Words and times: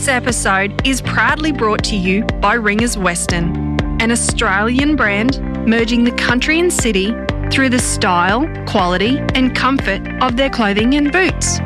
This 0.00 0.08
episode 0.08 0.86
is 0.86 1.02
proudly 1.02 1.52
brought 1.52 1.84
to 1.84 1.94
you 1.94 2.24
by 2.40 2.54
Ringers 2.54 2.96
Western, 2.96 3.76
an 4.00 4.10
Australian 4.10 4.96
brand 4.96 5.38
merging 5.68 6.04
the 6.04 6.12
country 6.12 6.58
and 6.58 6.72
city 6.72 7.12
through 7.52 7.68
the 7.68 7.78
style, 7.78 8.48
quality, 8.64 9.18
and 9.34 9.54
comfort 9.54 10.00
of 10.22 10.38
their 10.38 10.48
clothing 10.48 10.94
and 10.94 11.12
boots. 11.12 11.60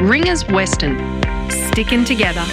Ringers 0.00 0.46
Western, 0.48 0.96
sticking 1.50 2.06
together. 2.06 2.46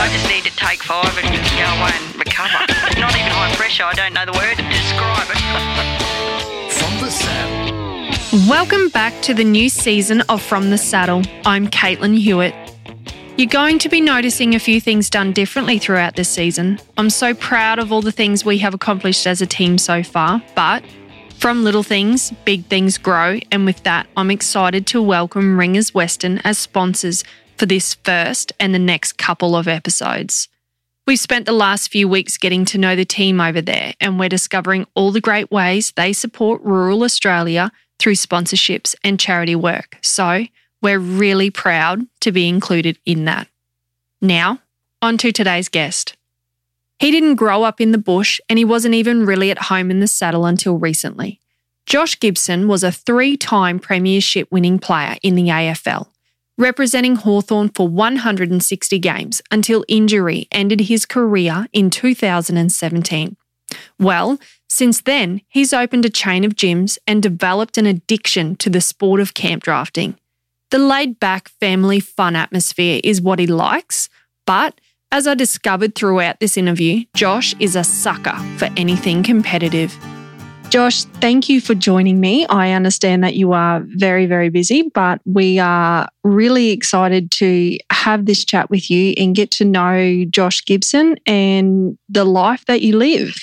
I 0.00 0.08
just 0.10 0.28
need 0.30 0.44
to 0.44 0.56
take 0.56 0.82
five 0.82 1.14
and 1.18 1.26
go 1.26 1.66
away 1.76 1.92
and 1.92 2.16
recover. 2.16 2.56
Not 2.98 3.14
even 3.16 3.30
high 3.30 3.54
pressure. 3.54 3.84
I 3.84 3.92
don't 3.92 4.14
know 4.14 4.24
the 4.24 4.32
word 4.32 4.56
to 4.56 4.62
describe 4.62 5.28
it. 5.28 5.90
Welcome 8.48 8.90
back 8.90 9.22
to 9.22 9.32
the 9.32 9.42
new 9.42 9.70
season 9.70 10.20
of 10.28 10.42
From 10.42 10.68
the 10.68 10.76
Saddle. 10.76 11.22
I'm 11.46 11.66
Caitlin 11.68 12.18
Hewitt. 12.18 12.54
You're 13.38 13.48
going 13.48 13.78
to 13.78 13.88
be 13.88 14.02
noticing 14.02 14.54
a 14.54 14.58
few 14.58 14.82
things 14.82 15.08
done 15.08 15.32
differently 15.32 15.78
throughout 15.78 16.16
this 16.16 16.28
season. 16.28 16.78
I'm 16.98 17.08
so 17.08 17.32
proud 17.32 17.78
of 17.78 17.90
all 17.90 18.02
the 18.02 18.12
things 18.12 18.44
we 18.44 18.58
have 18.58 18.74
accomplished 18.74 19.26
as 19.26 19.40
a 19.40 19.46
team 19.46 19.78
so 19.78 20.02
far, 20.02 20.42
but 20.54 20.84
from 21.38 21.64
little 21.64 21.82
things, 21.82 22.32
big 22.44 22.66
things 22.66 22.98
grow, 22.98 23.40
and 23.50 23.64
with 23.64 23.82
that, 23.84 24.08
I'm 24.14 24.30
excited 24.30 24.86
to 24.88 25.00
welcome 25.00 25.58
Ringers 25.58 25.94
Western 25.94 26.38
as 26.44 26.58
sponsors 26.58 27.24
for 27.56 27.64
this 27.64 27.94
first 27.94 28.52
and 28.60 28.74
the 28.74 28.78
next 28.78 29.14
couple 29.16 29.56
of 29.56 29.66
episodes. 29.66 30.48
We've 31.06 31.18
spent 31.18 31.46
the 31.46 31.52
last 31.52 31.90
few 31.90 32.08
weeks 32.08 32.36
getting 32.36 32.66
to 32.66 32.78
know 32.78 32.94
the 32.94 33.06
team 33.06 33.40
over 33.40 33.62
there, 33.62 33.94
and 34.02 34.18
we're 34.18 34.28
discovering 34.28 34.86
all 34.94 35.12
the 35.12 35.20
great 35.20 35.50
ways 35.50 35.92
they 35.96 36.12
support 36.12 36.60
rural 36.62 37.04
Australia 37.04 37.72
through 37.98 38.14
sponsorships 38.14 38.94
and 39.02 39.20
charity 39.20 39.54
work. 39.54 39.98
So, 40.02 40.46
we're 40.82 40.98
really 40.98 41.50
proud 41.50 42.06
to 42.20 42.30
be 42.30 42.48
included 42.48 42.98
in 43.06 43.24
that. 43.24 43.48
Now, 44.20 44.60
on 45.00 45.18
to 45.18 45.32
today's 45.32 45.68
guest. 45.68 46.16
He 46.98 47.10
didn't 47.10 47.36
grow 47.36 47.62
up 47.62 47.80
in 47.80 47.92
the 47.92 47.98
bush 47.98 48.40
and 48.48 48.58
he 48.58 48.64
wasn't 48.64 48.94
even 48.94 49.26
really 49.26 49.50
at 49.50 49.64
home 49.64 49.90
in 49.90 50.00
the 50.00 50.06
saddle 50.06 50.46
until 50.46 50.78
recently. 50.78 51.40
Josh 51.86 52.18
Gibson 52.18 52.68
was 52.68 52.82
a 52.82 52.92
three 52.92 53.36
time 53.36 53.78
Premiership 53.78 54.50
winning 54.50 54.78
player 54.78 55.16
in 55.22 55.34
the 55.34 55.48
AFL, 55.48 56.08
representing 56.56 57.16
Hawthorn 57.16 57.68
for 57.68 57.86
160 57.86 58.98
games 58.98 59.42
until 59.50 59.84
injury 59.88 60.48
ended 60.50 60.80
his 60.80 61.04
career 61.04 61.66
in 61.72 61.90
2017. 61.90 63.36
Well, 63.98 64.38
since 64.68 65.02
then, 65.02 65.40
he's 65.48 65.72
opened 65.72 66.04
a 66.04 66.10
chain 66.10 66.44
of 66.44 66.54
gyms 66.54 66.98
and 67.06 67.22
developed 67.22 67.78
an 67.78 67.86
addiction 67.86 68.56
to 68.56 68.70
the 68.70 68.80
sport 68.80 69.20
of 69.20 69.34
camp 69.34 69.62
drafting. 69.62 70.18
The 70.70 70.78
laid 70.78 71.20
back 71.20 71.48
family 71.48 72.00
fun 72.00 72.34
atmosphere 72.34 73.00
is 73.04 73.22
what 73.22 73.38
he 73.38 73.46
likes, 73.46 74.08
but 74.46 74.80
as 75.12 75.28
I 75.28 75.34
discovered 75.34 75.94
throughout 75.94 76.40
this 76.40 76.56
interview, 76.56 77.04
Josh 77.14 77.54
is 77.60 77.76
a 77.76 77.84
sucker 77.84 78.36
for 78.58 78.68
anything 78.76 79.22
competitive. 79.22 79.96
Josh, 80.70 81.04
thank 81.04 81.48
you 81.48 81.60
for 81.60 81.76
joining 81.76 82.18
me. 82.18 82.46
I 82.46 82.72
understand 82.72 83.22
that 83.22 83.36
you 83.36 83.52
are 83.52 83.84
very, 83.86 84.26
very 84.26 84.48
busy, 84.48 84.90
but 84.92 85.20
we 85.24 85.60
are 85.60 86.08
really 86.24 86.70
excited 86.70 87.30
to 87.32 87.78
have 87.92 88.26
this 88.26 88.44
chat 88.44 88.70
with 88.70 88.90
you 88.90 89.14
and 89.16 89.36
get 89.36 89.52
to 89.52 89.64
know 89.64 90.24
Josh 90.24 90.64
Gibson 90.64 91.16
and 91.26 91.96
the 92.08 92.24
life 92.24 92.64
that 92.66 92.82
you 92.82 92.96
live. 92.96 93.36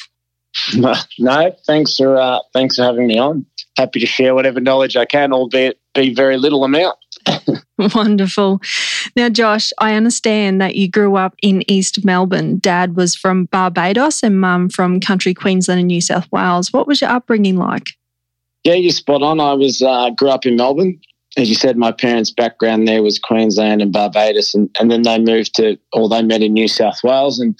No, 1.20 1.56
thanks 1.66 1.98
for 1.98 2.18
uh, 2.18 2.40
thanks 2.54 2.76
for 2.76 2.84
having 2.84 3.08
me 3.08 3.18
on. 3.18 3.46
Happy 3.78 4.00
to 4.00 4.06
share 4.06 4.36
whatever 4.36 4.60
knowledge 4.60 4.96
I 4.96 5.06
can, 5.06 5.34
albeit 5.34 5.80
be 5.94 6.14
very 6.14 6.38
little 6.38 6.64
amount. 6.64 6.98
Wonderful. 7.96 8.62
Now, 9.16 9.30
Josh, 9.30 9.72
I 9.80 9.96
understand 9.96 10.62
that 10.62 10.76
you 10.76 10.90
grew 10.90 11.16
up 11.16 11.36
in 11.42 11.70
East 11.70 12.04
Melbourne. 12.06 12.60
Dad 12.60 12.96
was 12.96 13.16
from 13.16 13.46
Barbados 13.46 14.24
and 14.24 14.40
mum 14.40 14.70
from 14.70 15.00
country 15.00 15.34
Queensland 15.34 15.80
and 15.80 15.88
New 15.88 16.02
South 16.02 16.32
Wales. 16.32 16.74
What 16.74 16.88
was 16.88 17.02
your 17.02 17.10
upbringing 17.10 17.58
like? 17.58 17.92
Yeah, 18.64 18.74
you're 18.74 18.92
spot 18.92 19.24
on. 19.24 19.40
I 19.40 19.54
was 19.54 19.82
uh, 19.82 20.12
grew 20.12 20.30
up 20.30 20.46
in 20.46 20.56
Melbourne. 20.56 21.00
As 21.38 21.48
you 21.48 21.56
said, 21.56 21.78
my 21.78 21.92
parents' 21.92 22.32
background 22.32 22.88
there 22.88 23.02
was 23.02 23.18
Queensland 23.18 23.82
and 23.82 23.94
Barbados, 23.94 24.54
and, 24.54 24.70
and 24.80 24.92
then 24.92 25.04
they 25.04 25.18
moved 25.18 25.56
to, 25.56 25.78
or 25.94 26.10
they 26.10 26.22
met 26.22 26.42
in 26.42 26.54
New 26.54 26.68
South 26.68 27.00
Wales, 27.04 27.40
and 27.40 27.58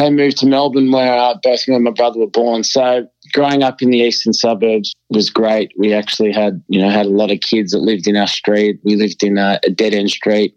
they 0.00 0.10
moved 0.10 0.38
to 0.38 0.46
Melbourne, 0.46 0.90
where 0.90 1.12
uh, 1.12 1.34
both 1.42 1.68
me 1.68 1.74
and 1.74 1.84
my 1.84 1.90
brother 1.90 2.18
were 2.18 2.26
born. 2.26 2.64
So 2.64 3.06
growing 3.32 3.62
up 3.62 3.82
in 3.82 3.90
the 3.90 3.98
eastern 3.98 4.32
suburbs 4.32 4.94
was 5.10 5.28
great. 5.28 5.72
We 5.78 5.92
actually 5.92 6.32
had, 6.32 6.62
you 6.68 6.80
know, 6.80 6.88
had 6.88 7.06
a 7.06 7.10
lot 7.10 7.30
of 7.30 7.40
kids 7.40 7.72
that 7.72 7.80
lived 7.80 8.06
in 8.06 8.16
our 8.16 8.26
street. 8.26 8.80
We 8.82 8.96
lived 8.96 9.22
in 9.22 9.36
a, 9.36 9.60
a 9.64 9.70
dead 9.70 9.92
end 9.92 10.10
street, 10.10 10.56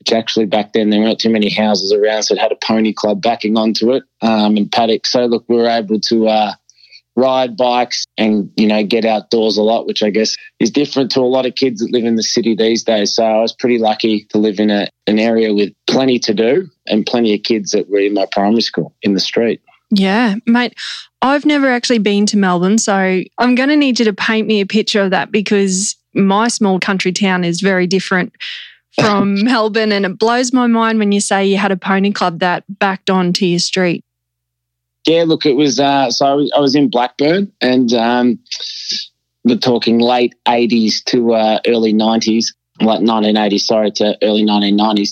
which 0.00 0.12
actually 0.12 0.46
back 0.46 0.72
then 0.72 0.90
there 0.90 1.00
weren't 1.00 1.20
too 1.20 1.30
many 1.30 1.50
houses 1.50 1.92
around, 1.92 2.24
so 2.24 2.34
it 2.34 2.40
had 2.40 2.50
a 2.50 2.66
pony 2.66 2.92
club 2.92 3.22
backing 3.22 3.56
onto 3.56 3.92
it 3.92 4.02
um, 4.22 4.56
and 4.56 4.70
paddock. 4.70 5.06
So 5.06 5.26
look, 5.26 5.44
we 5.48 5.56
were 5.56 5.68
able 5.68 6.00
to 6.00 6.26
uh, 6.26 6.52
ride 7.16 7.56
bikes 7.56 8.04
and 8.18 8.50
you 8.56 8.66
know 8.66 8.84
get 8.84 9.04
outdoors 9.04 9.56
a 9.56 9.62
lot, 9.62 9.86
which 9.86 10.02
I 10.02 10.10
guess 10.10 10.36
is 10.60 10.70
different 10.70 11.10
to 11.12 11.20
a 11.20 11.22
lot 11.22 11.46
of 11.46 11.54
kids 11.54 11.80
that 11.80 11.92
live 11.92 12.04
in 12.04 12.16
the 12.16 12.22
city 12.22 12.54
these 12.54 12.82
days. 12.82 13.14
So 13.14 13.24
I 13.24 13.40
was 13.40 13.52
pretty 13.52 13.78
lucky 13.78 14.24
to 14.30 14.38
live 14.38 14.58
in 14.58 14.70
a, 14.70 14.88
an 15.06 15.18
area 15.18 15.54
with 15.54 15.72
plenty 15.86 16.18
to 16.20 16.34
do 16.34 16.68
and 16.86 17.06
plenty 17.06 17.34
of 17.34 17.42
kids 17.42 17.70
that 17.70 17.88
were 17.88 18.00
in 18.00 18.14
my 18.14 18.26
primary 18.30 18.62
school 18.62 18.94
in 19.02 19.14
the 19.14 19.20
street. 19.20 19.60
Yeah, 19.90 20.36
mate, 20.46 20.74
I've 21.22 21.44
never 21.44 21.68
actually 21.68 21.98
been 21.98 22.26
to 22.26 22.36
Melbourne, 22.36 22.78
so 22.78 23.22
I'm 23.38 23.54
going 23.54 23.68
to 23.68 23.76
need 23.76 23.98
you 23.98 24.04
to 24.06 24.12
paint 24.12 24.48
me 24.48 24.60
a 24.60 24.66
picture 24.66 25.02
of 25.02 25.10
that 25.10 25.30
because 25.30 25.96
my 26.14 26.48
small 26.48 26.80
country 26.80 27.12
town 27.12 27.44
is 27.44 27.60
very 27.60 27.86
different 27.86 28.32
from 28.94 29.34
Melbourne. 29.44 29.92
And 29.92 30.06
it 30.06 30.18
blows 30.18 30.52
my 30.52 30.66
mind 30.66 30.98
when 30.98 31.12
you 31.12 31.20
say 31.20 31.44
you 31.44 31.58
had 31.58 31.72
a 31.72 31.76
pony 31.76 32.12
club 32.12 32.38
that 32.40 32.64
backed 32.68 33.10
onto 33.10 33.44
your 33.46 33.58
street. 33.58 34.04
Yeah, 35.06 35.24
look, 35.26 35.44
it 35.44 35.56
was 35.56 35.78
uh, 35.78 36.10
so 36.10 36.26
I 36.26 36.34
was, 36.34 36.52
I 36.56 36.60
was 36.60 36.74
in 36.74 36.88
Blackburn, 36.88 37.52
and 37.60 37.92
um, 37.92 38.38
we're 39.44 39.58
talking 39.58 39.98
late 39.98 40.34
'80s 40.46 41.04
to 41.04 41.34
uh, 41.34 41.60
early 41.66 41.92
'90s, 41.92 42.46
like 42.80 43.00
1980s, 43.00 43.60
sorry, 43.60 43.90
to 43.92 44.16
early 44.22 44.44
1990s. 44.44 45.10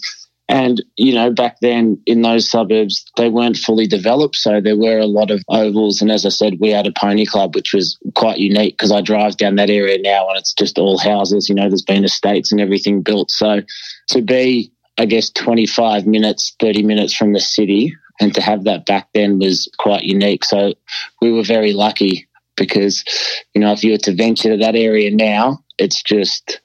And 0.49 0.83
you 0.97 1.15
know, 1.15 1.31
back 1.31 1.59
then 1.61 2.01
in 2.07 2.23
those 2.23 2.51
suburbs, 2.51 3.05
they 3.17 3.29
weren't 3.29 3.57
fully 3.57 3.87
developed, 3.87 4.37
so 4.37 4.61
there 4.61 4.77
were 4.77 4.99
a 4.99 5.07
lot 5.07 5.31
of 5.31 5.43
ovals. 5.49 6.01
And 6.01 6.11
as 6.11 6.25
I 6.25 6.31
said, 6.31 6.59
we 6.59 6.71
had 6.71 6.87
a 6.87 6.93
pony 6.93 7.27
club, 7.27 7.55
which 7.55 7.75
was 7.75 7.99
quite 8.15 8.39
unique 8.39 8.75
because 8.75 8.93
I 8.93 9.03
drive 9.03 9.37
down 9.37 9.57
that 9.57 9.71
area 9.71 9.99
now, 10.01 10.29
and 10.29 10.39
it's 10.39 10.55
just 10.55 10.79
all 10.79 10.99
houses. 10.99 11.49
You 11.49 11.55
know, 11.55 11.69
there's 11.69 11.83
been 11.83 12.05
estates 12.05 12.51
and 12.51 12.61
everything 12.61 13.03
built. 13.03 13.31
So 13.31 13.61
to 14.09 14.23
be, 14.23 14.73
I 14.99 15.05
guess, 15.05 15.31
25 15.31 16.07
minutes, 16.07 16.55
30 16.61 16.83
minutes 16.83 17.15
from 17.15 17.35
the 17.35 17.41
city 17.41 17.95
and 18.23 18.35
to 18.35 18.41
have 18.41 18.65
that 18.65 18.87
back 18.87 19.09
then 19.13 19.39
was 19.39 19.69
quite 19.79 20.05
unique. 20.05 20.45
So 20.45 20.75
we 21.21 21.33
were 21.33 21.43
very 21.43 21.73
lucky 21.73 22.29
because, 22.57 23.05
you 23.53 23.61
know, 23.61 23.73
if 23.73 23.83
you 23.83 23.93
were 23.93 23.99
to 23.99 24.15
venture 24.15 24.51
to 24.51 24.57
that 24.59 24.77
area 24.77 25.11
now, 25.11 25.65
it's 25.79 26.03
just 26.03 26.61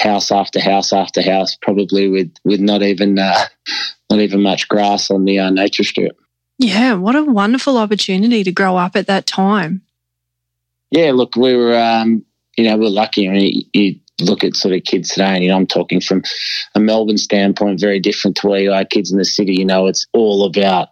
house 0.00 0.32
after 0.32 0.60
house 0.60 0.92
after 0.92 1.22
house, 1.22 1.56
probably 1.60 2.08
with 2.08 2.32
with 2.44 2.60
not 2.60 2.82
even 2.82 3.18
uh, 3.18 3.44
not 4.10 4.20
even 4.20 4.42
much 4.42 4.66
grass 4.68 5.10
on 5.10 5.24
the 5.24 5.38
uh, 5.38 5.50
nature 5.50 5.84
strip. 5.84 6.18
Yeah, 6.58 6.94
what 6.94 7.16
a 7.16 7.22
wonderful 7.22 7.76
opportunity 7.76 8.44
to 8.44 8.52
grow 8.52 8.76
up 8.76 8.96
at 8.96 9.06
that 9.06 9.26
time. 9.26 9.82
Yeah, 10.90 11.10
look, 11.12 11.34
we 11.34 11.56
were, 11.56 11.76
um, 11.76 12.24
you 12.56 12.64
know, 12.64 12.76
we're 12.76 12.88
lucky. 12.88 13.28
I 13.28 13.32
mean, 13.32 13.68
you 13.72 14.00
look 14.20 14.44
at 14.44 14.56
sort 14.56 14.74
of 14.74 14.84
kids 14.84 15.10
today, 15.10 15.34
and 15.34 15.44
you 15.44 15.50
know, 15.50 15.56
I'm 15.56 15.66
talking 15.66 16.00
from 16.00 16.22
a 16.74 16.80
Melbourne 16.80 17.18
standpoint, 17.18 17.80
very 17.80 18.00
different 18.00 18.36
to 18.38 18.48
where 18.48 18.60
you 18.60 18.72
are 18.72 18.84
kids 18.84 19.10
in 19.10 19.18
the 19.18 19.24
city. 19.24 19.54
You 19.54 19.64
know, 19.64 19.86
it's 19.86 20.06
all 20.12 20.44
about 20.44 20.88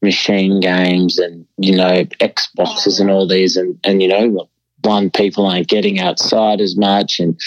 machine 0.00 0.60
games 0.60 1.18
and 1.18 1.44
you 1.56 1.74
know 1.74 2.04
Xboxes 2.20 3.00
and 3.00 3.10
all 3.10 3.26
these, 3.26 3.56
and 3.56 3.78
and 3.84 4.02
you 4.02 4.08
know, 4.08 4.48
one 4.82 5.10
people 5.10 5.46
aren't 5.46 5.68
getting 5.68 5.98
outside 5.98 6.60
as 6.60 6.76
much, 6.76 7.20
and 7.20 7.38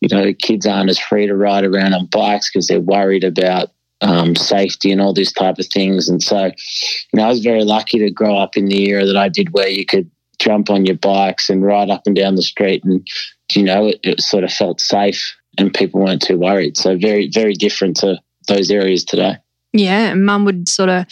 you 0.00 0.08
know, 0.10 0.32
kids 0.34 0.66
aren't 0.66 0.90
as 0.90 0.98
free 0.98 1.26
to 1.26 1.36
ride 1.36 1.64
around 1.64 1.94
on 1.94 2.06
bikes 2.06 2.50
because 2.50 2.66
they're 2.66 2.80
worried 2.80 3.24
about 3.24 3.70
um, 4.00 4.36
safety 4.36 4.92
and 4.92 5.00
all 5.00 5.14
these 5.14 5.32
type 5.32 5.58
of 5.58 5.66
things. 5.66 6.08
And 6.08 6.22
so, 6.22 6.46
you 6.46 7.14
know, 7.14 7.24
I 7.24 7.28
was 7.28 7.40
very 7.40 7.64
lucky 7.64 7.98
to 8.00 8.10
grow 8.10 8.36
up 8.36 8.56
in 8.56 8.66
the 8.66 8.88
era 8.90 9.06
that 9.06 9.16
I 9.16 9.28
did, 9.28 9.52
where 9.52 9.68
you 9.68 9.86
could 9.86 10.10
jump 10.38 10.68
on 10.68 10.84
your 10.84 10.96
bikes 10.96 11.48
and 11.48 11.64
ride 11.64 11.90
up 11.90 12.02
and 12.06 12.14
down 12.14 12.34
the 12.34 12.42
street, 12.42 12.84
and 12.84 13.06
you 13.52 13.62
know, 13.62 13.88
it, 13.88 14.00
it 14.02 14.20
sort 14.20 14.44
of 14.44 14.52
felt 14.52 14.80
safe, 14.80 15.34
and 15.58 15.72
people 15.72 16.00
weren't 16.00 16.22
too 16.22 16.38
worried. 16.38 16.76
So 16.76 16.96
very, 16.96 17.28
very 17.30 17.54
different 17.54 17.96
to 17.98 18.20
those 18.48 18.70
areas 18.70 19.04
today. 19.04 19.36
Yeah, 19.72 20.12
and 20.12 20.24
mum 20.24 20.44
would 20.44 20.68
sort 20.68 20.88
of 20.88 21.06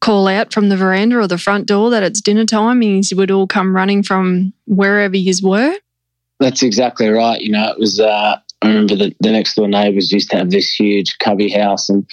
call 0.00 0.26
out 0.26 0.52
from 0.52 0.68
the 0.68 0.76
veranda 0.76 1.16
or 1.16 1.28
the 1.28 1.38
front 1.38 1.66
door 1.66 1.88
that 1.90 2.02
it's 2.02 2.20
dinner 2.20 2.44
time 2.44 2.82
and 2.82 3.08
you 3.08 3.16
would 3.16 3.30
all 3.30 3.46
come 3.46 3.74
running 3.74 4.02
from 4.02 4.52
wherever 4.66 5.16
you 5.16 5.32
were. 5.42 5.76
That's 6.40 6.64
exactly 6.64 7.08
right. 7.08 7.40
You 7.40 7.52
know, 7.52 7.70
it 7.70 7.78
was. 7.78 8.00
Uh, 8.00 8.38
I 8.62 8.68
remember 8.68 8.96
the, 8.96 9.14
the 9.20 9.32
next 9.32 9.54
door 9.54 9.68
neighbours 9.68 10.12
used 10.12 10.30
to 10.30 10.36
have 10.36 10.50
this 10.50 10.72
huge 10.74 11.18
cubby 11.18 11.48
house, 11.50 11.88
and 11.88 12.06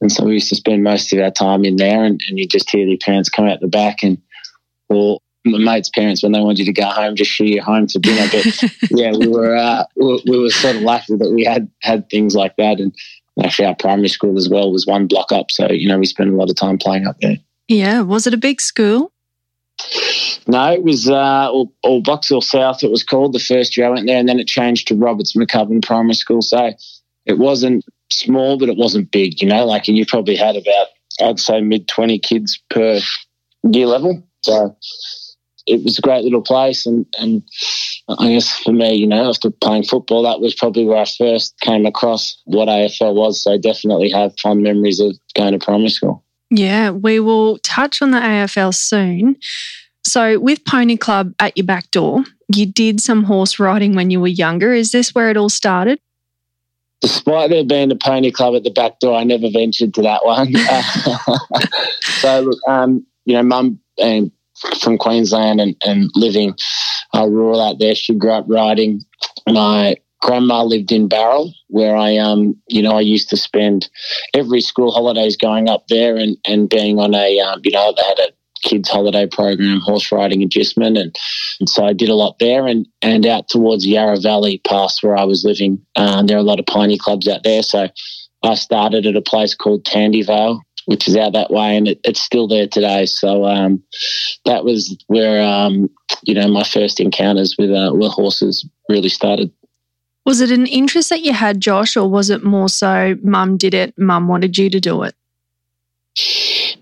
and 0.00 0.10
so 0.10 0.24
we 0.24 0.34
used 0.34 0.48
to 0.48 0.56
spend 0.56 0.82
most 0.82 1.12
of 1.12 1.20
our 1.20 1.30
time 1.30 1.64
in 1.64 1.76
there, 1.76 2.04
and, 2.04 2.20
and 2.28 2.38
you 2.38 2.46
just 2.46 2.70
hear 2.70 2.84
the 2.84 2.96
parents 2.96 3.28
come 3.28 3.46
out 3.46 3.60
the 3.60 3.68
back, 3.68 4.02
and 4.02 4.18
or 4.88 5.20
my 5.46 5.58
mates' 5.58 5.88
parents 5.88 6.22
when 6.22 6.32
they 6.32 6.40
wanted 6.40 6.60
you 6.60 6.64
to 6.66 6.72
go 6.72 6.86
home, 6.86 7.16
just 7.16 7.38
you 7.40 7.62
home 7.62 7.86
to 7.86 7.98
dinner. 7.98 8.28
But 8.30 8.72
yeah, 8.90 9.12
we 9.12 9.28
were 9.28 9.56
uh, 9.56 9.84
we, 9.96 10.22
we 10.26 10.38
were 10.38 10.50
sort 10.50 10.76
of 10.76 10.82
lucky 10.82 11.16
that 11.16 11.30
we 11.30 11.44
had 11.44 11.70
had 11.82 12.08
things 12.10 12.34
like 12.34 12.56
that, 12.56 12.80
and 12.80 12.94
actually 13.42 13.66
our 13.66 13.74
primary 13.74 14.08
school 14.08 14.36
as 14.36 14.48
well 14.48 14.70
was 14.70 14.86
one 14.86 15.06
block 15.06 15.32
up, 15.32 15.50
so 15.50 15.70
you 15.70 15.88
know 15.88 15.98
we 15.98 16.06
spent 16.06 16.30
a 16.30 16.36
lot 16.36 16.50
of 16.50 16.56
time 16.56 16.78
playing 16.78 17.06
up 17.06 17.16
there. 17.20 17.36
Yeah, 17.68 18.02
was 18.02 18.26
it 18.26 18.34
a 18.34 18.38
big 18.38 18.60
school? 18.60 19.12
No, 20.46 20.72
it 20.72 20.82
was 20.82 21.08
uh, 21.08 21.50
or, 21.52 21.70
or 21.82 22.00
Box 22.02 22.28
Hill 22.28 22.40
South. 22.40 22.82
It 22.82 22.90
was 22.90 23.02
called 23.02 23.32
the 23.32 23.38
first 23.38 23.76
year 23.76 23.86
I 23.86 23.90
went 23.90 24.06
there, 24.06 24.18
and 24.18 24.28
then 24.28 24.38
it 24.38 24.46
changed 24.46 24.88
to 24.88 24.94
Roberts 24.94 25.34
McCubbin 25.34 25.84
Primary 25.84 26.14
School. 26.14 26.42
So 26.42 26.72
it 27.24 27.38
wasn't 27.38 27.84
small, 28.10 28.58
but 28.58 28.68
it 28.68 28.76
wasn't 28.76 29.10
big. 29.10 29.42
You 29.42 29.48
know, 29.48 29.66
like 29.66 29.88
and 29.88 29.96
you 29.96 30.06
probably 30.06 30.36
had 30.36 30.56
about 30.56 30.86
I'd 31.20 31.40
say 31.40 31.60
mid 31.60 31.88
twenty 31.88 32.18
kids 32.18 32.60
per 32.70 33.00
year 33.64 33.86
level. 33.86 34.22
So 34.42 34.76
it 35.66 35.82
was 35.84 35.98
a 35.98 36.02
great 36.02 36.24
little 36.24 36.42
place, 36.42 36.86
and 36.86 37.06
and 37.18 37.42
I 38.08 38.28
guess 38.32 38.58
for 38.58 38.72
me, 38.72 38.94
you 38.94 39.06
know, 39.06 39.28
after 39.28 39.50
playing 39.50 39.84
football, 39.84 40.22
that 40.22 40.40
was 40.40 40.54
probably 40.54 40.84
where 40.84 40.98
I 40.98 41.06
first 41.18 41.58
came 41.60 41.86
across 41.86 42.40
what 42.44 42.68
AFL 42.68 43.14
was. 43.14 43.42
So 43.42 43.54
I 43.54 43.58
definitely 43.58 44.10
have 44.10 44.38
fond 44.40 44.62
memories 44.62 45.00
of 45.00 45.16
going 45.34 45.58
to 45.58 45.64
primary 45.64 45.90
school. 45.90 46.22
Yeah, 46.50 46.90
we 46.90 47.18
will 47.18 47.58
touch 47.58 48.00
on 48.00 48.12
the 48.12 48.18
AFL 48.18 48.74
soon. 48.74 49.36
So, 50.04 50.38
with 50.38 50.64
Pony 50.64 50.96
Club 50.96 51.34
at 51.40 51.56
your 51.56 51.66
back 51.66 51.90
door, 51.90 52.22
you 52.54 52.64
did 52.64 53.00
some 53.00 53.24
horse 53.24 53.58
riding 53.58 53.96
when 53.96 54.10
you 54.10 54.20
were 54.20 54.28
younger. 54.28 54.72
Is 54.72 54.92
this 54.92 55.14
where 55.14 55.30
it 55.30 55.36
all 55.36 55.48
started? 55.48 55.98
Despite 57.00 57.50
there 57.50 57.64
being 57.64 57.90
a 57.90 57.96
pony 57.96 58.30
club 58.30 58.54
at 58.54 58.62
the 58.62 58.70
back 58.70 59.00
door, 59.00 59.16
I 59.16 59.24
never 59.24 59.50
ventured 59.50 59.94
to 59.94 60.02
that 60.02 60.24
one. 60.24 60.54
so, 62.20 62.40
look, 62.40 62.58
um, 62.68 63.04
you 63.24 63.34
know, 63.34 63.42
mum 63.42 63.80
and 63.98 64.30
from 64.80 64.98
Queensland 64.98 65.60
and, 65.60 65.76
and 65.84 66.10
living 66.14 66.54
uh, 67.14 67.26
rural 67.26 67.60
out 67.60 67.78
there, 67.78 67.94
she 67.94 68.14
grew 68.14 68.32
up 68.32 68.46
riding. 68.48 69.02
My 69.48 69.96
grandma 70.22 70.62
lived 70.64 70.92
in 70.92 71.08
Bowral, 71.08 71.52
where 71.68 71.96
I, 71.96 72.16
um, 72.16 72.56
you 72.68 72.82
know, 72.82 72.96
I 72.96 73.00
used 73.00 73.28
to 73.30 73.36
spend 73.36 73.88
every 74.34 74.60
school 74.60 74.92
holidays 74.92 75.36
going 75.36 75.68
up 75.68 75.86
there 75.88 76.16
and, 76.16 76.36
and 76.46 76.68
being 76.68 76.98
on 76.98 77.14
a, 77.14 77.40
um, 77.40 77.60
you 77.64 77.72
know, 77.72 77.94
they 77.96 78.02
had 78.02 78.18
a 78.18 78.32
kids 78.62 78.88
holiday 78.88 79.26
program, 79.26 79.80
horse 79.80 80.10
riding 80.10 80.42
adjustment, 80.42 80.96
and, 80.96 81.14
and, 81.60 81.68
so 81.68 81.84
I 81.84 81.92
did 81.92 82.08
a 82.08 82.14
lot 82.14 82.38
there. 82.38 82.66
And 82.66 82.88
and 83.02 83.26
out 83.26 83.48
towards 83.48 83.86
Yarra 83.86 84.18
Valley, 84.18 84.60
past 84.66 85.02
where 85.02 85.16
I 85.16 85.24
was 85.24 85.44
living, 85.44 85.84
um, 85.94 86.26
there 86.26 86.36
are 86.36 86.40
a 86.40 86.44
lot 86.44 86.58
of 86.58 86.66
piney 86.66 86.98
clubs 86.98 87.28
out 87.28 87.42
there. 87.44 87.62
So 87.62 87.88
I 88.42 88.54
started 88.54 89.06
at 89.06 89.16
a 89.16 89.22
place 89.22 89.54
called 89.54 89.84
Tandyvale, 89.84 90.60
which 90.86 91.06
is 91.06 91.16
out 91.16 91.34
that 91.34 91.50
way, 91.50 91.76
and 91.76 91.88
it, 91.88 92.00
it's 92.04 92.20
still 92.20 92.48
there 92.48 92.66
today. 92.66 93.06
So 93.06 93.44
um, 93.44 93.82
that 94.44 94.64
was 94.64 94.96
where 95.06 95.42
um, 95.42 95.90
you 96.22 96.34
know 96.34 96.48
my 96.48 96.64
first 96.64 96.98
encounters 96.98 97.54
with 97.58 97.70
uh, 97.70 97.92
with 97.94 98.12
horses 98.12 98.66
really 98.88 99.08
started. 99.08 99.52
Was 100.24 100.40
it 100.40 100.50
an 100.50 100.66
interest 100.66 101.10
that 101.10 101.22
you 101.22 101.32
had, 101.32 101.60
Josh, 101.60 101.96
or 101.96 102.10
was 102.10 102.30
it 102.30 102.42
more 102.42 102.68
so 102.68 103.16
mum 103.22 103.56
did 103.56 103.74
it, 103.74 103.94
mum 103.96 104.26
wanted 104.26 104.58
you 104.58 104.68
to 104.70 104.80
do 104.80 105.04
it? 105.04 105.14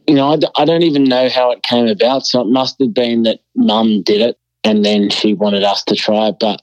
You 0.07 0.15
know, 0.15 0.33
I 0.33 0.37
d- 0.37 0.49
I 0.57 0.65
don't 0.65 0.83
even 0.83 1.05
know 1.05 1.29
how 1.29 1.51
it 1.51 1.63
came 1.63 1.87
about. 1.87 2.27
So 2.27 2.41
it 2.41 2.47
must 2.47 2.79
have 2.79 2.95
been 2.95 3.25
that 3.25 3.41
mum 3.55 4.03
did 4.03 4.23
it 4.23 4.39
and 4.63 4.85
then 4.85 5.11
she 5.11 5.35
wanted 5.35 5.63
us 5.63 5.85
to 5.85 5.95
try 5.95 6.29
it. 6.29 6.37
But 6.41 6.63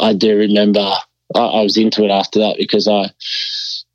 I 0.00 0.14
do 0.14 0.36
remember 0.36 0.94
I, 1.34 1.40
I 1.40 1.62
was 1.62 1.76
into 1.76 2.04
it 2.04 2.10
after 2.10 2.38
that 2.38 2.56
because 2.58 2.88
I, 2.88 3.10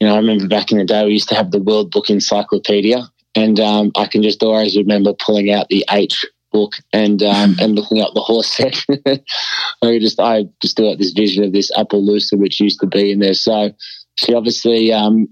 you 0.04 0.10
know, 0.10 0.16
I 0.16 0.18
remember 0.18 0.50
back 0.50 0.70
in 0.70 0.80
the 0.80 0.84
day 0.84 1.06
we 1.06 1.14
used 1.14 1.30
to 1.30 1.36
have 1.36 1.52
the 1.52 1.62
World 1.62 1.90
Book 1.90 2.10
Encyclopedia, 2.10 3.10
and 3.36 3.58
um, 3.58 3.90
I 3.96 4.06
can 4.06 4.22
just 4.22 4.44
always 4.44 4.76
remember 4.76 5.14
pulling 5.14 5.50
out 5.50 5.70
the 5.70 5.86
H 5.90 6.26
book 6.52 6.74
and 6.92 7.24
um, 7.24 7.56
and 7.62 7.74
looking 7.74 8.02
up 8.02 8.14
the 8.14 8.20
horse 8.20 8.50
section. 8.54 9.02
I 9.82 10.00
just 10.00 10.20
I 10.20 10.44
just 10.62 10.76
got 10.76 10.98
this 10.98 11.14
vision 11.14 11.46
of 11.46 11.54
this 11.54 11.72
Appaloosa 11.72 12.38
which 12.38 12.60
used 12.60 12.82
to 12.82 12.86
be 12.86 13.14
in 13.14 13.20
there. 13.20 13.34
So 13.34 13.72
she 14.16 14.34
obviously 14.34 14.92
um, 14.92 15.30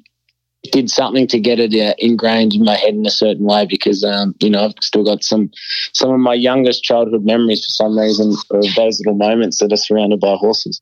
did 0.72 0.90
something 0.90 1.28
to 1.28 1.40
get 1.42 1.60
it 1.60 1.76
uh, 1.76 1.94
ingrained 1.98 2.54
in 2.54 2.64
my 2.64 2.78
head 2.78 2.94
in 2.94 3.06
a 3.06 3.12
certain 3.12 3.44
way 3.44 3.66
because 3.66 4.06
um, 4.06 4.36
you 4.40 4.50
know 4.50 4.64
I've 4.64 4.76
still 4.82 5.04
got 5.04 5.22
some 5.22 5.52
some 5.92 6.12
of 6.12 6.20
my 6.22 6.34
youngest 6.34 6.82
childhood 6.82 7.26
memories 7.26 7.66
for 7.66 7.72
some 7.72 8.00
reason 8.00 8.38
of 8.52 8.76
those 8.76 9.02
little 9.02 9.18
moments 9.18 9.60
that 9.60 9.74
are 9.74 9.76
surrounded 9.76 10.22
by 10.22 10.36
horses. 10.36 10.82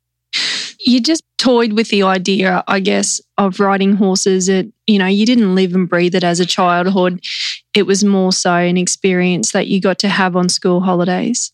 You 0.80 1.02
just 1.02 1.24
toyed 1.38 1.74
with 1.74 1.90
the 1.90 2.04
idea, 2.04 2.64
I 2.68 2.80
guess, 2.80 3.20
of 3.38 3.60
riding 3.60 3.96
horses. 3.96 4.50
It 4.50 4.72
you 4.88 5.00
know 5.00 5.08
you 5.08 5.26
didn't 5.26 5.56
live 5.56 5.76
and 5.76 5.90
breathe 5.90 6.16
it 6.16 6.24
as 6.24 6.40
a 6.40 6.46
childhood 6.46 7.22
it 7.76 7.86
was 7.86 8.04
more 8.04 8.32
so 8.32 8.54
an 8.54 8.78
experience 8.78 9.52
that 9.52 9.68
you 9.68 9.80
got 9.80 10.00
to 10.00 10.10
have 10.10 10.36
on 10.36 10.50
school 10.50 10.82
holidays? 10.82 11.54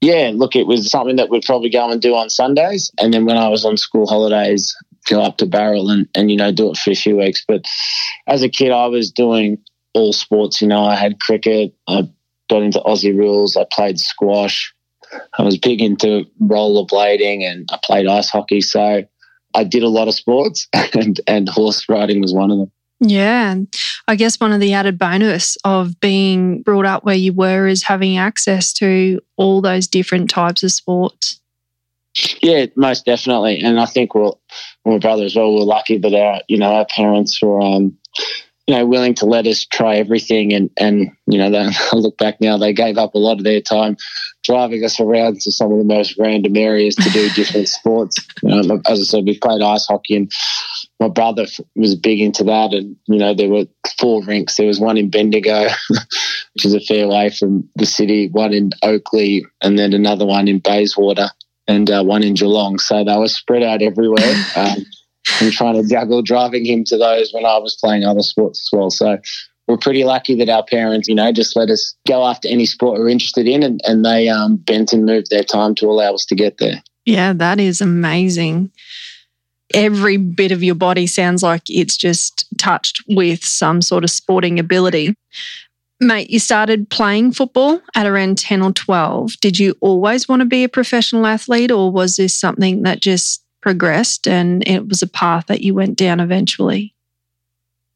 Yeah, 0.00 0.30
look, 0.32 0.54
it 0.54 0.66
was 0.66 0.90
something 0.90 1.16
that 1.16 1.28
we'd 1.28 1.44
probably 1.44 1.70
go 1.70 1.90
and 1.90 2.00
do 2.00 2.14
on 2.14 2.30
Sundays. 2.30 2.90
And 3.00 3.12
then 3.12 3.26
when 3.26 3.36
I 3.36 3.48
was 3.48 3.64
on 3.64 3.76
school 3.76 4.06
holidays, 4.06 4.76
go 5.08 5.20
up 5.20 5.38
to 5.38 5.46
Bowral 5.46 5.90
and, 5.90 6.08
and, 6.14 6.30
you 6.30 6.36
know, 6.36 6.52
do 6.52 6.70
it 6.70 6.76
for 6.76 6.90
a 6.90 6.94
few 6.94 7.16
weeks. 7.16 7.44
But 7.46 7.64
as 8.28 8.42
a 8.42 8.48
kid, 8.48 8.70
I 8.70 8.86
was 8.86 9.10
doing 9.10 9.58
all 9.94 10.12
sports. 10.12 10.62
You 10.62 10.68
know, 10.68 10.84
I 10.84 10.94
had 10.94 11.18
cricket, 11.20 11.74
I 11.88 12.08
got 12.48 12.62
into 12.62 12.80
Aussie 12.80 13.16
rules, 13.16 13.56
I 13.56 13.66
played 13.72 13.98
squash, 13.98 14.72
I 15.38 15.42
was 15.42 15.58
big 15.58 15.80
into 15.80 16.24
rollerblading, 16.42 17.42
and 17.42 17.68
I 17.72 17.78
played 17.82 18.06
ice 18.06 18.30
hockey. 18.30 18.60
So 18.60 19.04
I 19.54 19.64
did 19.64 19.82
a 19.82 19.88
lot 19.88 20.08
of 20.08 20.14
sports, 20.14 20.68
and, 20.94 21.20
and 21.26 21.48
horse 21.48 21.88
riding 21.88 22.20
was 22.20 22.34
one 22.34 22.50
of 22.50 22.58
them. 22.58 22.72
Yeah. 23.00 23.54
I 24.08 24.16
guess 24.16 24.40
one 24.40 24.52
of 24.52 24.60
the 24.60 24.72
added 24.72 24.98
bonus 24.98 25.56
of 25.64 26.00
being 26.00 26.62
brought 26.62 26.86
up 26.86 27.04
where 27.04 27.14
you 27.14 27.32
were 27.32 27.66
is 27.68 27.84
having 27.84 28.18
access 28.18 28.72
to 28.74 29.20
all 29.36 29.60
those 29.60 29.86
different 29.86 30.30
types 30.30 30.62
of 30.62 30.72
sports. 30.72 31.40
Yeah, 32.42 32.66
most 32.74 33.04
definitely. 33.04 33.60
And 33.60 33.78
I 33.78 33.86
think 33.86 34.14
we're, 34.14 34.32
my 34.84 34.98
brother 34.98 35.24
as 35.24 35.36
well, 35.36 35.54
we're 35.54 35.60
lucky 35.62 35.98
that 35.98 36.14
our, 36.14 36.40
you 36.48 36.58
know, 36.58 36.72
our 36.72 36.86
parents 36.86 37.40
were, 37.40 37.60
um, 37.60 37.96
you 38.66 38.74
know, 38.74 38.84
willing 38.84 39.14
to 39.14 39.26
let 39.26 39.46
us 39.46 39.64
try 39.64 39.96
everything. 39.96 40.52
And, 40.52 40.70
and 40.76 41.10
you 41.26 41.38
know, 41.38 41.50
they, 41.50 41.58
I 41.92 41.96
look 41.96 42.18
back 42.18 42.40
now, 42.40 42.58
they 42.58 42.72
gave 42.72 42.98
up 42.98 43.14
a 43.14 43.18
lot 43.18 43.38
of 43.38 43.44
their 43.44 43.60
time 43.60 43.96
driving 44.48 44.82
us 44.82 44.98
around 44.98 45.40
to 45.42 45.52
some 45.52 45.70
of 45.70 45.78
the 45.78 45.84
most 45.84 46.18
random 46.18 46.56
areas 46.56 46.94
to 46.96 47.10
do 47.10 47.28
different 47.30 47.68
sports. 47.68 48.16
You 48.42 48.62
know, 48.62 48.80
as 48.88 49.00
I 49.00 49.02
said, 49.02 49.24
we 49.24 49.38
played 49.38 49.60
ice 49.60 49.86
hockey 49.86 50.16
and 50.16 50.32
my 50.98 51.08
brother 51.08 51.46
was 51.76 51.94
big 51.94 52.20
into 52.20 52.44
that. 52.44 52.72
And, 52.72 52.96
you 53.06 53.18
know, 53.18 53.34
there 53.34 53.50
were 53.50 53.66
four 54.00 54.24
rinks. 54.24 54.56
There 54.56 54.66
was 54.66 54.80
one 54.80 54.96
in 54.96 55.10
Bendigo, 55.10 55.68
which 56.54 56.64
is 56.64 56.74
a 56.74 56.80
fair 56.80 57.06
way 57.06 57.30
from 57.30 57.68
the 57.76 57.86
city, 57.86 58.28
one 58.28 58.54
in 58.54 58.70
Oakleigh, 58.82 59.42
and 59.62 59.78
then 59.78 59.92
another 59.92 60.24
one 60.24 60.48
in 60.48 60.60
Bayswater 60.60 61.28
and 61.66 61.90
uh, 61.90 62.02
one 62.02 62.24
in 62.24 62.34
Geelong. 62.34 62.78
So 62.78 63.04
they 63.04 63.16
were 63.16 63.28
spread 63.28 63.62
out 63.62 63.82
everywhere. 63.82 64.34
Um, 64.56 64.86
and 65.40 65.52
trying 65.52 65.80
to 65.80 65.86
juggle 65.86 66.22
driving 66.22 66.64
him 66.64 66.84
to 66.84 66.96
those 66.96 67.32
when 67.32 67.44
I 67.44 67.58
was 67.58 67.76
playing 67.76 68.04
other 68.04 68.22
sports 68.22 68.66
as 68.66 68.76
well. 68.76 68.90
So 68.90 69.18
we're 69.68 69.76
pretty 69.76 70.02
lucky 70.02 70.34
that 70.36 70.48
our 70.48 70.64
parents, 70.64 71.08
you 71.08 71.14
know, 71.14 71.30
just 71.30 71.54
let 71.54 71.68
us 71.68 71.94
go 72.06 72.26
after 72.26 72.48
any 72.48 72.64
sport 72.64 72.98
we're 72.98 73.08
interested 73.08 73.46
in, 73.46 73.62
and, 73.62 73.80
and 73.84 74.04
they 74.04 74.28
um, 74.28 74.56
bent 74.56 74.92
and 74.92 75.04
moved 75.04 75.30
their 75.30 75.44
time 75.44 75.74
to 75.76 75.86
allow 75.86 76.14
us 76.14 76.24
to 76.24 76.34
get 76.34 76.56
there. 76.58 76.82
Yeah, 77.04 77.34
that 77.34 77.60
is 77.60 77.80
amazing. 77.80 78.72
Every 79.74 80.16
bit 80.16 80.50
of 80.50 80.62
your 80.62 80.74
body 80.74 81.06
sounds 81.06 81.42
like 81.42 81.62
it's 81.68 81.98
just 81.98 82.46
touched 82.58 83.02
with 83.08 83.44
some 83.44 83.82
sort 83.82 84.04
of 84.04 84.10
sporting 84.10 84.58
ability. 84.58 85.14
Mate, 86.00 86.30
you 86.30 86.38
started 86.38 86.88
playing 86.88 87.32
football 87.32 87.82
at 87.94 88.06
around 88.06 88.38
10 88.38 88.62
or 88.62 88.72
12. 88.72 89.32
Did 89.40 89.58
you 89.58 89.74
always 89.80 90.28
want 90.28 90.40
to 90.40 90.46
be 90.46 90.64
a 90.64 90.68
professional 90.68 91.26
athlete, 91.26 91.70
or 91.70 91.90
was 91.90 92.16
this 92.16 92.34
something 92.34 92.82
that 92.84 93.00
just 93.00 93.44
progressed 93.60 94.26
and 94.26 94.66
it 94.66 94.88
was 94.88 95.02
a 95.02 95.08
path 95.08 95.46
that 95.48 95.60
you 95.60 95.74
went 95.74 95.98
down 95.98 96.20
eventually? 96.20 96.94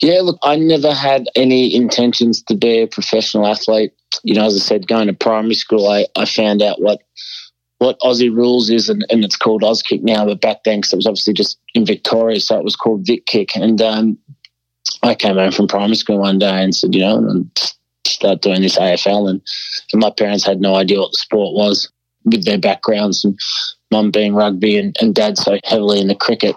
Yeah, 0.02 0.20
look, 0.22 0.38
I 0.42 0.56
never 0.56 0.92
had 0.92 1.28
any 1.36 1.72
intentions 1.72 2.42
to 2.42 2.56
be 2.56 2.80
a 2.80 2.88
professional 2.88 3.46
athlete. 3.46 3.94
You 4.24 4.34
know, 4.34 4.46
as 4.46 4.56
I 4.56 4.58
said, 4.58 4.88
going 4.88 5.06
to 5.06 5.12
primary 5.12 5.54
school, 5.54 5.88
I, 5.88 6.06
I 6.16 6.24
found 6.26 6.60
out 6.60 6.82
what 6.82 7.02
what 7.78 7.98
Aussie 8.00 8.34
rules 8.34 8.68
is, 8.68 8.88
and, 8.88 9.04
and 9.10 9.24
it's 9.24 9.36
called 9.36 9.62
Auskick 9.62 10.02
now. 10.02 10.24
But 10.24 10.40
back 10.40 10.64
then, 10.64 10.80
because 10.80 10.92
it 10.92 10.96
was 10.96 11.06
obviously 11.06 11.34
just 11.34 11.58
in 11.74 11.86
Victoria, 11.86 12.40
so 12.40 12.58
it 12.58 12.64
was 12.64 12.76
called 12.76 13.06
Vic 13.06 13.26
Kick. 13.26 13.56
And 13.56 13.80
um, 13.80 14.18
I 15.04 15.14
came 15.14 15.36
home 15.36 15.52
from 15.52 15.68
primary 15.68 15.96
school 15.96 16.18
one 16.18 16.38
day 16.38 16.62
and 16.62 16.74
said, 16.74 16.94
you 16.94 17.00
know, 17.00 17.18
and 17.18 17.50
start 18.04 18.42
doing 18.42 18.62
this 18.62 18.78
AFL, 18.78 19.30
and, 19.30 19.40
and 19.92 20.02
my 20.02 20.10
parents 20.10 20.44
had 20.44 20.60
no 20.60 20.74
idea 20.74 20.98
what 20.98 21.12
the 21.12 21.18
sport 21.18 21.54
was 21.54 21.90
with 22.24 22.44
their 22.44 22.58
backgrounds, 22.58 23.24
and 23.24 23.38
mum 23.92 24.10
being 24.10 24.34
rugby 24.34 24.78
and, 24.78 24.96
and 25.00 25.14
dad 25.14 25.38
so 25.38 25.58
heavily 25.64 26.00
in 26.00 26.08
the 26.08 26.14
cricket. 26.16 26.56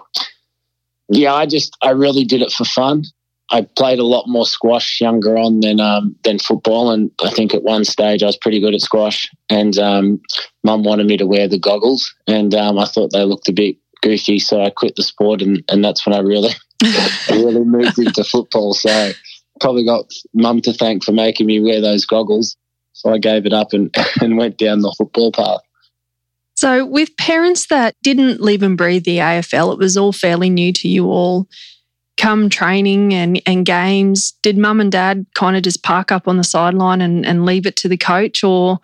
Yeah, 1.08 1.34
I 1.34 1.46
just 1.46 1.76
I 1.80 1.90
really 1.90 2.24
did 2.24 2.42
it 2.42 2.50
for 2.50 2.64
fun. 2.64 3.04
I 3.50 3.62
played 3.76 3.98
a 3.98 4.04
lot 4.04 4.26
more 4.26 4.46
squash 4.46 5.00
younger 5.00 5.38
on 5.38 5.60
than 5.60 5.80
um, 5.80 6.16
than 6.24 6.38
football, 6.38 6.90
and 6.90 7.10
I 7.24 7.30
think 7.30 7.54
at 7.54 7.62
one 7.62 7.84
stage 7.84 8.22
I 8.22 8.26
was 8.26 8.36
pretty 8.36 8.60
good 8.60 8.74
at 8.74 8.80
squash. 8.80 9.30
And 9.48 9.78
um, 9.78 10.20
mum 10.64 10.82
wanted 10.82 11.06
me 11.06 11.16
to 11.16 11.26
wear 11.26 11.46
the 11.46 11.58
goggles, 11.58 12.12
and 12.26 12.54
um, 12.54 12.78
I 12.78 12.86
thought 12.86 13.12
they 13.12 13.22
looked 13.22 13.48
a 13.48 13.52
bit 13.52 13.76
goofy, 14.02 14.38
so 14.38 14.62
I 14.62 14.70
quit 14.70 14.96
the 14.96 15.02
sport, 15.02 15.42
and, 15.42 15.62
and 15.68 15.84
that's 15.84 16.04
when 16.06 16.14
I 16.14 16.20
really 16.20 16.50
I 16.82 17.10
really 17.30 17.64
moved 17.64 17.98
into 17.98 18.24
football. 18.24 18.74
So 18.74 19.12
probably 19.60 19.84
got 19.84 20.06
mum 20.34 20.60
to 20.62 20.72
thank 20.72 21.04
for 21.04 21.12
making 21.12 21.46
me 21.46 21.60
wear 21.60 21.80
those 21.80 22.04
goggles. 22.04 22.56
So 22.92 23.12
I 23.12 23.18
gave 23.18 23.46
it 23.46 23.52
up 23.52 23.72
and, 23.72 23.94
and 24.20 24.36
went 24.36 24.58
down 24.58 24.80
the 24.80 24.94
football 24.96 25.32
path. 25.32 25.60
So, 26.56 26.86
with 26.86 27.14
parents 27.18 27.66
that 27.66 27.94
didn't 28.02 28.40
live 28.40 28.62
and 28.62 28.78
breathe 28.78 29.04
the 29.04 29.18
AFL, 29.18 29.74
it 29.74 29.78
was 29.78 29.98
all 29.98 30.12
fairly 30.12 30.48
new 30.48 30.72
to 30.72 30.88
you 30.88 31.10
all. 31.10 31.46
Come 32.16 32.48
training 32.48 33.12
and, 33.12 33.40
and 33.46 33.66
games, 33.66 34.32
did 34.42 34.56
mum 34.56 34.80
and 34.80 34.90
dad 34.90 35.26
kind 35.34 35.56
of 35.56 35.62
just 35.62 35.82
park 35.82 36.10
up 36.10 36.26
on 36.26 36.38
the 36.38 36.44
sideline 36.44 37.00
and, 37.00 37.26
and 37.26 37.44
leave 37.44 37.66
it 37.66 37.76
to 37.76 37.88
the 37.88 37.96
coach? 37.96 38.42
Or 38.42 38.80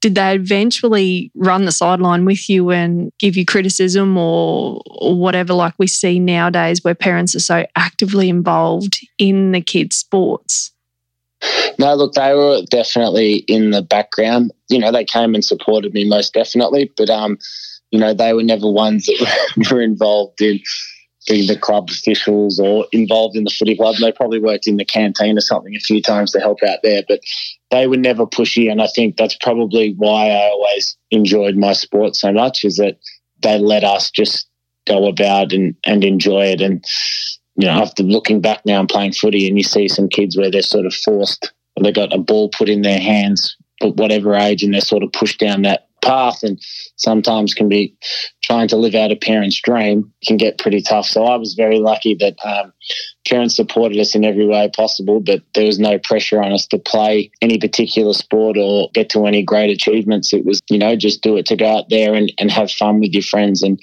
did 0.00 0.16
they 0.16 0.34
eventually 0.34 1.30
run 1.36 1.64
the 1.64 1.72
sideline 1.72 2.24
with 2.24 2.50
you 2.50 2.70
and 2.70 3.12
give 3.20 3.36
you 3.36 3.44
criticism 3.44 4.18
or, 4.18 4.82
or 4.86 5.14
whatever, 5.14 5.54
like 5.54 5.74
we 5.78 5.86
see 5.86 6.18
nowadays, 6.18 6.82
where 6.82 6.94
parents 6.94 7.36
are 7.36 7.40
so 7.40 7.64
actively 7.76 8.28
involved 8.28 8.98
in 9.16 9.52
the 9.52 9.60
kids' 9.60 9.96
sports? 9.96 10.72
No, 11.78 11.94
look, 11.94 12.14
they 12.14 12.34
were 12.34 12.62
definitely 12.68 13.36
in 13.48 13.70
the 13.70 13.82
background. 13.82 14.52
You 14.68 14.80
know, 14.80 14.90
they 14.90 15.04
came 15.04 15.34
and 15.34 15.44
supported 15.44 15.94
me 15.94 16.06
most 16.06 16.34
definitely, 16.34 16.92
but 16.96 17.08
um, 17.08 17.38
you 17.92 17.98
know, 17.98 18.12
they 18.12 18.32
were 18.32 18.42
never 18.42 18.68
ones 18.68 19.06
that 19.06 19.70
were 19.70 19.80
involved 19.80 20.40
in 20.40 20.60
being 21.28 21.46
the 21.46 21.56
club 21.56 21.88
officials 21.90 22.58
or 22.58 22.86
involved 22.92 23.36
in 23.36 23.44
the 23.44 23.50
footy 23.50 23.76
club. 23.76 23.96
They 24.00 24.12
probably 24.12 24.40
worked 24.40 24.66
in 24.66 24.76
the 24.76 24.84
canteen 24.84 25.38
or 25.38 25.40
something 25.40 25.74
a 25.74 25.80
few 25.80 26.02
times 26.02 26.32
to 26.32 26.40
help 26.40 26.62
out 26.62 26.80
there, 26.82 27.02
but 27.08 27.20
they 27.70 27.86
were 27.86 27.96
never 27.96 28.26
pushy. 28.26 28.70
And 28.70 28.82
I 28.82 28.88
think 28.88 29.16
that's 29.16 29.36
probably 29.36 29.94
why 29.96 30.30
I 30.30 30.50
always 30.50 30.96
enjoyed 31.10 31.56
my 31.56 31.72
sport 31.72 32.16
so 32.16 32.32
much 32.32 32.64
is 32.64 32.76
that 32.76 32.98
they 33.40 33.58
let 33.58 33.84
us 33.84 34.10
just 34.10 34.48
go 34.86 35.06
about 35.06 35.52
and, 35.52 35.76
and 35.84 36.04
enjoy 36.04 36.46
it. 36.46 36.60
And 36.60 36.84
you 37.56 37.66
know, 37.66 37.72
after 37.72 38.02
looking 38.02 38.40
back 38.40 38.64
now 38.64 38.80
and 38.80 38.88
playing 38.88 39.12
footy, 39.12 39.46
and 39.46 39.58
you 39.58 39.64
see 39.64 39.88
some 39.88 40.08
kids 40.08 40.36
where 40.36 40.50
they're 40.50 40.62
sort 40.62 40.86
of 40.86 40.94
forced, 40.94 41.52
they 41.80 41.92
got 41.92 42.14
a 42.14 42.18
ball 42.18 42.48
put 42.48 42.68
in 42.68 42.82
their 42.82 43.00
hands 43.00 43.56
at 43.82 43.96
whatever 43.96 44.34
age, 44.34 44.62
and 44.62 44.72
they're 44.72 44.80
sort 44.80 45.02
of 45.02 45.12
pushed 45.12 45.38
down 45.38 45.62
that 45.62 45.88
path, 46.02 46.42
and 46.42 46.60
sometimes 46.96 47.54
can 47.54 47.68
be 47.68 47.96
trying 48.42 48.68
to 48.68 48.76
live 48.76 48.94
out 48.94 49.12
a 49.12 49.16
parent's 49.16 49.60
dream 49.60 50.12
can 50.24 50.36
get 50.36 50.58
pretty 50.58 50.82
tough. 50.82 51.06
So 51.06 51.24
I 51.24 51.36
was 51.36 51.54
very 51.54 51.78
lucky 51.78 52.14
that 52.16 52.36
um, 52.44 52.72
parents 53.26 53.56
supported 53.56 53.98
us 53.98 54.14
in 54.14 54.24
every 54.24 54.46
way 54.46 54.70
possible, 54.74 55.20
but 55.20 55.42
there 55.54 55.66
was 55.66 55.78
no 55.78 55.98
pressure 55.98 56.42
on 56.42 56.52
us 56.52 56.66
to 56.66 56.78
play 56.78 57.30
any 57.40 57.58
particular 57.58 58.12
sport 58.12 58.56
or 58.58 58.90
get 58.92 59.10
to 59.10 59.26
any 59.26 59.42
great 59.42 59.70
achievements. 59.70 60.32
It 60.32 60.44
was, 60.44 60.60
you 60.68 60.78
know, 60.78 60.96
just 60.96 61.22
do 61.22 61.36
it 61.36 61.46
to 61.46 61.56
go 61.56 61.78
out 61.78 61.88
there 61.88 62.14
and, 62.14 62.32
and 62.38 62.50
have 62.50 62.70
fun 62.70 63.00
with 63.00 63.12
your 63.12 63.22
friends 63.22 63.62
and 63.62 63.78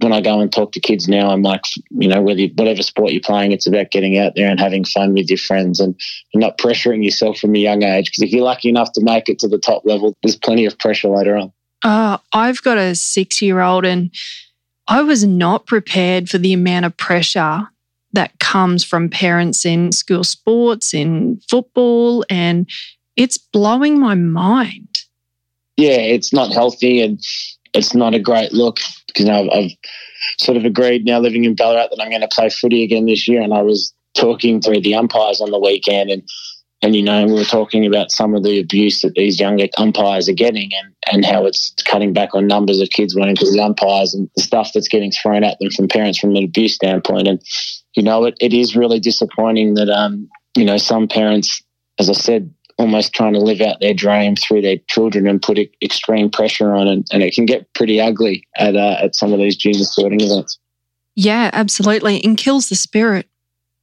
when 0.00 0.12
I 0.12 0.20
go 0.20 0.40
and 0.40 0.52
talk 0.52 0.72
to 0.72 0.80
kids 0.80 1.08
now, 1.08 1.30
I'm 1.30 1.42
like, 1.42 1.62
you 1.90 2.08
know, 2.08 2.22
whether 2.22 2.44
whatever 2.54 2.82
sport 2.82 3.12
you're 3.12 3.20
playing, 3.20 3.52
it's 3.52 3.66
about 3.66 3.90
getting 3.90 4.18
out 4.18 4.34
there 4.36 4.48
and 4.48 4.60
having 4.60 4.84
fun 4.84 5.14
with 5.14 5.28
your 5.28 5.38
friends 5.38 5.80
and, 5.80 5.98
and 6.32 6.40
not 6.40 6.58
pressuring 6.58 7.04
yourself 7.04 7.38
from 7.38 7.54
a 7.54 7.58
young 7.58 7.82
age. 7.82 8.06
Because 8.06 8.22
if 8.22 8.30
you're 8.30 8.44
lucky 8.44 8.68
enough 8.68 8.92
to 8.92 9.02
make 9.02 9.28
it 9.28 9.38
to 9.40 9.48
the 9.48 9.58
top 9.58 9.82
level, 9.84 10.16
there's 10.22 10.36
plenty 10.36 10.66
of 10.66 10.78
pressure 10.78 11.08
later 11.08 11.36
on. 11.36 11.52
Uh, 11.82 12.18
I've 12.32 12.62
got 12.62 12.78
a 12.78 12.94
six 12.94 13.42
year 13.42 13.60
old, 13.60 13.84
and 13.84 14.10
I 14.86 15.02
was 15.02 15.24
not 15.24 15.66
prepared 15.66 16.28
for 16.28 16.38
the 16.38 16.52
amount 16.52 16.86
of 16.86 16.96
pressure 16.96 17.68
that 18.12 18.38
comes 18.38 18.84
from 18.84 19.08
parents 19.08 19.66
in 19.66 19.92
school 19.92 20.24
sports, 20.24 20.94
in 20.94 21.40
football, 21.48 22.24
and 22.30 22.68
it's 23.16 23.38
blowing 23.38 23.98
my 23.98 24.14
mind. 24.14 25.00
Yeah, 25.76 25.98
it's 25.98 26.32
not 26.32 26.52
healthy 26.52 27.00
and 27.00 27.22
it's 27.74 27.94
not 27.94 28.14
a 28.14 28.18
great 28.18 28.52
look 28.52 28.78
because 29.06 29.28
I've, 29.28 29.48
I've 29.50 29.70
sort 30.38 30.56
of 30.56 30.64
agreed 30.64 31.04
now 31.04 31.20
living 31.20 31.44
in 31.44 31.54
Ballarat 31.54 31.88
that 31.90 32.00
I'm 32.00 32.10
going 32.10 32.20
to 32.20 32.28
play 32.28 32.50
footy 32.50 32.82
again 32.82 33.06
this 33.06 33.28
year. 33.28 33.42
And 33.42 33.54
I 33.54 33.62
was 33.62 33.92
talking 34.14 34.60
to 34.60 34.80
the 34.80 34.94
umpires 34.94 35.40
on 35.40 35.50
the 35.50 35.58
weekend 35.58 36.10
and 36.10 36.22
and 36.80 36.94
you 36.94 37.02
know 37.02 37.26
we 37.26 37.32
were 37.32 37.44
talking 37.44 37.86
about 37.86 38.10
some 38.10 38.34
of 38.34 38.42
the 38.42 38.60
abuse 38.60 39.00
that 39.00 39.14
these 39.14 39.40
younger 39.40 39.66
umpires 39.78 40.28
are 40.28 40.34
getting 40.34 40.70
and, 40.74 40.94
and 41.12 41.24
how 41.24 41.44
it's 41.44 41.74
cutting 41.84 42.12
back 42.12 42.34
on 42.34 42.46
numbers 42.46 42.80
of 42.80 42.90
kids 42.90 43.16
wanting 43.16 43.36
to 43.36 43.50
be 43.52 43.60
umpires 43.60 44.14
and 44.14 44.30
the 44.36 44.42
stuff 44.42 44.70
that's 44.72 44.88
getting 44.88 45.10
thrown 45.10 45.44
at 45.44 45.58
them 45.58 45.70
from 45.70 45.88
parents 45.88 46.18
from 46.18 46.34
an 46.36 46.44
abuse 46.44 46.74
standpoint 46.74 47.28
and 47.28 47.40
you 47.94 48.02
know 48.02 48.24
it, 48.24 48.34
it 48.40 48.52
is 48.52 48.76
really 48.76 49.00
disappointing 49.00 49.74
that 49.74 49.88
um 49.88 50.28
you 50.56 50.64
know 50.64 50.76
some 50.76 51.08
parents 51.08 51.62
as 51.98 52.08
i 52.08 52.12
said 52.12 52.52
almost 52.78 53.12
trying 53.12 53.32
to 53.32 53.40
live 53.40 53.60
out 53.60 53.80
their 53.80 53.92
dream 53.92 54.36
through 54.36 54.62
their 54.62 54.78
children 54.88 55.26
and 55.26 55.42
put 55.42 55.58
extreme 55.82 56.30
pressure 56.30 56.72
on 56.72 56.86
it. 56.86 57.08
And 57.12 57.22
it 57.22 57.34
can 57.34 57.44
get 57.44 57.72
pretty 57.74 58.00
ugly 58.00 58.46
at, 58.56 58.76
uh, 58.76 58.96
at 59.02 59.16
some 59.16 59.32
of 59.32 59.40
these 59.40 59.56
junior 59.56 59.84
sporting 59.84 60.20
events. 60.20 60.58
Yeah, 61.16 61.50
absolutely. 61.52 62.22
And 62.22 62.38
kills 62.38 62.68
the 62.68 62.76
spirit. 62.76 63.28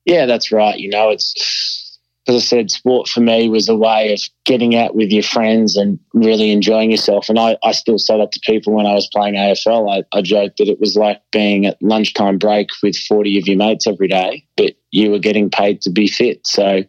Yeah, 0.06 0.26
that's 0.26 0.52
right. 0.52 0.80
You 0.80 0.90
know, 0.90 1.10
it's, 1.10 2.00
as 2.28 2.36
I 2.36 2.40
said, 2.40 2.72
sport 2.72 3.10
for 3.10 3.20
me 3.20 3.50
was 3.50 3.68
a 3.68 3.76
way 3.76 4.14
of 4.14 4.22
getting 4.46 4.76
out 4.76 4.96
with 4.96 5.12
your 5.12 5.24
friends 5.24 5.76
and 5.76 6.00
really 6.14 6.52
enjoying 6.52 6.90
yourself. 6.90 7.28
And 7.28 7.38
I, 7.38 7.58
I 7.64 7.74
still 7.74 8.00
say 8.00 8.18
that 8.18 8.32
to 8.32 8.40
people 8.46 8.74
when 8.74 8.86
I 8.86 8.94
was 8.94 9.10
playing 9.14 9.36
AFL. 9.36 9.92
I, 9.94 10.18
I 10.18 10.22
joked 10.22 10.58
that 10.58 10.70
it 10.70 10.80
was 10.80 10.96
like 10.96 11.22
being 11.32 11.66
at 11.66 11.82
lunchtime 11.82 12.38
break 12.38 12.70
with 12.82 12.96
40 12.96 13.40
of 13.40 13.48
your 13.48 13.58
mates 13.58 13.86
every 13.86 14.08
day, 14.08 14.46
but 14.56 14.74
you 14.92 15.12
were 15.12 15.20
getting 15.20 15.50
paid 15.50 15.82
to 15.82 15.92
be 15.92 16.08
fit. 16.08 16.48
So 16.48 16.84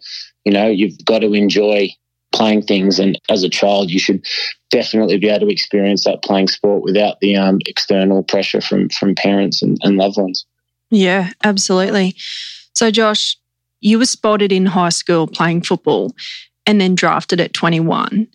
you 0.47 0.53
know, 0.53 0.69
you've 0.69 1.05
got 1.05 1.19
to 1.19 1.35
enjoy 1.35 1.91
playing 2.33 2.62
things. 2.62 3.00
And 3.00 3.21
as 3.29 3.43
a 3.43 3.49
child, 3.49 3.91
you 3.91 3.99
should 3.99 4.25
definitely 4.71 5.19
be 5.19 5.29
able 5.29 5.47
to 5.47 5.53
experience 5.53 6.05
that 6.05 6.23
playing 6.23 6.49
sport 6.49 6.85
without 6.85 7.19
the 7.21 7.37
um, 7.37 7.59
external 7.67 8.23
pressure 8.23 8.61
from 8.61 8.88
from 8.91 9.17
parents 9.17 9.61
and, 9.61 9.76
and 9.83 9.97
loved 9.97 10.17
ones. 10.17 10.47
Yeah, 10.88 11.33
absolutely. 11.43 12.15
So, 12.75 12.93
Josh, 12.93 13.37
you 13.81 13.99
were 13.99 14.07
spotted 14.07 14.53
in 14.53 14.67
high 14.67 14.91
school 14.91 15.26
playing 15.26 15.62
football 15.62 16.15
and 16.65 16.81
then 16.81 16.95
drafted 16.95 17.41
at 17.41 17.53
21. 17.53 18.29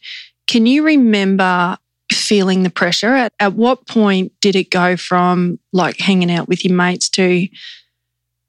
Can 0.47 0.65
you 0.65 0.83
remember 0.83 1.77
feeling 2.11 2.63
the 2.63 2.69
pressure? 2.69 3.13
At, 3.13 3.33
at 3.39 3.53
what 3.53 3.87
point 3.87 4.33
did 4.41 4.57
it 4.57 4.69
go 4.69 4.97
from 4.97 5.59
like 5.71 5.99
hanging 5.99 6.31
out 6.31 6.49
with 6.49 6.65
your 6.65 6.73
mates 6.73 7.07
to, 7.11 7.47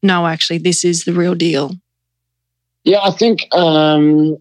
no, 0.03 0.27
actually, 0.27 0.59
this 0.59 0.85
is 0.85 1.05
the 1.05 1.13
real 1.13 1.37
deal? 1.37 1.77
Yeah, 2.85 3.01
I 3.03 3.11
think 3.11 3.47
um, 3.53 4.37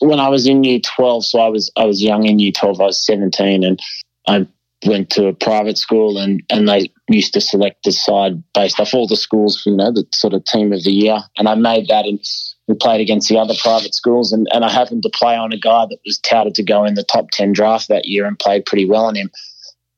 when 0.00 0.18
I 0.18 0.28
was 0.28 0.46
in 0.46 0.64
year 0.64 0.80
12, 0.80 1.24
so 1.24 1.40
I 1.40 1.48
was 1.48 1.70
I 1.76 1.84
was 1.84 2.02
young 2.02 2.26
in 2.26 2.38
year 2.38 2.52
12, 2.52 2.80
I 2.80 2.84
was 2.84 3.06
17, 3.06 3.64
and 3.64 3.80
I 4.26 4.46
went 4.86 5.10
to 5.10 5.26
a 5.26 5.34
private 5.34 5.76
school 5.76 6.18
and, 6.18 6.42
and 6.48 6.68
they 6.68 6.90
used 7.08 7.34
to 7.34 7.40
select 7.40 7.84
the 7.84 7.92
side 7.92 8.42
based 8.54 8.80
off 8.80 8.94
all 8.94 9.06
the 9.06 9.16
schools, 9.16 9.62
you 9.66 9.76
know, 9.76 9.92
the 9.92 10.06
sort 10.14 10.32
of 10.32 10.44
team 10.44 10.72
of 10.72 10.84
the 10.84 10.92
year. 10.92 11.18
And 11.36 11.48
I 11.48 11.54
made 11.54 11.88
that 11.88 12.06
and 12.06 12.18
we 12.66 12.74
played 12.74 13.00
against 13.00 13.28
the 13.28 13.38
other 13.38 13.54
private 13.60 13.94
schools 13.94 14.32
and, 14.32 14.48
and 14.52 14.64
I 14.64 14.70
happened 14.70 15.02
to 15.02 15.10
play 15.10 15.36
on 15.36 15.52
a 15.52 15.58
guy 15.58 15.86
that 15.90 15.98
was 16.06 16.18
touted 16.20 16.54
to 16.54 16.62
go 16.62 16.84
in 16.84 16.94
the 16.94 17.04
top 17.04 17.30
10 17.32 17.52
draft 17.52 17.88
that 17.88 18.06
year 18.06 18.24
and 18.24 18.38
played 18.38 18.64
pretty 18.64 18.86
well 18.86 19.04
on 19.04 19.16
him. 19.16 19.30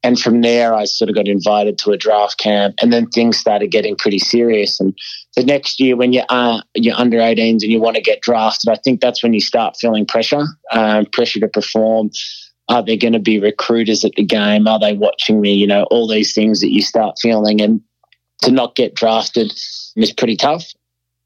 And 0.03 0.19
from 0.19 0.41
there, 0.41 0.75
I 0.75 0.85
sort 0.85 1.11
of 1.11 1.15
got 1.15 1.29
invited 1.29 1.79
to 1.79 1.93
a 1.93 1.97
draft 1.97 2.37
camp, 2.39 2.75
and 2.83 2.93
then 2.93 3.07
things 3.07 3.39
started 3.39 3.71
getting 3.71 3.95
pretty 3.95 4.19
serious. 4.19 4.81
And 4.81 4.99
the 5.37 5.45
next 5.45 5.81
year, 5.81 5.97
when 5.97 6.13
you're, 6.13 6.27
uh, 6.29 6.61
you're 6.75 6.97
under 6.97 7.19
18s 7.19 7.63
and 7.63 7.63
you 7.63 7.81
want 7.81 7.97
to 7.97 8.03
get 8.03 8.21
drafted, 8.21 8.69
I 8.69 8.77
think 8.77 9.01
that's 9.01 9.23
when 9.23 9.33
you 9.33 9.41
start 9.41 9.77
feeling 9.81 10.05
pressure, 10.05 10.45
um, 10.73 11.07
pressure 11.07 11.41
to 11.41 11.49
perform. 11.49 12.11
Are 12.69 12.83
there 12.83 12.97
going 12.97 13.15
to 13.15 13.19
be 13.19 13.39
recruiters 13.39 14.05
at 14.05 14.13
the 14.17 14.25
game? 14.25 14.69
Are 14.69 14.79
they 14.79 14.93
watching 14.93 15.41
me? 15.41 15.55
You 15.55 15.67
know, 15.67 15.85
all 15.85 16.07
these 16.07 16.35
things 16.35 16.61
that 16.61 16.73
you 16.73 16.83
start 16.83 17.17
feeling, 17.21 17.61
and 17.61 17.81
to 18.43 18.51
not 18.51 18.77
get 18.77 18.95
drafted 18.95 19.53
is 19.97 20.13
pretty 20.17 20.37
tough. 20.37 20.65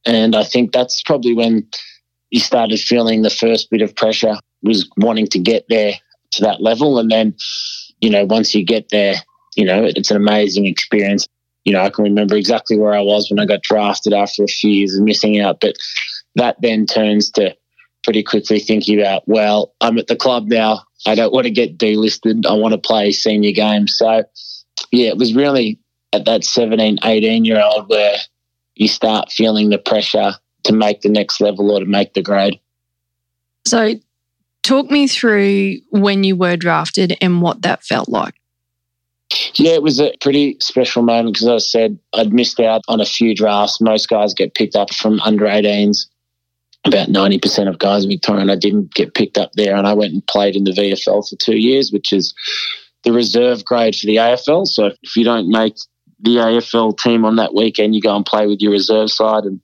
And 0.07 0.37
I 0.37 0.45
think 0.45 0.73
that's 0.73 1.03
probably 1.03 1.35
when 1.35 1.67
you 2.31 2.41
started 2.41 2.81
feeling 2.81 3.23
the 3.23 3.31
first 3.31 3.71
bit 3.71 3.83
of 3.83 3.95
pressure 3.95 4.37
was 4.63 4.89
wanting 4.97 5.27
to 5.29 5.39
get 5.39 5.67
there 5.69 5.95
to 6.33 6.43
that 6.43 6.63
level, 6.63 6.99
and 6.99 7.11
then 7.11 7.35
you 8.01 8.11
know, 8.11 8.25
once 8.25 8.55
you 8.55 8.65
get 8.65 8.91
there, 8.91 9.17
you 9.57 9.65
know, 9.65 9.85
it's 9.85 10.11
an 10.11 10.17
amazing 10.17 10.67
experience. 10.67 11.27
You 11.67 11.73
know, 11.73 11.83
I 11.83 11.91
can 11.91 12.05
remember 12.05 12.37
exactly 12.37 12.79
where 12.79 12.95
I 12.95 13.03
was 13.03 13.29
when 13.29 13.39
I 13.39 13.45
got 13.45 13.63
drafted 13.63 14.15
after 14.15 14.43
a 14.43 14.49
few 14.49 14.71
years 14.71 14.95
of 14.95 15.03
missing 15.03 15.39
out. 15.41 15.61
But 15.61 15.77
that 16.37 16.57
then 16.63 16.87
turns 16.87 17.31
to 17.33 17.55
pretty 18.03 18.23
quickly 18.23 18.59
thinking 18.59 18.99
about, 18.99 19.27
well, 19.27 19.75
I'm 19.83 19.99
at 19.99 20.07
the 20.07 20.17
club 20.17 20.47
now. 20.47 20.85
I 21.07 21.15
don't 21.15 21.33
want 21.33 21.45
to 21.45 21.51
get 21.51 21.77
delisted. 21.77 22.47
I 22.47 22.55
want 22.55 22.73
to 22.73 22.79
play 22.79 23.13
senior 23.13 23.53
games. 23.53 23.97
So, 23.99 24.25
yeah, 24.91 25.09
it 25.09 25.19
was 25.19 25.35
really 25.35 25.79
at 26.15 26.25
that 26.25 26.45
17, 26.45 27.01
18 27.05 27.45
year 27.45 27.63
old 27.63 27.91
where 27.91 28.17
you 28.77 28.89
start 28.89 29.31
feeling 29.31 29.69
the 29.69 29.79
pressure 29.79 30.33
to 30.63 30.73
make 30.73 31.03
the 31.03 31.11
next 31.11 31.41
level 31.41 31.71
or 31.71 31.81
to 31.81 31.87
make 31.87 32.15
the 32.15 32.23
grade. 32.23 32.59
So, 33.67 33.97
Talk 34.67 34.91
me 34.91 35.07
through 35.07 35.77
when 35.91 36.25
you 36.25 36.35
were 36.35 36.57
drafted 36.57 37.17
and 37.21 37.41
what 37.41 37.63
that 37.63 37.85
felt 37.85 38.09
like. 38.09 38.35
Yeah, 39.55 39.73
it 39.73 39.83
was 39.83 40.01
a 40.01 40.13
pretty 40.21 40.57
special 40.61 41.03
moment 41.03 41.35
because 41.35 41.49
I 41.49 41.59
said 41.59 41.99
I'd 42.15 42.33
missed 42.33 42.61
out 42.61 42.83
on 42.89 43.01
a 43.01 43.07
few 43.07 43.35
drafts. 43.35 43.81
Most 43.81 44.09
guys 44.09 44.35
get 44.35 44.55
picked 44.55 44.77
up 44.77 44.93
from 44.93 45.21
under 45.21 45.47
18s. 45.47 46.07
About 46.85 47.09
90% 47.09 47.69
of 47.69 47.81
guys 47.81 48.05
in 48.05 48.11
Victoria, 48.11 48.43
and 48.43 48.53
I 48.53 48.55
didn't 48.55 48.95
get 48.95 49.15
picked 49.15 49.39
up 49.39 49.51
there. 49.55 49.75
And 49.75 49.89
I 49.89 49.93
went 49.93 50.13
and 50.13 50.25
played 50.29 50.55
in 50.55 50.63
the 50.63 50.71
VFL 50.71 51.29
for 51.29 51.37
two 51.37 51.57
years, 51.57 51.91
which 51.91 52.13
is 52.13 52.33
the 53.03 53.13
reserve 53.13 53.65
grade 53.65 53.97
for 53.97 54.07
the 54.07 54.17
AFL. 54.17 54.69
So 54.69 54.93
if 55.03 55.17
you 55.17 55.25
don't 55.25 55.49
make 55.49 55.75
the 56.21 56.37
AFL 56.37 56.97
team 56.99 57.25
on 57.25 57.37
that 57.37 57.55
weekend, 57.55 57.97
you 57.97 58.01
go 58.01 58.15
and 58.15 58.25
play 58.25 58.47
with 58.47 58.61
your 58.61 58.71
reserve 58.71 59.11
side. 59.11 59.43
And 59.45 59.61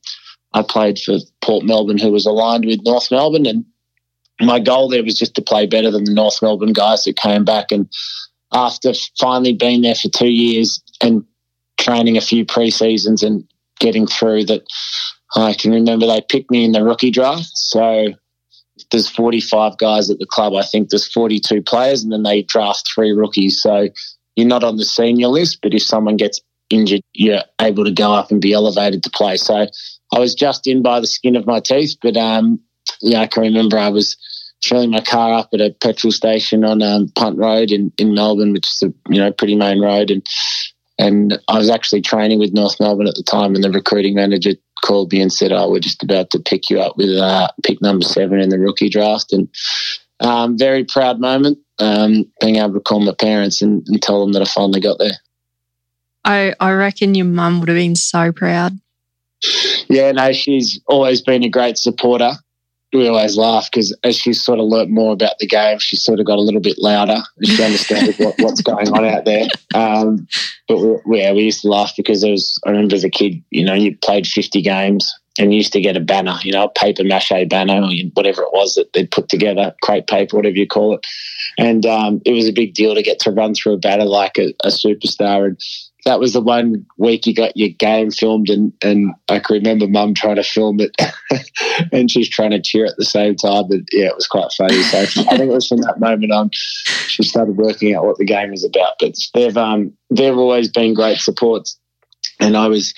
I 0.52 0.62
played 0.62 0.98
for 0.98 1.18
Port 1.40 1.64
Melbourne, 1.64 1.98
who 1.98 2.10
was 2.10 2.26
aligned 2.26 2.64
with 2.64 2.80
North 2.82 3.08
Melbourne, 3.12 3.46
and 3.46 3.64
my 4.40 4.58
goal 4.58 4.88
there 4.88 5.04
was 5.04 5.14
just 5.14 5.34
to 5.36 5.42
play 5.42 5.66
better 5.66 5.90
than 5.90 6.04
the 6.04 6.14
North 6.14 6.42
Melbourne 6.42 6.72
guys 6.72 7.04
that 7.04 7.16
came 7.16 7.44
back. 7.44 7.70
And 7.70 7.88
after 8.52 8.92
finally 9.18 9.52
being 9.52 9.82
there 9.82 9.94
for 9.94 10.08
two 10.08 10.30
years 10.30 10.82
and 11.00 11.24
training 11.78 12.16
a 12.16 12.20
few 12.20 12.44
pre 12.44 12.70
seasons 12.70 13.22
and 13.22 13.44
getting 13.78 14.06
through, 14.06 14.44
that 14.46 14.62
I 15.34 15.54
can 15.54 15.72
remember 15.72 16.06
they 16.06 16.20
picked 16.20 16.50
me 16.50 16.64
in 16.64 16.72
the 16.72 16.84
rookie 16.84 17.10
draft. 17.10 17.50
So 17.54 18.08
there's 18.90 19.08
45 19.08 19.78
guys 19.78 20.10
at 20.10 20.18
the 20.18 20.26
club. 20.26 20.54
I 20.54 20.62
think 20.62 20.90
there's 20.90 21.10
42 21.10 21.62
players, 21.62 22.02
and 22.02 22.12
then 22.12 22.22
they 22.22 22.42
draft 22.42 22.90
three 22.92 23.12
rookies. 23.12 23.60
So 23.60 23.88
you're 24.36 24.46
not 24.46 24.64
on 24.64 24.76
the 24.76 24.84
senior 24.84 25.28
list, 25.28 25.58
but 25.62 25.74
if 25.74 25.82
someone 25.82 26.16
gets 26.16 26.40
injured, 26.70 27.02
you're 27.12 27.42
able 27.60 27.84
to 27.84 27.90
go 27.90 28.12
up 28.12 28.30
and 28.30 28.40
be 28.40 28.52
elevated 28.52 29.02
to 29.04 29.10
play. 29.10 29.36
So 29.36 29.66
I 30.12 30.18
was 30.18 30.34
just 30.34 30.66
in 30.66 30.82
by 30.82 31.00
the 31.00 31.06
skin 31.06 31.36
of 31.36 31.46
my 31.46 31.60
teeth, 31.60 31.96
but 32.02 32.16
um, 32.16 32.60
yeah, 33.00 33.20
I 33.20 33.26
can 33.26 33.42
remember 33.42 33.78
I 33.78 33.88
was 33.88 34.16
filling 34.64 34.90
my 34.90 35.00
car 35.00 35.34
up 35.34 35.50
at 35.52 35.60
a 35.60 35.74
petrol 35.80 36.12
station 36.12 36.64
on 36.64 36.82
um, 36.82 37.08
Punt 37.16 37.38
Road 37.38 37.70
in, 37.70 37.92
in 37.98 38.14
Melbourne, 38.14 38.52
which 38.52 38.68
is 38.68 38.82
a 38.82 39.12
you 39.12 39.20
know 39.20 39.32
pretty 39.32 39.56
main 39.56 39.80
road, 39.80 40.10
and 40.10 40.26
and 40.98 41.38
I 41.48 41.58
was 41.58 41.70
actually 41.70 42.02
training 42.02 42.38
with 42.38 42.52
North 42.52 42.78
Melbourne 42.78 43.08
at 43.08 43.14
the 43.14 43.22
time, 43.22 43.54
and 43.54 43.64
the 43.64 43.70
recruiting 43.70 44.14
manager 44.14 44.52
called 44.84 45.12
me 45.12 45.20
and 45.20 45.32
said, 45.32 45.52
"Oh, 45.52 45.70
we're 45.70 45.80
just 45.80 46.02
about 46.02 46.30
to 46.30 46.38
pick 46.38 46.70
you 46.70 46.80
up 46.80 46.96
with 46.96 47.10
uh, 47.10 47.48
pick 47.64 47.82
number 47.82 48.04
seven 48.04 48.40
in 48.40 48.48
the 48.48 48.58
rookie 48.58 48.88
draft," 48.88 49.32
and 49.32 49.48
um, 50.20 50.56
very 50.56 50.84
proud 50.84 51.20
moment 51.20 51.58
um, 51.78 52.30
being 52.40 52.56
able 52.56 52.74
to 52.74 52.80
call 52.80 53.00
my 53.00 53.14
parents 53.18 53.60
and, 53.62 53.86
and 53.88 54.00
tell 54.00 54.20
them 54.20 54.32
that 54.32 54.42
I 54.42 54.46
finally 54.46 54.80
got 54.80 54.98
there. 54.98 55.18
I 56.24 56.54
I 56.60 56.72
reckon 56.72 57.14
your 57.14 57.26
mum 57.26 57.60
would 57.60 57.68
have 57.68 57.76
been 57.76 57.96
so 57.96 58.32
proud. 58.32 58.78
Yeah, 59.88 60.12
no, 60.12 60.32
she's 60.32 60.80
always 60.86 61.20
been 61.20 61.42
a 61.42 61.48
great 61.48 61.76
supporter 61.76 62.34
we 62.92 63.08
always 63.08 63.36
laugh 63.36 63.68
because 63.70 63.96
as 64.04 64.16
she's 64.16 64.44
sort 64.44 64.58
of 64.58 64.66
learnt 64.66 64.90
more 64.90 65.12
about 65.12 65.38
the 65.38 65.46
game, 65.46 65.78
she 65.78 65.96
sort 65.96 66.20
of 66.20 66.26
got 66.26 66.38
a 66.38 66.42
little 66.42 66.60
bit 66.60 66.78
louder. 66.78 67.22
She 67.42 67.62
understood 67.62 68.14
what, 68.18 68.34
what's 68.38 68.60
going 68.60 68.88
on 68.88 69.04
out 69.04 69.24
there. 69.24 69.46
Um, 69.74 70.28
but 70.68 70.78
we, 71.06 71.20
yeah, 71.20 71.32
we 71.32 71.42
used 71.42 71.62
to 71.62 71.68
laugh 71.68 71.94
because 71.96 72.20
there 72.20 72.30
was, 72.30 72.58
I 72.66 72.70
remember 72.70 72.94
as 72.94 73.04
a 73.04 73.10
kid, 73.10 73.42
you 73.50 73.64
know, 73.64 73.74
you 73.74 73.96
played 73.96 74.26
50 74.26 74.60
games 74.60 75.14
and 75.38 75.52
you 75.52 75.58
used 75.58 75.72
to 75.72 75.80
get 75.80 75.96
a 75.96 76.00
banner, 76.00 76.36
you 76.42 76.52
know, 76.52 76.64
a 76.64 76.68
paper 76.68 77.04
mache 77.04 77.32
banner 77.48 77.82
or 77.82 77.90
whatever 78.12 78.42
it 78.42 78.52
was 78.52 78.74
that 78.74 78.92
they'd 78.92 79.10
put 79.10 79.28
together, 79.30 79.74
crepe 79.82 80.06
paper, 80.06 80.36
whatever 80.36 80.56
you 80.56 80.66
call 80.66 80.94
it. 80.94 81.06
And 81.58 81.86
um, 81.86 82.20
it 82.26 82.32
was 82.32 82.46
a 82.46 82.52
big 82.52 82.74
deal 82.74 82.94
to 82.94 83.02
get 83.02 83.18
to 83.20 83.30
run 83.30 83.54
through 83.54 83.74
a 83.74 83.78
banner 83.78 84.04
like 84.04 84.36
a, 84.38 84.54
a 84.64 84.68
superstar. 84.68 85.46
And 85.46 85.60
that 86.04 86.18
was 86.18 86.32
the 86.32 86.40
one 86.40 86.84
week 86.96 87.26
you 87.26 87.34
got 87.34 87.56
your 87.56 87.68
game 87.68 88.10
filmed, 88.10 88.50
and, 88.50 88.72
and 88.82 89.14
I 89.28 89.38
can 89.38 89.54
remember 89.54 89.86
mum 89.86 90.14
trying 90.14 90.36
to 90.36 90.42
film 90.42 90.78
it, 90.80 90.96
and 91.92 92.10
she's 92.10 92.28
trying 92.28 92.50
to 92.50 92.60
cheer 92.60 92.86
at 92.86 92.96
the 92.96 93.04
same 93.04 93.36
time. 93.36 93.68
But 93.68 93.80
yeah, 93.92 94.06
it 94.06 94.16
was 94.16 94.26
quite 94.26 94.50
funny. 94.52 94.82
So 94.82 94.98
I 94.98 95.06
think 95.06 95.50
it 95.50 95.54
was 95.54 95.68
from 95.68 95.80
that 95.82 96.00
moment 96.00 96.32
on 96.32 96.50
she 96.52 97.22
started 97.22 97.56
working 97.56 97.94
out 97.94 98.04
what 98.04 98.18
the 98.18 98.24
game 98.24 98.52
is 98.52 98.64
about. 98.64 98.94
But 98.98 99.14
they've 99.34 99.56
um, 99.56 99.96
they've 100.10 100.36
always 100.36 100.68
been 100.68 100.94
great 100.94 101.18
supports, 101.18 101.78
and 102.40 102.56
I 102.56 102.66
was 102.66 102.94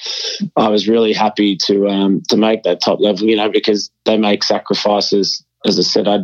I 0.57 0.69
was 0.69 0.89
really 0.89 1.13
happy 1.13 1.57
to 1.67 1.89
um, 1.89 2.23
to 2.31 2.37
make 2.37 2.63
that 2.63 2.81
top 2.83 3.01
level. 3.01 3.29
You 3.29 3.37
know, 3.37 3.51
because 3.51 3.91
they 4.07 4.17
make 4.17 4.43
sacrifices. 4.43 5.45
As 5.67 5.79
I 5.79 5.83
said, 5.83 6.09
I 6.09 6.21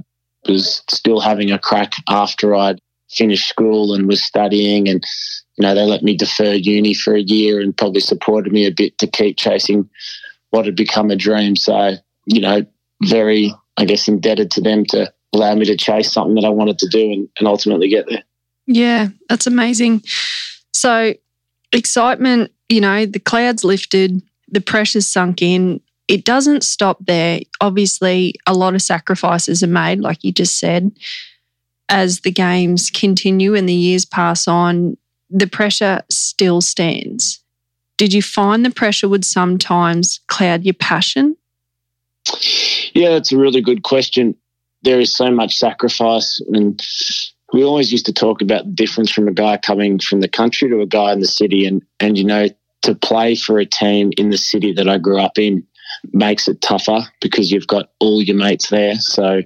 was 0.49 0.83
still 0.91 1.21
having 1.21 1.51
a 1.51 1.59
crack 1.59 1.93
after 2.09 2.55
I'd 2.55 2.81
finished 3.11 3.49
school 3.49 3.93
and 3.93 4.07
was 4.07 4.23
studying 4.23 4.89
and 4.89 5.03
you 5.61 5.67
know, 5.69 5.75
they 5.75 5.85
let 5.85 6.03
me 6.03 6.17
defer 6.17 6.55
uni 6.55 6.95
for 6.95 7.15
a 7.15 7.21
year 7.21 7.61
and 7.61 7.77
probably 7.77 8.01
supported 8.01 8.51
me 8.51 8.65
a 8.65 8.73
bit 8.73 8.97
to 8.97 9.07
keep 9.07 9.37
chasing 9.37 9.91
what 10.49 10.65
had 10.65 10.75
become 10.75 11.11
a 11.11 11.17
dream. 11.17 11.55
So, 11.55 11.97
you 12.25 12.41
know, 12.41 12.65
very, 13.03 13.53
I 13.77 13.85
guess, 13.85 14.09
indebted 14.09 14.51
to 14.53 14.63
them 14.63 14.87
to 14.87 15.13
allow 15.35 15.55
me 15.55 15.67
to 15.67 15.77
chase 15.77 16.11
something 16.11 16.37
that 16.37 16.47
I 16.47 16.49
wanted 16.49 16.79
to 16.79 16.89
do 16.89 17.13
and, 17.13 17.29
and 17.39 17.47
ultimately 17.47 17.91
get 17.91 18.07
there. 18.09 18.23
Yeah, 18.67 19.09
that's 19.29 19.47
amazing. 19.47 20.03
So, 20.73 21.13
excitement, 21.75 22.53
you 22.71 22.81
know, 22.81 23.05
the 23.05 23.21
clouds 23.21 23.63
lifted, 23.63 24.23
the 24.49 24.63
pressure's 24.63 25.07
sunk 25.07 25.43
in. 25.43 25.83
It 26.09 26.25
doesn't 26.25 26.65
stop 26.65 27.05
there. 27.05 27.41
Obviously, 27.61 28.35
a 28.47 28.55
lot 28.55 28.75
of 28.75 28.81
sacrifices 28.81 29.63
are 29.63 29.67
made, 29.67 30.01
like 30.01 30.25
you 30.25 30.33
just 30.33 30.59
said. 30.59 30.91
As 31.91 32.21
the 32.21 32.33
games 32.33 32.89
continue 32.89 33.55
and 33.55 33.69
the 33.69 33.75
years 33.75 34.07
pass 34.07 34.49
on, 34.49 34.97
the 35.31 35.47
pressure 35.47 36.03
still 36.09 36.61
stands. 36.61 37.41
Did 37.97 38.13
you 38.13 38.23
find 38.23 38.65
the 38.65 38.71
pressure 38.71 39.09
would 39.09 39.25
sometimes 39.25 40.21
cloud 40.27 40.65
your 40.65 40.75
passion? 40.75 41.37
Yeah, 42.95 43.11
that's 43.11 43.33
a 43.33 43.39
really 43.39 43.61
good 43.61 43.83
question. 43.83 44.35
There 44.83 45.01
is 45.01 45.15
so 45.15 45.31
much 45.31 45.57
sacrifice, 45.57 46.41
and 46.49 46.83
we 47.53 47.63
always 47.63 47.93
used 47.93 48.07
to 48.07 48.13
talk 48.13 48.41
about 48.41 48.65
the 48.65 48.71
difference 48.71 49.11
from 49.11 49.29
a 49.29 49.33
guy 49.33 49.59
coming 49.59 49.99
from 49.99 50.21
the 50.21 50.29
country 50.29 50.69
to 50.71 50.81
a 50.81 50.87
guy 50.87 51.13
in 51.13 51.21
the 51.21 51.27
city, 51.27 51.67
and 51.67 51.83
and 52.01 52.17
you 52.17 52.25
know 52.25 52.49
to 52.83 52.95
play 52.95 53.35
for 53.35 53.59
a 53.59 53.67
team 53.67 54.11
in 54.17 54.31
the 54.31 54.39
city 54.39 54.73
that 54.73 54.89
I 54.89 54.97
grew 54.97 55.21
up 55.21 55.39
in 55.39 55.67
makes 56.13 56.49
it 56.49 56.63
tougher 56.63 57.01
because 57.21 57.53
you've 57.53 57.67
got 57.67 57.91
all 57.99 58.23
your 58.23 58.37
mates 58.37 58.71
there. 58.71 58.95
So 58.95 59.43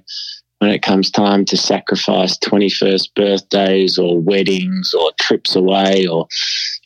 when 0.65 0.73
it 0.73 0.81
comes 0.81 1.11
time 1.11 1.45
to 1.45 1.55
sacrifice 1.55 2.39
21st 2.39 3.13
birthdays 3.15 3.99
or 3.99 4.19
weddings 4.19 4.95
or 4.95 5.11
trips 5.19 5.55
away 5.55 6.07
or 6.07 6.27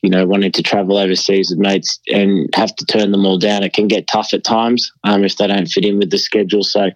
you 0.01 0.09
know 0.09 0.25
wanting 0.25 0.51
to 0.51 0.61
travel 0.61 0.97
overseas 0.97 1.49
with 1.49 1.59
mates 1.59 1.97
and 2.09 2.53
have 2.55 2.75
to 2.75 2.85
turn 2.85 3.11
them 3.11 3.25
all 3.25 3.37
down 3.37 3.63
it 3.63 3.71
can 3.71 3.87
get 3.87 4.05
tough 4.05 4.33
at 4.33 4.43
times 4.43 4.91
um, 5.05 5.23
if 5.23 5.37
they 5.37 5.47
don't 5.47 5.67
fit 5.67 5.85
in 5.85 5.97
with 5.97 6.11
the 6.11 6.17
schedule. 6.17 6.61
So 6.61 6.89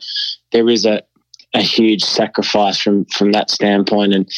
there 0.52 0.70
is 0.70 0.86
a 0.86 1.02
a 1.54 1.62
huge 1.62 2.04
sacrifice 2.04 2.78
from 2.78 3.06
from 3.06 3.32
that 3.32 3.50
standpoint. 3.50 4.14
And 4.14 4.30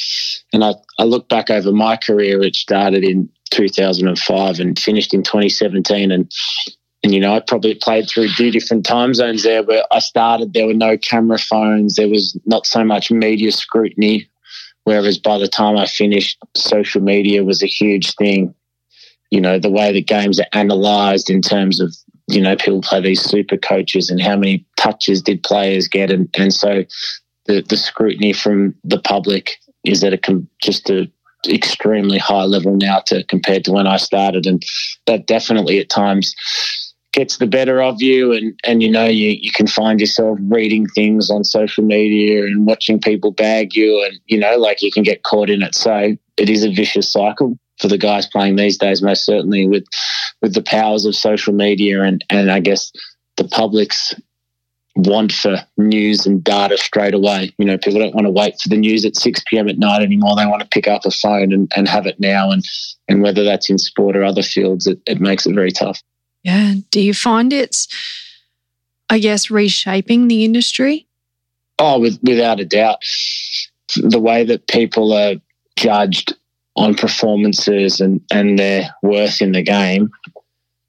and 0.53 0.63
I, 0.63 0.73
I 0.99 1.03
look 1.03 1.27
back 1.29 1.49
over 1.49 1.71
my 1.71 1.97
career 1.97 2.37
which 2.39 2.57
started 2.57 3.03
in 3.03 3.27
2005 3.49 4.59
and 4.59 4.77
finished 4.77 5.13
in 5.13 5.23
2017 5.23 6.11
and 6.11 6.31
and, 7.05 7.13
you 7.13 7.19
know, 7.19 7.35
I 7.35 7.39
probably 7.39 7.75
played 7.75 8.09
through 8.09 8.29
two 8.29 8.49
different 8.49 8.83
time 8.83 9.13
zones 9.13 9.43
there 9.43 9.61
where 9.61 9.83
I 9.91 9.99
started, 9.99 10.53
there 10.53 10.65
were 10.65 10.73
no 10.73 10.97
camera 10.97 11.37
phones, 11.37 11.97
there 11.97 12.09
was 12.09 12.35
not 12.47 12.65
so 12.65 12.83
much 12.83 13.11
media 13.11 13.51
scrutiny. 13.51 14.27
Whereas 14.85 15.19
by 15.19 15.37
the 15.37 15.47
time 15.47 15.77
I 15.77 15.85
finished, 15.85 16.39
social 16.57 17.03
media 17.03 17.43
was 17.43 17.61
a 17.61 17.67
huge 17.67 18.15
thing. 18.15 18.55
You 19.29 19.39
know, 19.39 19.59
the 19.59 19.69
way 19.69 19.91
the 19.91 20.01
games 20.01 20.39
are 20.39 20.47
analysed 20.53 21.29
in 21.29 21.43
terms 21.43 21.79
of, 21.79 21.95
you 22.27 22.41
know, 22.41 22.55
people 22.55 22.81
play 22.81 23.01
these 23.01 23.21
super 23.21 23.55
coaches 23.55 24.09
and 24.09 24.19
how 24.19 24.35
many 24.35 24.65
touches 24.75 25.21
did 25.21 25.43
players 25.43 25.87
get. 25.87 26.09
And, 26.09 26.27
and 26.35 26.51
so 26.51 26.85
the, 27.45 27.61
the 27.61 27.77
scrutiny 27.77 28.33
from 28.33 28.73
the 28.83 28.99
public 28.99 29.57
is 29.83 30.03
at 30.03 30.13
a 30.13 30.43
just 30.59 30.89
a 30.89 31.07
extremely 31.47 32.17
high 32.17 32.45
level 32.45 32.75
now 32.75 32.97
to 33.05 33.23
compared 33.25 33.63
to 33.65 33.71
when 33.71 33.85
I 33.85 33.97
started. 33.97 34.47
And 34.47 34.63
that 35.05 35.27
definitely 35.27 35.77
at 35.77 35.89
times 35.89 36.33
gets 37.15 37.37
the 37.37 37.47
better 37.47 37.81
of 37.81 38.01
you 38.01 38.33
and 38.33 38.59
and 38.65 38.83
you 38.83 38.91
know 38.91 39.05
you, 39.05 39.29
you 39.29 39.49
can 39.51 39.67
find 39.67 40.01
yourself 40.01 40.37
reading 40.41 40.85
things 40.87 41.31
on 41.31 41.45
social 41.45 41.83
media 41.83 42.43
and 42.43 42.67
watching 42.67 42.99
people 42.99 43.31
bag 43.31 43.73
you 43.73 44.03
and 44.03 44.19
you 44.25 44.37
know 44.37 44.57
like 44.57 44.81
you 44.81 44.91
can 44.91 45.01
get 45.01 45.23
caught 45.23 45.49
in 45.49 45.63
it 45.63 45.73
so 45.73 46.13
it 46.35 46.49
is 46.49 46.65
a 46.65 46.69
vicious 46.69 47.09
cycle 47.11 47.57
for 47.79 47.87
the 47.87 47.97
guys 47.97 48.27
playing 48.27 48.57
these 48.57 48.77
days 48.77 49.01
most 49.01 49.25
certainly 49.25 49.65
with 49.65 49.85
with 50.41 50.53
the 50.53 50.61
powers 50.61 51.05
of 51.05 51.15
social 51.15 51.53
media 51.53 52.01
and 52.01 52.23
and 52.29 52.51
I 52.51 52.59
guess 52.59 52.91
the 53.37 53.47
public's 53.47 54.13
want 54.97 55.31
for 55.31 55.57
news 55.77 56.25
and 56.25 56.41
data 56.41 56.77
straight 56.77 57.13
away. 57.13 57.53
You 57.57 57.65
know, 57.65 57.77
people 57.77 57.99
don't 57.99 58.15
want 58.15 58.27
to 58.27 58.31
wait 58.31 58.55
for 58.61 58.69
the 58.69 58.77
news 58.77 59.03
at 59.03 59.17
6 59.17 59.43
p.m. 59.47 59.67
at 59.67 59.77
night 59.77 60.01
anymore. 60.01 60.37
They 60.37 60.45
want 60.45 60.61
to 60.61 60.69
pick 60.69 60.87
up 60.87 61.05
a 61.05 61.11
phone 61.11 61.51
and, 61.51 61.69
and 61.75 61.85
have 61.89 62.05
it 62.05 62.17
now. 62.17 62.49
And, 62.49 62.63
and 63.09 63.21
whether 63.21 63.43
that's 63.43 63.69
in 63.69 63.77
sport 63.77 64.15
or 64.15 64.23
other 64.23 64.41
fields, 64.41 64.87
it, 64.87 65.01
it 65.05 65.19
makes 65.19 65.45
it 65.45 65.53
very 65.53 65.71
tough. 65.71 66.01
Yeah. 66.45 66.75
Do 66.91 67.01
you 67.01 67.15
find 67.15 67.51
it's, 67.51 67.87
I 69.09 69.17
guess, 69.17 69.49
reshaping 69.49 70.27
the 70.27 70.45
industry? 70.45 71.07
Oh, 71.79 71.99
with, 71.99 72.19
without 72.21 72.59
a 72.59 72.65
doubt. 72.65 72.99
The 73.95 74.19
way 74.19 74.43
that 74.43 74.67
people 74.67 75.11
are 75.11 75.35
judged 75.75 76.35
on 76.75 76.93
performances 76.93 77.99
and, 77.99 78.21
and 78.31 78.59
their 78.59 78.83
worth 79.01 79.41
in 79.41 79.53
the 79.53 79.63
game, 79.63 80.11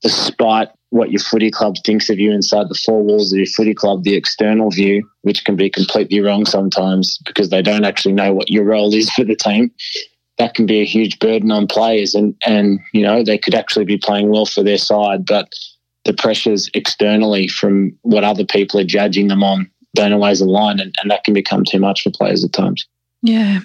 despite 0.02 0.68
what 0.90 1.10
your 1.10 1.20
footy 1.20 1.50
club 1.50 1.76
thinks 1.86 2.10
of 2.10 2.18
you 2.18 2.32
inside 2.32 2.68
the 2.68 2.80
four 2.84 3.02
walls 3.02 3.32
of 3.32 3.38
your 3.38 3.46
footy 3.46 3.72
club, 3.72 4.04
the 4.04 4.14
external 4.14 4.70
view, 4.70 5.08
which 5.22 5.44
can 5.46 5.56
be 5.56 5.70
completely 5.70 6.20
wrong 6.20 6.44
sometimes 6.44 7.18
because 7.24 7.48
they 7.48 7.62
don't 7.62 7.84
actually 7.84 8.12
know 8.12 8.34
what 8.34 8.50
your 8.50 8.64
role 8.64 8.92
is 8.92 9.10
for 9.14 9.24
the 9.24 9.36
team 9.36 9.70
that 10.38 10.54
can 10.54 10.66
be 10.66 10.80
a 10.80 10.84
huge 10.84 11.18
burden 11.18 11.50
on 11.50 11.66
players 11.66 12.14
and 12.14 12.34
and 12.44 12.80
you 12.92 13.02
know 13.02 13.22
they 13.22 13.38
could 13.38 13.54
actually 13.54 13.84
be 13.84 13.98
playing 13.98 14.28
well 14.30 14.46
for 14.46 14.62
their 14.62 14.78
side 14.78 15.24
but 15.24 15.52
the 16.04 16.12
pressures 16.12 16.70
externally 16.74 17.48
from 17.48 17.96
what 18.02 18.24
other 18.24 18.44
people 18.44 18.78
are 18.78 18.84
judging 18.84 19.28
them 19.28 19.42
on 19.42 19.70
don't 19.94 20.12
always 20.12 20.40
align 20.40 20.78
and, 20.78 20.94
and 21.00 21.10
that 21.10 21.24
can 21.24 21.34
become 21.34 21.64
too 21.64 21.78
much 21.78 22.02
for 22.02 22.10
players 22.10 22.44
at 22.44 22.52
times 22.52 22.86
yeah 23.22 23.60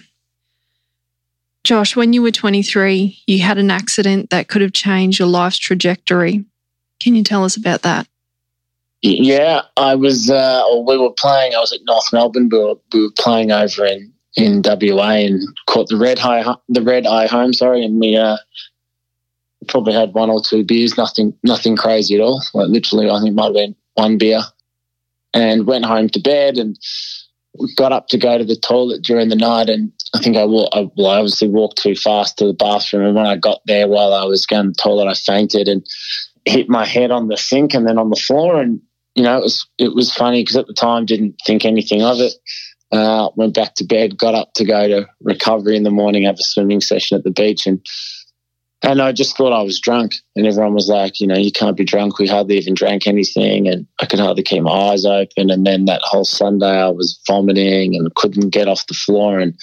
josh 1.63 1.95
when 1.95 2.13
you 2.13 2.21
were 2.21 2.31
23 2.31 3.17
you 3.27 3.39
had 3.41 3.57
an 3.57 3.71
accident 3.71 4.29
that 4.29 4.47
could 4.47 4.61
have 4.61 4.73
changed 4.73 5.19
your 5.19 5.27
life's 5.27 5.57
trajectory 5.57 6.45
can 6.99 7.15
you 7.15 7.23
tell 7.23 7.43
us 7.43 7.55
about 7.55 7.81
that 7.81 8.07
Yeah, 9.03 9.63
I 9.77 9.95
was. 9.95 10.29
Uh, 10.29 10.63
or 10.69 10.85
we 10.85 10.95
were 10.95 11.13
playing. 11.17 11.55
I 11.55 11.59
was 11.59 11.73
at 11.73 11.79
North 11.85 12.13
Melbourne. 12.13 12.49
We 12.51 12.59
were, 12.59 12.75
we 12.93 13.01
were 13.01 13.13
playing 13.17 13.51
over 13.51 13.83
in 13.83 14.13
in 14.35 14.61
WA 14.63 15.11
and 15.11 15.41
caught 15.67 15.89
the 15.89 15.97
red 15.97 16.19
high 16.19 16.43
the 16.69 16.81
red 16.81 17.05
eye 17.05 17.27
home. 17.27 17.53
Sorry, 17.53 17.83
and 17.83 17.99
we 17.99 18.15
uh, 18.15 18.37
probably 19.67 19.93
had 19.93 20.13
one 20.13 20.29
or 20.29 20.41
two 20.41 20.63
beers. 20.63 20.97
Nothing 20.97 21.33
nothing 21.43 21.75
crazy 21.75 22.15
at 22.15 22.21
all. 22.21 22.41
Like 22.53 22.69
literally, 22.69 23.09
I 23.09 23.19
think 23.21 23.35
might 23.35 23.45
have 23.45 23.53
been 23.53 23.75
one 23.95 24.17
beer, 24.17 24.41
and 25.33 25.67
went 25.67 25.85
home 25.85 26.09
to 26.09 26.19
bed 26.19 26.57
and 26.57 26.77
got 27.75 27.91
up 27.91 28.07
to 28.07 28.17
go 28.17 28.37
to 28.37 28.45
the 28.45 28.55
toilet 28.55 29.01
during 29.01 29.29
the 29.29 29.35
night. 29.35 29.69
And 29.69 29.91
I 30.13 30.19
think 30.19 30.37
I, 30.37 30.41
I 30.41 30.45
well, 30.95 31.07
I 31.07 31.17
obviously 31.17 31.49
walked 31.49 31.81
too 31.81 31.95
fast 31.95 32.37
to 32.37 32.45
the 32.45 32.53
bathroom. 32.53 33.05
And 33.05 33.15
when 33.15 33.25
I 33.25 33.35
got 33.35 33.61
there, 33.65 33.87
while 33.87 34.13
I 34.13 34.23
was 34.25 34.45
going 34.45 34.65
to 34.65 34.69
the 34.69 34.75
toilet, 34.75 35.09
I 35.09 35.13
fainted 35.13 35.67
and 35.67 35.85
hit 36.45 36.69
my 36.69 36.85
head 36.85 37.11
on 37.11 37.27
the 37.27 37.37
sink 37.37 37.73
and 37.73 37.87
then 37.87 37.97
on 37.97 38.09
the 38.09 38.15
floor. 38.15 38.61
And 38.61 38.81
you 39.15 39.23
know, 39.23 39.37
it 39.37 39.41
was 39.41 39.67
it 39.77 39.93
was 39.93 40.13
funny 40.13 40.41
because 40.41 40.55
at 40.55 40.67
the 40.67 40.73
time 40.73 41.05
didn't 41.05 41.35
think 41.45 41.65
anything 41.65 42.01
of 42.01 42.19
it. 42.19 42.33
Uh, 42.91 43.29
went 43.35 43.53
back 43.53 43.73
to 43.75 43.85
bed, 43.85 44.17
got 44.17 44.35
up 44.35 44.53
to 44.53 44.65
go 44.65 44.87
to 44.87 45.07
recovery 45.21 45.77
in 45.77 45.83
the 45.83 45.89
morning, 45.89 46.23
have 46.23 46.35
a 46.39 46.43
swimming 46.43 46.81
session 46.81 47.17
at 47.17 47.23
the 47.23 47.31
beach, 47.31 47.65
and 47.65 47.79
and 48.83 49.01
I 49.01 49.11
just 49.11 49.37
thought 49.37 49.53
I 49.53 49.61
was 49.61 49.79
drunk. 49.79 50.15
And 50.35 50.47
everyone 50.47 50.73
was 50.73 50.89
like, 50.89 51.19
you 51.19 51.27
know, 51.27 51.37
you 51.37 51.51
can't 51.51 51.77
be 51.77 51.85
drunk. 51.85 52.17
We 52.17 52.27
hardly 52.27 52.57
even 52.57 52.73
drank 52.73 53.07
anything, 53.07 53.67
and 53.67 53.87
I 54.01 54.07
could 54.07 54.19
hardly 54.19 54.43
keep 54.43 54.63
my 54.63 54.71
eyes 54.71 55.05
open. 55.05 55.51
And 55.51 55.65
then 55.65 55.85
that 55.85 56.01
whole 56.03 56.25
Sunday, 56.25 56.65
I 56.65 56.89
was 56.89 57.19
vomiting 57.27 57.95
and 57.95 58.13
couldn't 58.15 58.49
get 58.49 58.67
off 58.67 58.87
the 58.87 58.93
floor, 58.93 59.39
and 59.39 59.55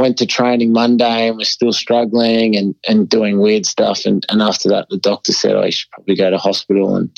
went 0.00 0.16
to 0.16 0.26
training 0.26 0.72
Monday 0.72 1.28
and 1.28 1.36
was 1.36 1.50
still 1.50 1.72
struggling 1.72 2.56
and, 2.56 2.74
and 2.88 3.08
doing 3.08 3.38
weird 3.38 3.66
stuff. 3.66 4.06
And, 4.06 4.24
and 4.30 4.40
after 4.40 4.70
that, 4.70 4.88
the 4.88 4.96
doctor 4.96 5.30
said, 5.30 5.54
oh, 5.54 5.64
you 5.64 5.72
should 5.72 5.90
probably 5.90 6.16
go 6.16 6.30
to 6.30 6.38
hospital. 6.38 6.96
And 6.96 7.14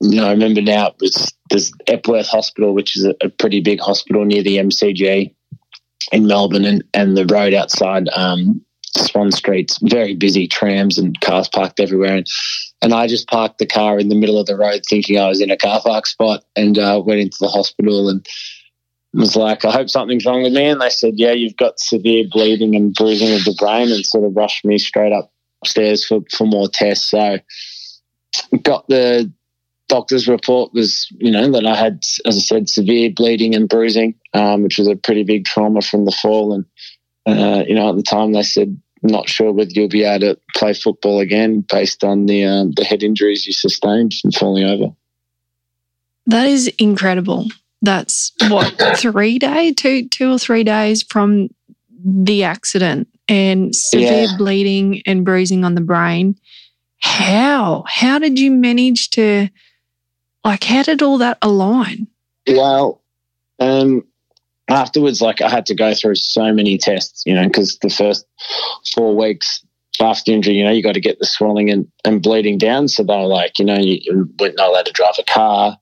you 0.00 0.20
know, 0.20 0.26
I 0.26 0.30
remember 0.30 0.60
now 0.60 0.88
it 0.88 0.94
was 1.00 1.32
there's 1.50 1.72
Epworth 1.86 2.26
Hospital, 2.26 2.74
which 2.74 2.96
is 2.96 3.04
a, 3.04 3.14
a, 3.22 3.28
pretty 3.28 3.60
big 3.60 3.80
hospital 3.80 4.24
near 4.24 4.42
the 4.42 4.58
MCG 4.58 5.34
in 6.12 6.26
Melbourne, 6.26 6.64
and, 6.64 6.84
and 6.92 7.16
the 7.16 7.26
road 7.26 7.54
outside 7.54 8.08
um, 8.14 8.60
Swan 8.96 9.30
Street's 9.32 9.78
very 9.82 10.14
busy, 10.14 10.46
trams 10.46 10.98
and 10.98 11.18
cars 11.20 11.48
parked 11.48 11.80
everywhere. 11.80 12.16
And, 12.16 12.26
and 12.82 12.94
I 12.94 13.06
just 13.06 13.28
parked 13.28 13.58
the 13.58 13.66
car 13.66 13.98
in 13.98 14.08
the 14.08 14.14
middle 14.14 14.38
of 14.38 14.46
the 14.46 14.56
road, 14.56 14.82
thinking 14.88 15.18
I 15.18 15.28
was 15.28 15.40
in 15.40 15.50
a 15.50 15.56
car 15.56 15.80
park 15.82 16.06
spot, 16.06 16.44
and 16.54 16.78
uh, 16.78 17.02
went 17.04 17.20
into 17.20 17.38
the 17.40 17.48
hospital 17.48 18.08
and 18.08 18.26
was 19.14 19.36
like, 19.36 19.64
I 19.64 19.70
hope 19.70 19.88
something's 19.88 20.26
wrong 20.26 20.42
with 20.42 20.52
me. 20.52 20.66
And 20.66 20.80
they 20.80 20.90
said, 20.90 21.14
Yeah, 21.16 21.32
you've 21.32 21.56
got 21.56 21.80
severe 21.80 22.24
bleeding 22.30 22.74
and 22.76 22.94
bruising 22.94 23.32
of 23.32 23.44
the 23.44 23.56
brain, 23.58 23.90
and 23.90 24.04
sort 24.04 24.24
of 24.24 24.36
rushed 24.36 24.64
me 24.64 24.78
straight 24.78 25.12
upstairs 25.62 26.04
for, 26.04 26.20
for 26.36 26.46
more 26.46 26.68
tests. 26.68 27.08
So 27.10 27.38
got 28.62 28.86
the 28.88 29.32
doctor's 29.88 30.28
report 30.28 30.72
was, 30.72 31.08
you 31.18 31.30
know, 31.30 31.50
that 31.52 31.66
I 31.66 31.74
had, 31.74 32.04
as 32.24 32.36
I 32.36 32.40
said, 32.40 32.68
severe 32.68 33.10
bleeding 33.10 33.54
and 33.54 33.68
bruising, 33.68 34.14
um, 34.34 34.62
which 34.62 34.78
was 34.78 34.88
a 34.88 34.96
pretty 34.96 35.24
big 35.24 35.44
trauma 35.44 35.80
from 35.80 36.04
the 36.04 36.12
fall. 36.12 36.52
And, 36.52 36.64
uh, 37.26 37.64
you 37.66 37.74
know, 37.74 37.90
at 37.90 37.96
the 37.96 38.02
time 38.02 38.32
they 38.32 38.42
said, 38.42 38.80
not 39.02 39.28
sure 39.28 39.52
whether 39.52 39.70
you'll 39.72 39.88
be 39.88 40.04
able 40.04 40.20
to 40.20 40.40
play 40.54 40.72
football 40.72 41.20
again 41.20 41.60
based 41.60 42.04
on 42.04 42.26
the 42.26 42.44
um, 42.44 42.72
the 42.72 42.84
head 42.84 43.02
injuries 43.02 43.46
you 43.46 43.52
sustained 43.52 44.14
from 44.14 44.32
falling 44.32 44.64
over. 44.64 44.94
That 46.26 46.48
is 46.48 46.68
incredible. 46.78 47.46
That's 47.82 48.32
what 48.48 48.74
three 48.96 49.38
days, 49.38 49.74
two 49.76 50.08
two 50.08 50.32
or 50.32 50.38
three 50.38 50.64
days 50.64 51.02
from 51.02 51.48
the 52.04 52.44
accident, 52.44 53.08
and 53.28 53.74
severe 53.74 54.24
yeah. 54.24 54.36
bleeding 54.36 55.02
and 55.06 55.24
bruising 55.24 55.64
on 55.64 55.74
the 55.74 55.80
brain. 55.80 56.36
How 56.98 57.84
how 57.86 58.18
did 58.18 58.38
you 58.38 58.50
manage 58.50 59.10
to 59.10 59.48
like, 60.46 60.64
how 60.64 60.82
did 60.82 61.02
all 61.02 61.18
that 61.18 61.38
align? 61.42 62.06
Well, 62.46 63.02
um, 63.58 64.06
afterwards, 64.68 65.20
like 65.20 65.40
I 65.40 65.48
had 65.48 65.66
to 65.66 65.74
go 65.74 65.92
through 65.92 66.14
so 66.14 66.52
many 66.52 66.78
tests, 66.78 67.24
you 67.26 67.34
know, 67.34 67.44
because 67.44 67.78
the 67.78 67.90
first 67.90 68.24
four 68.94 69.16
weeks 69.16 69.64
after 70.00 70.30
injury, 70.30 70.54
you 70.54 70.64
know, 70.64 70.70
you 70.70 70.82
got 70.82 70.94
to 70.94 71.00
get 71.00 71.18
the 71.18 71.26
swelling 71.26 71.70
and, 71.70 71.90
and 72.04 72.22
bleeding 72.22 72.58
down. 72.58 72.86
So 72.86 73.02
they 73.02 73.16
were 73.16 73.26
like, 73.26 73.58
you 73.58 73.64
know, 73.64 73.78
you 73.78 74.30
weren't 74.38 74.56
not 74.56 74.68
allowed 74.68 74.86
to 74.86 74.92
drive 74.92 75.16
a 75.18 75.24
car, 75.24 75.78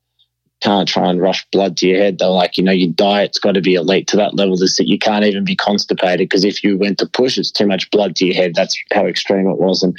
can't 0.63 0.89
try 0.89 1.11
and 1.11 1.21
rush 1.21 1.45
blood 1.53 1.77
to 1.79 1.87
your 1.87 1.99
head. 1.99 2.19
They're 2.19 2.29
like, 2.29 2.57
you 2.57 2.65
know, 2.65 2.73
your 2.73 2.93
diet's 2.93 3.39
got 3.39 3.53
to 3.53 3.61
be 3.61 3.75
elite 3.75 4.09
to 4.09 4.17
that 4.17 4.35
level 4.35 4.57
To 4.57 4.65
that 4.65 4.89
you 4.89 4.99
can't 4.99 5.25
even 5.25 5.45
be 5.45 5.57
constipated 5.57 6.29
because 6.29 6.45
if 6.45 6.65
you 6.65 6.79
went 6.79 6.99
to 6.99 7.07
push, 7.07 7.37
it's 7.37 7.51
too 7.51 7.67
much 7.67 7.91
blood 7.91 8.17
to 8.17 8.27
your 8.27 8.35
head. 8.35 8.55
That's 8.55 8.75
how 8.93 9.07
extreme 9.07 9.47
it 9.47 9.59
was. 9.59 9.83
And 9.83 9.95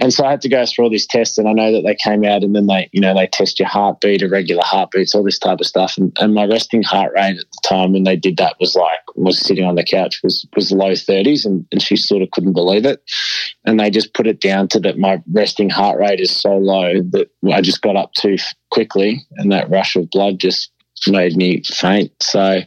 and 0.00 0.14
so 0.14 0.24
I 0.24 0.30
had 0.30 0.40
to 0.40 0.48
go 0.48 0.64
through 0.64 0.84
all 0.84 0.90
these 0.90 1.06
tests, 1.06 1.36
and 1.36 1.46
I 1.46 1.52
know 1.52 1.72
that 1.72 1.82
they 1.82 1.94
came 1.94 2.24
out, 2.24 2.42
and 2.42 2.56
then 2.56 2.66
they, 2.66 2.88
you 2.90 3.02
know, 3.02 3.14
they 3.14 3.26
test 3.26 3.58
your 3.58 3.68
heartbeat, 3.68 4.22
irregular 4.22 4.62
heartbeats, 4.64 5.14
all 5.14 5.22
this 5.22 5.38
type 5.38 5.60
of 5.60 5.66
stuff. 5.66 5.98
And, 5.98 6.16
and 6.18 6.32
my 6.32 6.46
resting 6.46 6.82
heart 6.82 7.12
rate 7.14 7.36
at 7.36 7.44
the 7.44 7.68
time 7.68 7.92
when 7.92 8.04
they 8.04 8.16
did 8.16 8.38
that 8.38 8.56
was 8.58 8.74
like 8.74 8.98
was 9.14 9.38
sitting 9.38 9.66
on 9.66 9.74
the 9.74 9.84
couch 9.84 10.20
was 10.24 10.46
was 10.56 10.72
low 10.72 10.94
thirties, 10.94 11.44
and, 11.44 11.66
and 11.70 11.82
she 11.82 11.96
sort 11.96 12.22
of 12.22 12.30
couldn't 12.30 12.54
believe 12.54 12.86
it. 12.86 13.02
And 13.66 13.78
they 13.78 13.90
just 13.90 14.14
put 14.14 14.26
it 14.26 14.40
down 14.40 14.68
to 14.68 14.80
that 14.80 14.98
my 14.98 15.22
resting 15.30 15.68
heart 15.68 15.98
rate 15.98 16.20
is 16.20 16.34
so 16.34 16.56
low 16.56 17.02
that 17.10 17.28
I 17.52 17.60
just 17.60 17.82
got 17.82 17.96
up 17.96 18.14
too 18.14 18.36
quickly, 18.70 19.26
and 19.36 19.52
that 19.52 19.68
rush 19.68 19.96
of 19.96 20.08
blood 20.10 20.38
just 20.38 20.72
made 21.08 21.36
me 21.36 21.62
faint. 21.66 22.10
So 22.22 22.60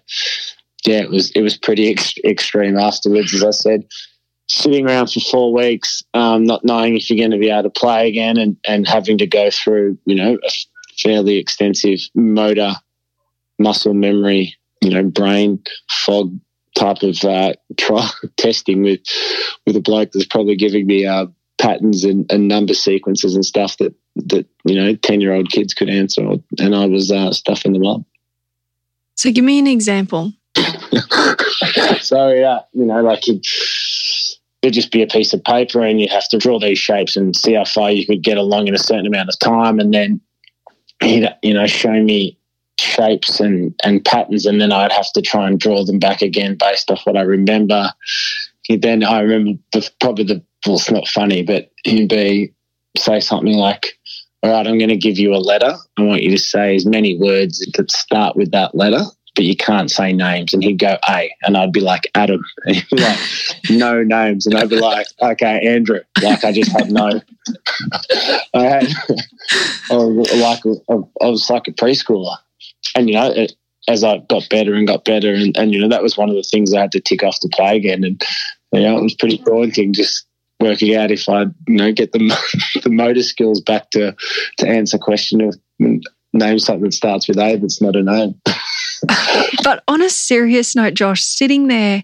yeah, 0.86 1.00
it 1.00 1.10
was 1.10 1.32
it 1.32 1.42
was 1.42 1.58
pretty 1.58 1.90
ex- 1.90 2.14
extreme 2.24 2.78
afterwards, 2.78 3.34
as 3.34 3.44
I 3.44 3.52
said 3.52 3.86
sitting 4.48 4.86
around 4.86 5.12
for 5.12 5.20
four 5.20 5.54
weeks, 5.54 6.04
um, 6.14 6.44
not 6.44 6.64
knowing 6.64 6.96
if 6.96 7.10
you're 7.10 7.18
going 7.18 7.32
to 7.32 7.38
be 7.38 7.50
able 7.50 7.64
to 7.64 7.70
play 7.70 8.08
again, 8.08 8.38
and 8.38 8.58
and 8.68 8.88
having 8.88 9.18
to 9.20 9.28
go 9.28 9.50
through, 9.50 9.98
you 10.06 10.16
know, 10.16 10.38
a 10.44 10.50
fairly 10.98 11.38
extensive 11.38 12.00
motor, 12.16 12.74
muscle 13.60 13.94
memory, 13.94 14.56
you 14.82 14.90
know, 14.90 15.04
brain 15.04 15.64
fog 15.90 16.38
type 16.76 17.04
of 17.04 17.24
uh, 17.24 17.54
trial 17.78 18.12
testing 18.38 18.84
with 18.84 19.02
with 19.66 19.76
a 19.76 19.82
bloke 19.82 20.12
that's 20.12 20.26
probably 20.26 20.56
giving 20.56 20.88
me 20.88 21.06
uh, 21.06 21.26
patterns 21.58 22.04
and, 22.04 22.30
and, 22.32 22.48
number 22.48 22.74
sequences 22.74 23.36
and 23.36 23.46
stuff 23.46 23.78
that 23.78 23.94
that 24.16 24.46
you 24.66 24.76
know 24.76 24.96
ten 24.96 25.22
year 25.22 25.34
old 25.34 25.52
kids 25.52 25.74
could 25.74 25.90
answer, 25.90 26.22
and 26.60 26.76
I 26.76 26.86
was 26.86 27.12
uh, 27.12 27.32
stuffing 27.32 27.74
them 27.74 27.86
up. 27.86 28.02
So, 29.16 29.32
give 29.32 29.46
me 29.46 29.60
an 29.60 29.68
example. 29.68 30.34
so 32.02 32.30
yeah, 32.30 32.60
you 32.74 32.86
know, 32.86 33.02
like 33.02 33.24
it'd 34.64 34.74
just 34.74 34.92
be 34.92 35.02
a 35.02 35.08
piece 35.08 35.34
of 35.34 35.44
paper 35.44 35.84
and 35.84 36.00
you 36.00 36.08
have 36.10 36.28
to 36.30 36.38
draw 36.38 36.58
these 36.58 36.80
shapes 36.80 37.18
and 37.18 37.36
see 37.36 37.54
how 37.54 37.66
far 37.66 37.92
you 37.92 38.06
could 38.06 38.24
get 38.24 38.38
along 38.38 38.68
in 38.68 38.74
a 38.74 38.80
certain 38.80 39.06
amount 39.06 39.30
of 39.30 39.38
time. 39.40 39.78
And 39.78 39.94
then 39.94 40.22
he'd 41.02 41.30
you 41.44 41.54
know 41.54 41.68
show 41.68 42.02
me 42.02 42.38
shapes 42.80 43.40
and 43.40 43.76
and 43.84 44.04
patterns 44.04 44.46
and 44.46 44.60
then 44.60 44.72
I'd 44.72 44.92
have 44.92 45.12
to 45.14 45.22
try 45.22 45.48
and 45.48 45.60
draw 45.60 45.84
them 45.84 46.00
back 46.00 46.22
again 46.22 46.56
based 46.56 46.90
off 46.90 47.06
what 47.06 47.18
I 47.18 47.22
remember. 47.22 47.92
He 48.64 48.78
then 48.78 49.04
I 49.04 49.20
remember 49.20 49.60
the, 49.74 49.90
probably 50.00 50.24
the 50.24 50.42
well 50.66 50.78
it's 50.78 50.90
not 50.90 51.08
funny 51.08 51.44
but 51.44 51.72
he'd 51.84 52.10
be 52.10 52.54
say 52.98 53.20
something 53.20 53.54
like 53.54 53.98
all 54.42 54.52
right 54.52 54.66
I'm 54.66 54.78
going 54.78 54.90
to 54.90 54.98
give 54.98 55.20
you 55.20 55.34
a 55.34 55.38
letter. 55.38 55.76
I 55.98 56.02
want 56.02 56.24
you 56.24 56.32
to 56.32 56.40
say 56.40 56.76
as 56.76 56.86
many 56.86 57.18
words 57.18 57.60
that 57.76 57.92
start 57.92 58.38
with 58.38 58.52
that 58.52 58.74
letter 58.74 59.04
but 59.36 59.46
you 59.46 59.56
can't 59.56 59.90
say 59.90 60.14
names. 60.14 60.54
And 60.54 60.64
he'd 60.64 60.80
go, 60.80 60.98
A. 61.10 61.34
And 61.42 61.58
I'd 61.58 61.72
be 61.72 61.80
like, 61.80 62.10
Adam. 62.16 62.44
And 62.66 62.76
he'd 62.76 62.90
be 62.90 63.02
like, 63.02 63.20
no 63.70 64.04
names. 64.04 64.46
And 64.46 64.56
I'd 64.56 64.70
be 64.70 64.80
like, 64.80 65.08
okay, 65.22 65.68
Andrew. 65.68 66.02
Like, 66.22 66.44
I 66.44 66.52
just 66.52 66.72
had 66.72 66.92
no. 66.92 67.08
I 68.54 68.64
had, 68.64 68.88
I 69.90 69.96
was 69.96 70.34
like, 70.34 70.62
I 71.22 71.26
was 71.26 71.50
like 71.50 71.68
a 71.68 71.72
preschooler. 71.72 72.38
And, 72.96 73.10
you 73.10 73.16
know, 73.16 73.32
it, 73.32 73.54
as 73.88 74.04
I 74.04 74.20
got 74.30 74.48
better 74.50 74.76
and 74.76 74.88
got 74.88 75.04
better, 75.04 75.34
and, 75.34 75.56
and, 75.58 75.74
you 75.74 75.82
know, 75.82 75.90
that 75.90 76.04
was 76.04 76.18
one 76.18 76.30
of 76.30 76.36
the 76.36 76.44
things 76.44 76.74
I 76.74 76.82
had 76.82 76.92
to 76.94 77.02
tick 77.02 77.24
off 77.24 77.40
to 77.40 77.50
play 77.50 77.76
again. 77.76 78.04
And, 78.04 78.22
you 78.72 78.82
know, 78.82 78.98
it 78.98 79.04
was 79.04 79.16
pretty 79.16 79.40
daunting 79.40 79.94
just 79.94 80.26
working 80.60 80.96
out 80.96 81.12
if 81.12 81.28
I'd, 81.28 81.54
you 81.68 81.76
know, 81.76 81.92
get 81.92 82.12
the, 82.12 82.20
the 82.84 82.90
motor 82.90 83.24
skills 83.24 83.62
back 83.62 83.90
to, 83.92 84.16
to 84.60 84.68
answer 84.68 84.98
question 84.98 85.42
of 85.42 85.58
name 86.34 86.60
something 86.60 86.86
that 86.86 86.94
starts 86.94 87.28
with 87.28 87.38
A 87.38 87.58
that's 87.58 87.82
not 87.82 87.96
a 87.96 88.04
name. 88.04 88.40
but 89.64 89.84
on 89.88 90.02
a 90.02 90.10
serious 90.10 90.76
note, 90.76 90.94
Josh, 90.94 91.24
sitting 91.24 91.68
there, 91.68 92.04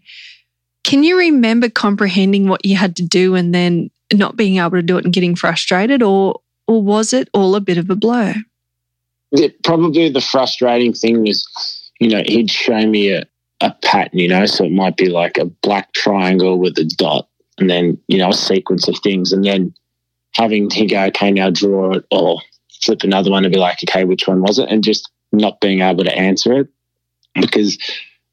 can 0.84 1.04
you 1.04 1.18
remember 1.18 1.70
comprehending 1.70 2.48
what 2.48 2.66
you 2.66 2.76
had 2.76 2.96
to 2.98 3.04
do 3.04 3.36
and 3.36 3.54
then 3.54 3.90
not 4.14 4.36
being 4.36 4.58
able 4.58 4.72
to 4.72 4.82
do 4.82 4.98
it 4.98 5.06
and 5.06 5.14
getting 5.14 5.36
frustrated, 5.36 6.02
or 6.02 6.40
or 6.68 6.82
was 6.82 7.14
it 7.14 7.30
all 7.34 7.56
a 7.56 7.62
bit 7.62 7.78
of 7.78 7.90
a 7.90 7.96
blow? 7.96 8.34
Yeah, 9.32 9.50
probably 9.64 10.10
the 10.10 10.22
frustrating 10.22 10.94
thing 10.94 11.24
was, 11.24 11.92
you 12.00 12.10
know, 12.10 12.24
he'd 12.26 12.50
show 12.50 12.86
me 12.88 13.12
a, 13.12 13.26
a 13.62 13.72
pattern, 13.84 14.20
you 14.20 14.28
know, 14.28 14.46
so 14.46 14.66
it 14.66 14.72
might 14.72 14.98
be 14.98 15.10
like 15.10 15.38
a 15.38 15.46
black 15.46 15.94
triangle 15.94 16.58
with 16.58 16.78
a 16.80 16.86
dot, 16.86 17.28
and 17.58 17.70
then 17.70 17.98
you 18.08 18.18
know 18.18 18.30
a 18.30 18.34
sequence 18.34 18.88
of 18.88 18.98
things, 19.00 19.32
and 19.32 19.46
then 19.46 19.74
having 20.34 20.70
to 20.70 20.86
go, 20.86 21.04
okay, 21.06 21.32
now 21.32 21.50
draw 21.50 21.94
it, 21.94 22.06
or 22.12 22.40
flip 22.82 23.04
another 23.04 23.32
one 23.32 23.46
and 23.46 23.54
be 23.54 23.60
like, 23.60 23.80
okay, 23.84 24.04
which 24.04 24.28
one 24.28 24.42
was 24.42 24.60
it, 24.60 24.70
and 24.70 24.84
just 24.84 25.10
not 25.32 25.60
being 25.62 25.82
able 25.82 26.04
to 26.04 26.16
answer 26.16 26.54
it 26.54 26.68
because 27.36 27.78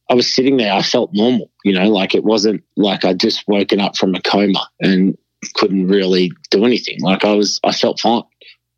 I 0.09 0.15
was 0.15 0.33
sitting 0.33 0.57
there, 0.57 0.73
I 0.73 0.83
felt 0.83 1.13
normal, 1.13 1.51
you 1.65 1.73
know, 1.73 1.89
like 1.91 2.15
it 2.15 2.25
wasn't 2.25 2.63
like 2.77 3.05
I'd 3.05 3.21
just 3.21 3.47
woken 3.49 3.81
up 3.81 3.97
from 3.97 4.15
a 4.15 4.21
coma 4.21 4.69
and 4.81 5.19
couldn't 5.55 5.89
really 5.89 6.33
do 6.51 6.65
anything. 6.65 7.01
Like 7.01 7.25
I 7.25 7.35
was, 7.35 7.61
I 7.65 7.73
felt 7.73 8.01
fine. 8.01 8.23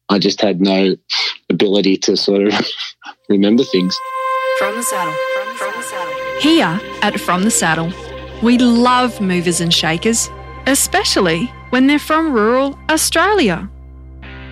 I 0.09 0.19
just 0.19 0.41
had 0.41 0.61
no 0.61 0.97
ability 1.51 1.99
to 1.99 2.17
sort 2.17 2.47
of 2.47 2.55
remember 3.29 3.63
things. 3.65 3.99
From 4.59 4.75
the 4.75 4.83
saddle. 4.83 5.15
From, 5.35 5.57
from 5.57 5.73
the 5.77 5.83
saddle. 5.83 6.41
Here 6.41 6.81
at 7.03 7.21
From 7.21 7.45
the 7.45 7.51
Saddle, 7.51 7.93
we 8.43 8.59
love 8.59 9.21
movers 9.21 9.61
and 9.61 9.75
shakers, 9.75 10.31
especially 10.67 11.47
when 11.71 11.87
they're 11.87 11.99
from 11.99 12.33
rural 12.33 12.79
Australia. 12.89 13.69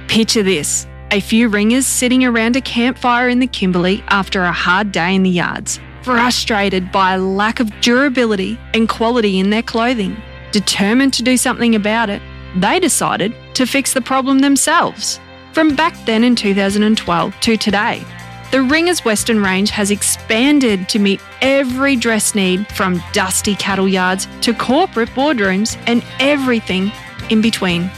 Picture 0.08 0.42
this 0.42 0.86
a 1.10 1.20
few 1.20 1.48
ringers 1.48 1.86
sitting 1.86 2.24
around 2.24 2.56
a 2.56 2.60
campfire 2.60 3.28
in 3.28 3.38
the 3.38 3.46
Kimberley 3.46 4.02
after 4.08 4.42
a 4.42 4.52
hard 4.52 4.92
day 4.92 5.14
in 5.14 5.22
the 5.22 5.30
yards, 5.30 5.78
frustrated 6.02 6.90
by 6.90 7.14
a 7.14 7.18
lack 7.18 7.60
of 7.60 7.70
durability 7.80 8.58
and 8.74 8.88
quality 8.88 9.38
in 9.38 9.50
their 9.50 9.62
clothing. 9.62 10.16
Determined 10.52 11.12
to 11.14 11.22
do 11.22 11.36
something 11.36 11.74
about 11.74 12.10
it, 12.10 12.22
they 12.56 12.80
decided 12.80 13.34
to 13.54 13.66
fix 13.66 13.92
the 13.92 14.00
problem 14.00 14.40
themselves. 14.40 15.20
From 15.52 15.74
back 15.74 15.94
then 16.06 16.24
in 16.24 16.36
2012 16.36 17.40
to 17.40 17.56
today, 17.56 18.04
the 18.50 18.62
Ringers 18.62 19.04
Western 19.04 19.42
Range 19.42 19.70
has 19.70 19.90
expanded 19.90 20.88
to 20.88 20.98
meet 20.98 21.20
every 21.40 21.96
dress 21.96 22.34
need 22.34 22.66
from 22.68 23.02
dusty 23.12 23.54
cattle 23.56 23.88
yards 23.88 24.28
to 24.42 24.54
corporate 24.54 25.08
boardrooms 25.10 25.76
and 25.86 26.04
everything 26.20 26.92
in 27.28 27.40
between. 27.42 27.90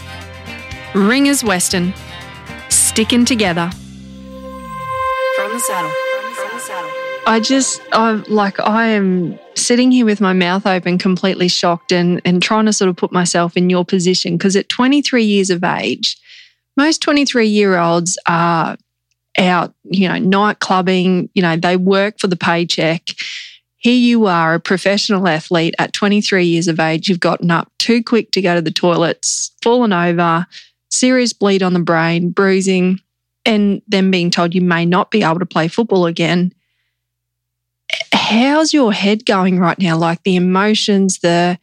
Ringers 0.95 1.45
Western, 1.45 1.93
sticking 2.99 3.25
together. 3.25 3.71
From 5.37 5.53
the 5.53 5.61
saddle. 5.61 5.91
From 6.35 6.51
the 6.53 6.59
saddle. 6.59 6.91
I 7.29 7.39
just, 7.39 7.81
I'm 7.93 8.25
like, 8.25 8.59
I 8.59 8.87
am 8.87 9.39
sitting 9.55 9.93
here 9.93 10.05
with 10.05 10.21
my 10.21 10.33
mouth 10.33 10.67
open, 10.67 10.99
completely 10.99 11.47
shocked, 11.47 11.93
and 11.93 12.21
and 12.25 12.43
trying 12.43 12.67
to 12.67 12.73
sort 12.73 12.89
of 12.89 12.97
put 12.97 13.13
myself 13.13 13.57
in 13.57 13.71
your 13.71 13.85
position 13.85 14.37
because 14.37 14.57
at 14.57 14.69
23 14.69 15.23
years 15.23 15.49
of 15.49 15.63
age, 15.63 16.17
most 16.77 17.01
23 17.01 17.47
year 17.47 17.79
olds 17.79 18.19
are 18.27 18.77
out, 19.39 19.73
you 19.85 20.09
know, 20.09 20.19
night 20.19 20.59
clubbing. 20.59 21.31
You 21.35 21.43
know, 21.43 21.55
they 21.55 21.77
work 21.77 22.19
for 22.19 22.27
the 22.27 22.35
paycheck. 22.37 23.11
Here 23.77 23.95
you 23.95 24.27
are, 24.27 24.55
a 24.55 24.61
professional 24.61 25.29
athlete 25.29 25.77
at 25.79 25.93
23 25.93 26.45
years 26.45 26.67
of 26.67 26.81
age. 26.81 27.09
You've 27.09 27.21
gotten 27.21 27.53
up 27.53 27.71
too 27.79 28.03
quick 28.03 28.33
to 28.33 28.43
go 28.43 28.57
to 28.57 28.61
the 28.61 28.73
toilets, 28.73 29.53
fallen 29.63 29.93
over, 29.93 30.49
serious 30.91 31.33
bleed 31.33 31.63
on 31.63 31.73
the 31.73 31.81
brain, 31.81 32.31
bruising, 32.31 33.01
and 33.45 33.83
then 33.89 34.11
being 34.11 34.31
told 34.31 34.55
you 34.55 34.61
may 34.61 34.85
not 34.85 35.11
be 35.11 35.23
able 35.23 35.39
to 35.39 35.47
play 35.47 35.69
football 35.69 36.07
again 36.07 36.53
how's 38.13 38.73
your 38.73 38.93
head 38.93 39.25
going 39.25 39.59
right 39.59 39.79
now? 39.79 39.97
Like 39.97 40.23
the 40.23 40.37
emotions, 40.37 41.21
the 41.21 41.59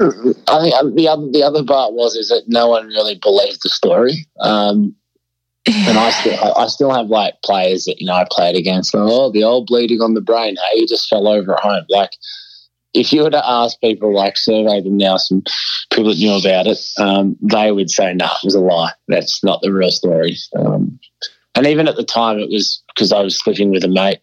I 0.00 0.60
think 0.60 0.74
um, 0.74 0.94
the 0.94 1.08
other 1.08 1.28
the 1.30 1.42
other 1.42 1.64
part 1.64 1.92
was 1.92 2.14
is 2.14 2.28
that 2.28 2.44
no 2.46 2.68
one 2.68 2.86
really 2.88 3.16
believed 3.16 3.60
the 3.62 3.68
story. 3.68 4.26
Um, 4.40 4.94
and 5.66 5.98
I 5.98 6.10
still 6.10 6.54
I 6.56 6.66
still 6.68 6.94
have 6.94 7.08
like 7.08 7.34
players 7.44 7.84
that 7.84 8.00
you 8.00 8.06
know 8.06 8.14
I 8.14 8.26
played 8.30 8.56
against. 8.56 8.94
Oh, 8.94 9.30
the 9.30 9.44
old 9.44 9.66
bleeding 9.66 10.00
on 10.00 10.14
the 10.14 10.20
brain. 10.20 10.56
Hey, 10.56 10.80
you 10.80 10.86
just 10.86 11.08
fell 11.08 11.26
over 11.26 11.54
at 11.54 11.60
home. 11.60 11.84
Like 11.88 12.10
if 12.94 13.12
you 13.12 13.22
were 13.22 13.30
to 13.30 13.48
ask 13.48 13.80
people, 13.80 14.14
like 14.14 14.36
survey 14.36 14.80
them 14.80 14.96
now, 14.96 15.16
some 15.16 15.42
people 15.90 16.10
that 16.10 16.18
knew 16.18 16.38
about 16.38 16.66
it, 16.66 16.78
um, 16.98 17.36
they 17.42 17.70
would 17.70 17.90
say, 17.90 18.14
"No, 18.14 18.26
it 18.26 18.44
was 18.44 18.54
a 18.54 18.60
lie. 18.60 18.92
That's 19.08 19.44
not 19.44 19.60
the 19.62 19.72
real 19.72 19.90
story." 19.90 20.36
Um, 20.56 20.98
and 21.54 21.66
even 21.66 21.88
at 21.88 21.96
the 21.96 22.04
time, 22.04 22.38
it 22.38 22.50
was 22.50 22.82
because 22.88 23.12
I 23.12 23.20
was 23.20 23.46
living 23.46 23.70
with 23.70 23.84
a 23.84 23.88
mate 23.88 24.20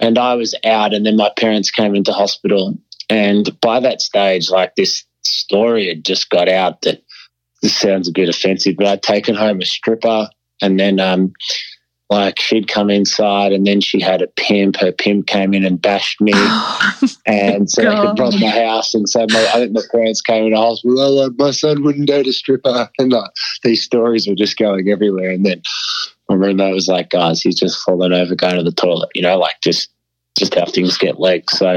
and 0.00 0.18
I 0.18 0.34
was 0.34 0.54
out, 0.64 0.92
and 0.92 1.06
then 1.06 1.16
my 1.16 1.30
parents 1.36 1.70
came 1.70 1.94
into 1.94 2.12
hospital. 2.12 2.76
And 3.08 3.58
by 3.60 3.80
that 3.80 4.00
stage, 4.02 4.50
like 4.50 4.74
this 4.74 5.04
story 5.22 5.88
had 5.88 6.04
just 6.04 6.30
got 6.30 6.48
out 6.48 6.82
that 6.82 7.02
this 7.62 7.76
sounds 7.76 8.08
a 8.08 8.12
bit 8.12 8.28
offensive, 8.28 8.76
but 8.76 8.86
I'd 8.86 9.02
taken 9.02 9.34
home 9.34 9.60
a 9.60 9.64
stripper, 9.64 10.28
and 10.60 10.78
then 10.78 11.00
um, 11.00 11.32
like 12.10 12.38
she'd 12.38 12.68
come 12.68 12.90
inside, 12.90 13.52
and 13.52 13.66
then 13.66 13.80
she 13.80 14.00
had 14.00 14.22
a 14.22 14.26
pimp. 14.26 14.76
Her 14.76 14.92
pimp 14.92 15.26
came 15.26 15.54
in 15.54 15.64
and 15.64 15.80
bashed 15.80 16.20
me, 16.20 16.32
and 17.26 17.70
so 17.70 17.82
they 17.82 17.88
could 17.88 18.18
rob 18.18 18.34
my 18.40 18.48
house. 18.48 18.94
And 18.94 19.08
so 19.08 19.26
my, 19.30 19.46
I 19.54 19.58
think 19.58 19.72
my 19.72 19.82
parents 19.90 20.20
came 20.20 20.44
into 20.44 20.56
hospital. 20.56 20.98
Oh, 20.98 21.30
my 21.38 21.50
son 21.50 21.82
wouldn't 21.82 22.08
date 22.08 22.26
a 22.26 22.32
stripper, 22.32 22.90
and 22.98 23.12
uh, 23.12 23.28
these 23.62 23.82
stories 23.82 24.28
were 24.28 24.34
just 24.34 24.58
going 24.58 24.88
everywhere. 24.88 25.30
And 25.30 25.46
then 25.46 25.62
my 26.28 26.36
roommate 26.36 26.74
was 26.74 26.88
like, 26.88 27.10
guys, 27.10 27.40
he's 27.40 27.58
just 27.58 27.82
fallen 27.82 28.12
over 28.12 28.34
going 28.34 28.56
to 28.56 28.62
the 28.62 28.72
toilet, 28.72 29.10
you 29.14 29.22
know, 29.22 29.38
like 29.38 29.56
just 29.62 29.90
just 30.38 30.54
how 30.54 30.66
things 30.66 30.98
get 30.98 31.20
leaked. 31.20 31.50
So 31.50 31.72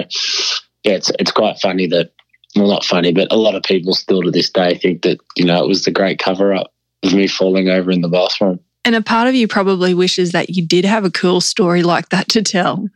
yeah, 0.84 0.94
it's 0.94 1.12
it's 1.20 1.32
quite 1.32 1.60
funny 1.60 1.88
that 1.88 2.12
well 2.56 2.68
not 2.68 2.86
funny, 2.86 3.14
but 3.14 3.32
a 3.32 3.38
lot 3.38 3.56
of 3.56 3.64
people 3.64 3.94
still 3.94 4.24
to 4.24 4.32
this 4.32 4.50
day 4.50 4.78
think 4.78 5.04
that, 5.04 5.20
you 5.36 5.46
know, 5.46 5.64
it 5.64 5.68
was 5.68 5.84
the 5.84 5.92
great 5.92 6.20
cover 6.20 6.54
up 6.54 6.72
of 7.04 7.14
me 7.14 7.28
falling 7.28 7.70
over 7.70 7.92
in 7.92 8.02
the 8.02 8.10
bathroom. 8.10 8.60
And 8.88 8.96
a 8.96 9.02
part 9.02 9.28
of 9.28 9.36
you 9.36 9.50
probably 9.50 9.94
wishes 9.94 10.32
that 10.32 10.52
you 10.52 10.66
did 10.66 10.86
have 10.86 11.04
a 11.04 11.12
cool 11.12 11.42
story 11.42 11.84
like 11.84 12.08
that 12.08 12.30
to 12.30 12.42
tell. 12.42 12.88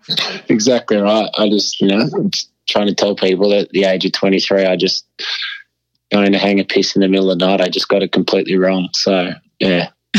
Exactly 0.47 0.95
right. 0.95 1.30
I 1.38 1.49
just, 1.49 1.82
you 1.82 1.88
know, 1.89 2.08
I'm 2.15 2.32
trying 2.69 2.88
to 2.88 2.95
tell 2.95 3.13
people 3.13 3.49
that 3.49 3.63
at 3.63 3.69
the 3.71 3.84
age 3.84 4.06
of 4.06 4.13
23, 4.13 4.63
I 4.63 4.77
just 4.77 5.06
going 6.10 6.32
to 6.32 6.38
hang 6.38 6.62
a 6.62 6.63
piss 6.63 6.95
in 6.95 7.01
the 7.01 7.10
middle 7.10 7.30
of 7.30 7.39
the 7.39 7.45
night. 7.45 7.60
I 7.60 7.67
just 7.67 7.89
got 7.89 8.04
it 8.04 8.13
completely 8.13 8.56
wrong. 8.56 8.88
So, 8.93 9.34
yeah. 9.60 9.89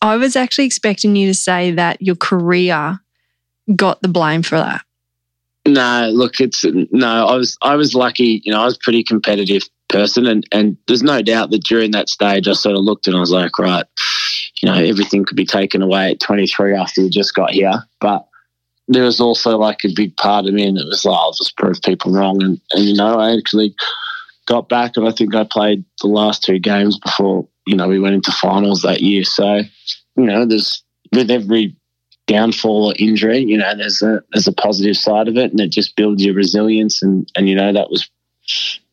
I 0.00 0.14
was 0.14 0.36
actually 0.36 0.66
expecting 0.66 1.16
you 1.16 1.26
to 1.26 1.34
say 1.34 1.72
that 1.72 2.00
your 2.00 2.14
career 2.14 3.00
got 3.74 4.00
the 4.00 4.06
blame 4.06 4.42
for 4.42 4.58
that. 4.58 4.84
No, 5.66 6.08
look, 6.12 6.40
it's 6.40 6.64
no. 6.64 7.26
I 7.26 7.34
was 7.34 7.56
I 7.62 7.74
was 7.74 7.96
lucky. 7.96 8.42
You 8.44 8.52
know, 8.52 8.62
I 8.62 8.64
was 8.64 8.76
a 8.76 8.80
pretty 8.80 9.02
competitive 9.02 9.62
person, 9.88 10.26
and 10.26 10.44
and 10.50 10.76
there's 10.88 11.04
no 11.04 11.22
doubt 11.22 11.50
that 11.50 11.62
during 11.62 11.92
that 11.92 12.08
stage, 12.08 12.48
I 12.48 12.52
sort 12.52 12.76
of 12.76 12.82
looked 12.82 13.06
and 13.06 13.16
I 13.16 13.20
was 13.20 13.30
like, 13.30 13.56
right, 13.60 13.86
you 14.62 14.70
know, 14.70 14.78
everything 14.78 15.24
could 15.24 15.36
be 15.36 15.44
taken 15.44 15.82
away 15.82 16.12
at 16.12 16.20
23 16.20 16.76
after 16.76 17.02
you 17.02 17.10
just 17.10 17.34
got 17.34 17.50
here, 17.50 17.82
but 18.00 18.26
there 18.88 19.04
was 19.04 19.20
also 19.20 19.58
like 19.58 19.84
a 19.84 19.92
big 19.94 20.16
part 20.16 20.46
of 20.46 20.54
me, 20.54 20.66
and 20.66 20.78
it 20.78 20.86
was 20.86 21.04
like 21.04 21.18
I'll 21.18 21.32
just 21.32 21.56
prove 21.56 21.80
people 21.82 22.12
wrong, 22.12 22.42
and 22.42 22.60
and 22.72 22.84
you 22.84 22.94
know, 22.94 23.18
I 23.18 23.36
actually 23.36 23.74
got 24.46 24.68
back, 24.68 24.96
and 24.96 25.06
I 25.06 25.12
think 25.12 25.34
I 25.34 25.44
played 25.44 25.84
the 26.00 26.08
last 26.08 26.44
two 26.44 26.58
games 26.58 26.98
before 26.98 27.46
you 27.66 27.76
know 27.76 27.88
we 27.88 27.98
went 27.98 28.14
into 28.14 28.32
finals 28.32 28.82
that 28.82 29.02
year. 29.02 29.24
So 29.24 29.62
you 30.16 30.24
know, 30.24 30.46
there's 30.46 30.82
with 31.12 31.30
every 31.30 31.76
downfall 32.26 32.86
or 32.86 32.94
injury, 32.98 33.38
you 33.38 33.58
know, 33.58 33.76
there's 33.76 34.02
a 34.02 34.22
there's 34.32 34.48
a 34.48 34.52
positive 34.52 34.96
side 34.96 35.28
of 35.28 35.36
it, 35.36 35.50
and 35.50 35.60
it 35.60 35.70
just 35.70 35.96
builds 35.96 36.24
your 36.24 36.34
resilience. 36.34 37.02
And 37.02 37.28
and 37.36 37.48
you 37.48 37.54
know, 37.54 37.72
that 37.72 37.90
was 37.90 38.08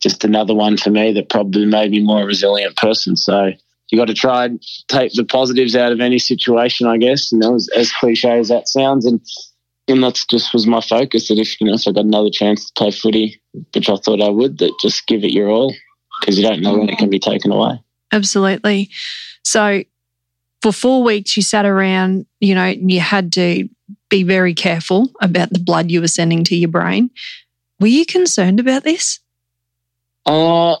just 0.00 0.24
another 0.24 0.54
one 0.54 0.76
for 0.76 0.90
me 0.90 1.12
that 1.12 1.28
probably 1.28 1.66
made 1.66 1.90
me 1.90 2.00
more 2.00 2.22
a 2.22 2.26
resilient 2.26 2.76
person. 2.76 3.16
So 3.16 3.52
you 3.90 3.98
got 3.98 4.06
to 4.06 4.14
try 4.14 4.46
and 4.46 4.62
take 4.88 5.12
the 5.12 5.24
positives 5.24 5.74
out 5.74 5.92
of 5.92 6.00
any 6.00 6.18
situation, 6.18 6.86
I 6.86 6.96
guess. 6.96 7.32
You 7.32 7.38
know, 7.38 7.54
as, 7.54 7.68
as 7.76 7.92
cliche 7.92 8.38
as 8.38 8.48
that 8.48 8.68
sounds, 8.68 9.06
and 9.06 9.20
and 9.88 10.02
that's 10.02 10.24
just 10.26 10.52
was 10.52 10.66
my 10.66 10.80
focus. 10.80 11.28
That 11.28 11.38
if 11.38 11.60
you 11.60 11.66
know, 11.66 11.74
if 11.74 11.86
I 11.86 11.92
got 11.92 12.04
another 12.04 12.30
chance 12.30 12.66
to 12.66 12.72
play 12.74 12.90
footy, 12.90 13.40
which 13.74 13.88
I 13.88 13.96
thought 13.96 14.22
I 14.22 14.28
would, 14.28 14.58
that 14.58 14.72
just 14.80 15.06
give 15.06 15.24
it 15.24 15.32
your 15.32 15.48
all 15.48 15.74
because 16.20 16.38
you 16.38 16.46
don't 16.46 16.60
know 16.60 16.78
when 16.78 16.88
it 16.88 16.98
can 16.98 17.10
be 17.10 17.18
taken 17.18 17.50
away. 17.50 17.80
Absolutely. 18.12 18.90
So 19.42 19.82
for 20.62 20.72
four 20.72 21.02
weeks, 21.02 21.36
you 21.36 21.42
sat 21.42 21.64
around, 21.64 22.26
you 22.40 22.54
know, 22.54 22.66
you 22.66 23.00
had 23.00 23.32
to 23.32 23.68
be 24.08 24.22
very 24.22 24.54
careful 24.54 25.10
about 25.20 25.50
the 25.50 25.58
blood 25.58 25.90
you 25.90 26.00
were 26.00 26.08
sending 26.08 26.44
to 26.44 26.56
your 26.56 26.68
brain. 26.68 27.10
Were 27.78 27.86
you 27.86 28.04
concerned 28.04 28.60
about 28.60 28.84
this? 28.84 29.20
Uh, 30.26 30.76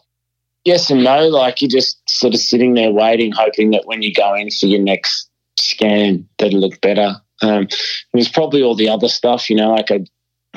yes 0.64 0.90
and 0.90 1.04
no. 1.04 1.28
Like 1.28 1.60
you're 1.62 1.68
just 1.68 2.00
sort 2.08 2.34
of 2.34 2.40
sitting 2.40 2.74
there 2.74 2.92
waiting, 2.92 3.32
hoping 3.32 3.70
that 3.70 3.86
when 3.86 4.02
you 4.02 4.12
go 4.12 4.34
in 4.34 4.50
for 4.50 4.66
your 4.66 4.80
next 4.80 5.28
scan, 5.58 6.26
that'll 6.38 6.60
look 6.60 6.80
better. 6.80 7.16
Um, 7.42 7.64
it 7.64 8.14
was 8.14 8.28
probably 8.28 8.62
all 8.62 8.74
the 8.74 8.88
other 8.88 9.08
stuff, 9.08 9.48
you 9.48 9.56
know, 9.56 9.74
like 9.74 9.90
I'd 9.90 10.10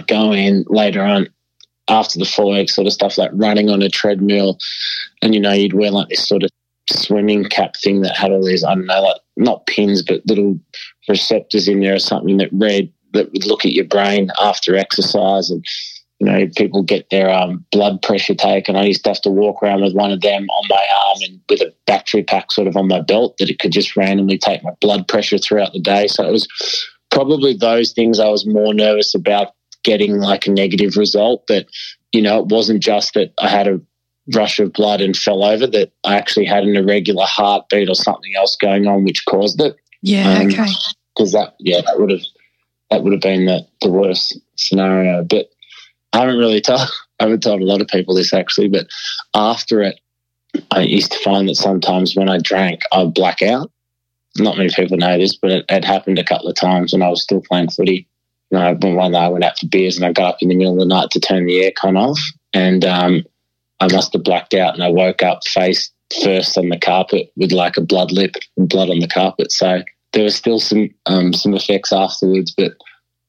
go 0.07 0.33
in 0.33 0.65
later 0.67 1.01
on 1.01 1.29
after 1.87 2.19
the 2.19 2.25
four 2.25 2.53
weeks 2.53 2.75
sort 2.75 2.87
of 2.87 2.93
stuff 2.93 3.17
like 3.17 3.31
running 3.33 3.69
on 3.69 3.81
a 3.81 3.89
treadmill 3.89 4.57
and, 5.21 5.33
you 5.33 5.39
know, 5.39 5.53
you'd 5.53 5.73
wear 5.73 5.91
like 5.91 6.09
this 6.09 6.27
sort 6.27 6.43
of 6.43 6.49
swimming 6.89 7.45
cap 7.45 7.75
thing 7.77 8.01
that 8.01 8.17
had 8.17 8.31
all 8.31 8.45
these, 8.45 8.63
I 8.63 8.75
don't 8.75 8.85
know, 8.85 9.01
like 9.01 9.21
not 9.37 9.65
pins, 9.67 10.01
but 10.01 10.25
little 10.27 10.59
receptors 11.07 11.67
in 11.67 11.79
there 11.79 11.95
or 11.95 11.99
something 11.99 12.37
that 12.37 12.49
read, 12.51 12.91
that 13.13 13.31
would 13.31 13.45
look 13.45 13.63
at 13.63 13.73
your 13.73 13.85
brain 13.85 14.29
after 14.41 14.75
exercise. 14.75 15.49
And, 15.49 15.65
you 16.23 16.31
know, 16.31 16.47
people 16.55 16.83
get 16.83 17.09
their 17.09 17.29
um, 17.29 17.65
blood 17.71 18.01
pressure 18.01 18.33
taken. 18.33 18.77
I 18.77 18.85
used 18.85 19.03
to 19.03 19.09
have 19.09 19.21
to 19.23 19.29
walk 19.29 19.61
around 19.61 19.81
with 19.81 19.93
one 19.93 20.11
of 20.11 20.21
them 20.21 20.47
on 20.49 20.67
my 20.69 20.85
arm 21.05 21.17
and 21.23 21.41
with 21.49 21.59
a 21.59 21.73
battery 21.85 22.23
pack 22.23 22.49
sort 22.49 22.67
of 22.67 22.77
on 22.77 22.87
my 22.87 23.01
belt 23.01 23.35
that 23.39 23.49
it 23.49 23.59
could 23.59 23.73
just 23.73 23.97
randomly 23.97 24.37
take 24.37 24.63
my 24.63 24.71
blood 24.79 25.09
pressure 25.09 25.37
throughout 25.37 25.73
the 25.73 25.81
day. 25.81 26.07
So 26.07 26.25
it 26.25 26.31
was 26.31 26.47
probably 27.11 27.53
those 27.53 27.91
things 27.91 28.21
I 28.21 28.29
was 28.29 28.47
more 28.47 28.73
nervous 28.73 29.13
about 29.13 29.53
getting 29.83 30.19
like 30.19 30.47
a 30.47 30.51
negative 30.51 30.95
result. 30.95 31.43
But, 31.45 31.67
you 32.13 32.21
know, 32.21 32.39
it 32.39 32.47
wasn't 32.47 32.81
just 32.81 33.15
that 33.15 33.33
I 33.39 33.49
had 33.49 33.67
a 33.67 33.81
rush 34.33 34.59
of 34.59 34.71
blood 34.71 35.01
and 35.01 35.17
fell 35.17 35.43
over 35.43 35.67
that 35.67 35.91
I 36.05 36.15
actually 36.15 36.45
had 36.45 36.63
an 36.63 36.77
irregular 36.77 37.25
heartbeat 37.25 37.89
or 37.89 37.95
something 37.95 38.33
else 38.37 38.55
going 38.55 38.87
on 38.87 39.03
which 39.03 39.25
caused 39.25 39.59
it. 39.59 39.75
Yeah, 40.01 40.37
um, 40.37 40.47
okay. 40.47 40.69
Because 41.13 41.33
that, 41.33 41.55
yeah, 41.59 41.81
that 41.81 41.99
would 41.99 42.11
have 42.11 42.21
that 42.89 43.03
would 43.03 43.11
have 43.11 43.21
been 43.21 43.45
the, 43.45 43.67
the 43.81 43.89
worst 43.89 44.39
scenario. 44.55 45.23
But 45.23 45.47
I 46.13 46.19
haven't 46.19 46.37
really 46.37 46.61
told 46.61 46.81
I 47.19 47.23
haven't 47.23 47.43
told 47.43 47.61
a 47.61 47.65
lot 47.65 47.81
of 47.81 47.87
people 47.87 48.15
this 48.15 48.33
actually. 48.33 48.69
But 48.69 48.87
after 49.33 49.81
it, 49.81 49.99
I 50.71 50.81
used 50.81 51.11
to 51.11 51.19
find 51.19 51.49
that 51.49 51.55
sometimes 51.55 52.15
when 52.15 52.29
I 52.29 52.37
drank, 52.37 52.81
I'd 52.91 53.13
black 53.13 53.41
out. 53.41 53.71
not 54.37 54.57
many 54.57 54.69
people 54.69 54.97
know 54.97 55.17
this, 55.17 55.35
but 55.35 55.51
it, 55.51 55.65
it 55.69 55.85
happened 55.85 56.19
a 56.19 56.23
couple 56.23 56.47
of 56.47 56.55
times 56.55 56.93
when 56.93 57.01
I 57.01 57.09
was 57.09 57.23
still 57.23 57.41
playing 57.41 57.69
footy. 57.69 58.07
You 58.51 58.59
know, 58.59 58.77
one 58.81 59.11
day 59.11 59.17
I 59.17 59.29
went 59.29 59.43
out 59.43 59.57
for 59.57 59.67
beers 59.67 59.97
and 59.97 60.05
I 60.05 60.11
got 60.11 60.35
up 60.35 60.37
in 60.41 60.49
the 60.49 60.55
middle 60.55 60.73
of 60.73 60.79
the 60.79 60.85
night 60.85 61.09
to 61.11 61.19
turn 61.19 61.45
the 61.45 61.61
aircon 61.61 61.97
off, 61.97 62.19
and 62.53 62.85
um, 62.85 63.23
I 63.79 63.91
must 63.91 64.13
have 64.13 64.23
blacked 64.23 64.53
out, 64.53 64.75
and 64.75 64.83
I 64.83 64.89
woke 64.89 65.23
up 65.23 65.39
face 65.47 65.91
first 66.21 66.57
on 66.57 66.69
the 66.69 66.77
carpet 66.77 67.31
with 67.35 67.51
like 67.51 67.77
a 67.77 67.81
blood 67.81 68.11
lip 68.11 68.35
and 68.57 68.69
blood 68.69 68.91
on 68.91 68.99
the 68.99 69.07
carpet. 69.07 69.51
So 69.51 69.81
there 70.11 70.23
was 70.23 70.35
still 70.35 70.59
some 70.59 70.89
um, 71.07 71.33
some 71.33 71.55
effects 71.55 71.91
afterwards, 71.91 72.53
but 72.55 72.73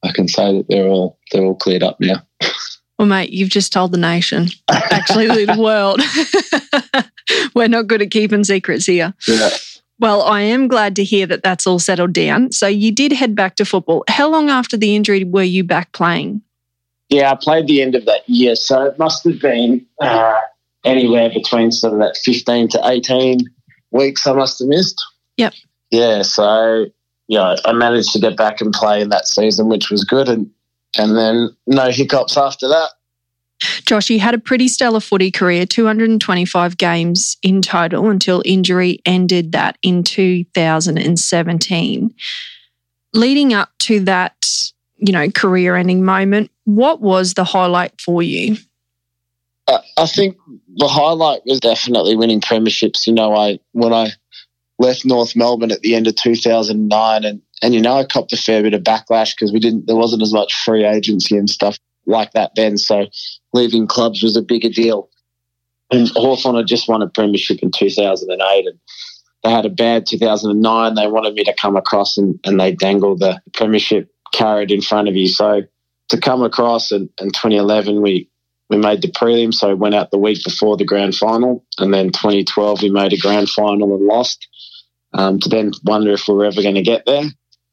I 0.03 0.11
can 0.11 0.27
say 0.27 0.57
that 0.57 0.67
they're 0.69 0.87
all 0.87 1.17
they're 1.31 1.43
all 1.43 1.55
cleared 1.55 1.83
up 1.83 1.99
now. 1.99 2.21
Well, 2.97 3.07
mate, 3.07 3.31
you've 3.31 3.49
just 3.49 3.73
told 3.73 3.91
the 3.91 3.97
nation, 3.97 4.47
actually, 4.69 5.27
the 5.27 5.55
world. 5.59 6.01
We're 7.55 7.67
not 7.67 7.87
good 7.87 8.01
at 8.01 8.11
keeping 8.11 8.43
secrets 8.43 8.85
here. 8.85 9.13
Yeah. 9.27 9.49
Well, 9.99 10.23
I 10.23 10.41
am 10.41 10.67
glad 10.67 10.95
to 10.97 11.03
hear 11.03 11.25
that 11.27 11.43
that's 11.43 11.65
all 11.65 11.79
settled 11.79 12.13
down. 12.13 12.51
So 12.51 12.67
you 12.67 12.91
did 12.91 13.13
head 13.13 13.35
back 13.35 13.55
to 13.55 13.65
football. 13.65 14.03
How 14.09 14.29
long 14.29 14.49
after 14.49 14.77
the 14.77 14.95
injury 14.95 15.23
were 15.23 15.43
you 15.43 15.63
back 15.63 15.91
playing? 15.93 16.41
Yeah, 17.09 17.31
I 17.31 17.35
played 17.35 17.67
the 17.67 17.81
end 17.81 17.95
of 17.95 18.05
that 18.05 18.27
year, 18.27 18.55
so 18.55 18.83
it 18.83 18.97
must 18.97 19.23
have 19.25 19.39
been 19.39 19.85
uh, 20.01 20.39
anywhere 20.83 21.29
between 21.29 21.71
sort 21.71 21.93
of 21.93 21.99
that 21.99 22.17
fifteen 22.17 22.67
to 22.69 22.81
eighteen 22.85 23.41
weeks. 23.91 24.25
I 24.25 24.33
must 24.33 24.59
have 24.59 24.67
missed. 24.67 25.01
Yep. 25.37 25.53
Yeah, 25.91 26.23
so 26.23 26.87
yeah, 27.27 27.55
I 27.63 27.73
managed 27.73 28.11
to 28.13 28.19
get 28.19 28.35
back 28.35 28.59
and 28.59 28.73
play 28.73 29.01
in 29.01 29.09
that 29.09 29.27
season, 29.27 29.69
which 29.69 29.91
was 29.91 30.03
good, 30.03 30.27
and 30.27 30.49
and 30.97 31.15
then 31.15 31.55
no 31.67 31.89
hiccups 31.89 32.35
after 32.37 32.67
that. 32.67 32.89
Josh, 33.85 34.09
you 34.09 34.19
had 34.19 34.33
a 34.33 34.39
pretty 34.39 34.67
stellar 34.67 34.99
footy 34.99 35.31
career, 35.31 35.65
225 35.65 36.75
games 36.77 37.37
in 37.41 37.61
total 37.61 38.09
until 38.09 38.41
injury 38.43 38.99
ended 39.05 39.53
that 39.53 39.77
in 39.81 40.03
2017. 40.03 42.13
Leading 43.13 43.53
up 43.53 43.69
to 43.79 44.01
that, 44.01 44.69
you 44.97 45.13
know, 45.13 45.31
career 45.31 45.77
ending 45.77 46.03
moment, 46.03 46.51
what 46.65 46.99
was 47.01 47.35
the 47.35 47.45
highlight 47.45 48.01
for 48.01 48.21
you? 48.21 48.57
Uh, 49.67 49.79
I 49.97 50.05
think 50.05 50.37
the 50.75 50.87
highlight 50.87 51.41
was 51.45 51.59
definitely 51.59 52.15
winning 52.15 52.41
premierships. 52.41 53.07
You 53.07 53.13
know, 53.13 53.33
I 53.33 53.59
when 53.71 53.93
I 53.93 54.09
left 54.77 55.05
North 55.05 55.35
Melbourne 55.35 55.71
at 55.71 55.81
the 55.81 55.95
end 55.95 56.07
of 56.07 56.15
2009, 56.15 57.23
and 57.23 57.41
and 57.65 57.73
you 57.73 57.81
know 57.81 57.97
I 57.97 58.05
copped 58.05 58.31
a 58.31 58.37
fair 58.37 58.61
bit 58.61 58.75
of 58.75 58.83
backlash 58.83 59.33
because 59.35 59.51
we 59.51 59.59
didn't 59.59 59.87
there 59.87 59.95
wasn't 59.95 60.21
as 60.21 60.31
much 60.31 60.53
free 60.53 60.85
agency 60.85 61.35
and 61.35 61.49
stuff 61.49 61.79
like 62.05 62.31
that 62.33 62.51
then. 62.55 62.77
So 62.77 63.07
leaving 63.53 63.87
clubs 63.87 64.21
was 64.21 64.37
a 64.37 64.43
bigger 64.43 64.69
deal. 64.69 65.09
And 65.89 66.07
Hawthorn 66.09 66.57
had 66.57 66.67
just 66.67 66.87
won 66.87 67.01
a 67.01 67.07
premiership 67.07 67.63
in 67.63 67.71
2008, 67.71 68.67
and 68.67 68.79
they 69.43 69.49
had 69.49 69.65
a 69.65 69.69
bad 69.69 70.05
2009. 70.05 70.93
They 70.93 71.07
wanted 71.07 71.33
me 71.33 71.43
to 71.43 71.55
come 71.55 71.75
across 71.75 72.17
and, 72.17 72.39
and 72.43 72.59
they 72.59 72.71
dangled 72.71 73.19
the 73.19 73.41
premiership 73.53 74.13
carrot 74.31 74.69
in 74.69 74.81
front 74.81 75.07
of 75.07 75.15
you. 75.15 75.27
So 75.27 75.63
to 76.09 76.19
come 76.19 76.43
across 76.43 76.91
in, 76.91 77.09
in 77.19 77.29
2011, 77.29 77.99
we 77.99 78.29
we 78.69 78.77
made 78.77 79.01
the 79.01 79.11
prelim, 79.11 79.53
so 79.53 79.69
we 79.69 79.73
went 79.73 79.95
out 79.95 80.11
the 80.11 80.19
week 80.19 80.43
before 80.43 80.77
the 80.77 80.85
grand 80.85 81.15
final, 81.15 81.65
and 81.79 81.91
then 81.91 82.11
2012 82.11 82.83
we 82.83 82.91
made 82.91 83.13
a 83.13 83.17
grand 83.17 83.49
final 83.49 83.95
and 83.95 84.05
lost. 84.05 84.47
Um, 85.13 85.39
to 85.39 85.49
then 85.49 85.71
wonder 85.83 86.11
if 86.11 86.27
we 86.27 86.33
were 86.33 86.45
ever 86.45 86.61
going 86.61 86.75
to 86.75 86.81
get 86.81 87.05
there, 87.05 87.23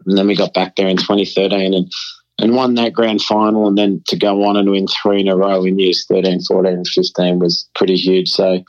and 0.07 0.17
then 0.17 0.27
we 0.27 0.37
got 0.37 0.55
back 0.55 0.77
there 0.77 0.89
in 0.89 0.97
2013 0.97 1.75
and 1.75 1.91
and 2.39 2.57
won 2.57 2.75
that 2.75 2.93
grand 2.93 3.23
final, 3.23 3.69
and 3.69 3.77
then 3.79 4.03
to 4.09 4.17
go 4.17 4.45
on 4.45 4.57
and 4.57 4.71
win 4.71 4.87
three 4.89 5.21
in 5.21 5.29
a 5.29 5.37
row 5.37 5.65
in 5.65 5.79
years 5.79 6.07
13, 6.07 6.41
14, 6.43 6.73
and 6.73 6.89
15 6.89 7.39
was 7.39 7.69
pretty 7.75 7.95
huge. 7.95 8.31
So 8.31 8.65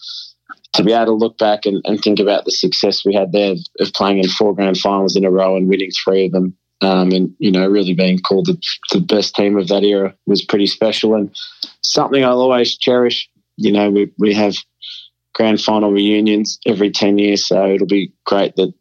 to 0.73 0.83
be 0.83 0.91
able 0.91 1.05
to 1.05 1.13
look 1.13 1.37
back 1.37 1.65
and, 1.65 1.81
and 1.85 1.99
think 1.99 2.19
about 2.19 2.45
the 2.45 2.51
success 2.51 3.05
we 3.05 3.13
had 3.13 3.31
there 3.31 3.55
of 3.79 3.93
playing 3.93 4.19
in 4.19 4.29
four 4.29 4.53
grand 4.53 4.77
finals 4.77 5.15
in 5.15 5.25
a 5.25 5.31
row 5.31 5.55
and 5.55 5.69
winning 5.69 5.91
three 5.91 6.25
of 6.25 6.33
them, 6.33 6.55
um, 6.81 7.11
and 7.11 7.33
you 7.39 7.51
know 7.51 7.67
really 7.67 7.93
being 7.93 8.19
called 8.19 8.47
the, 8.47 8.61
the 8.91 8.99
best 8.99 9.35
team 9.35 9.57
of 9.57 9.67
that 9.69 9.83
era 9.83 10.13
was 10.25 10.43
pretty 10.43 10.67
special 10.67 11.15
and 11.15 11.33
something 11.81 12.23
I'll 12.23 12.41
always 12.41 12.77
cherish. 12.77 13.29
You 13.57 13.71
know, 13.71 13.89
we 13.89 14.11
we 14.17 14.33
have 14.33 14.55
grand 15.33 15.61
final 15.61 15.91
reunions 15.91 16.59
every 16.65 16.91
ten 16.91 17.17
years, 17.17 17.47
so 17.47 17.71
it'll 17.71 17.87
be 17.87 18.11
great 18.25 18.55
that 18.55 18.73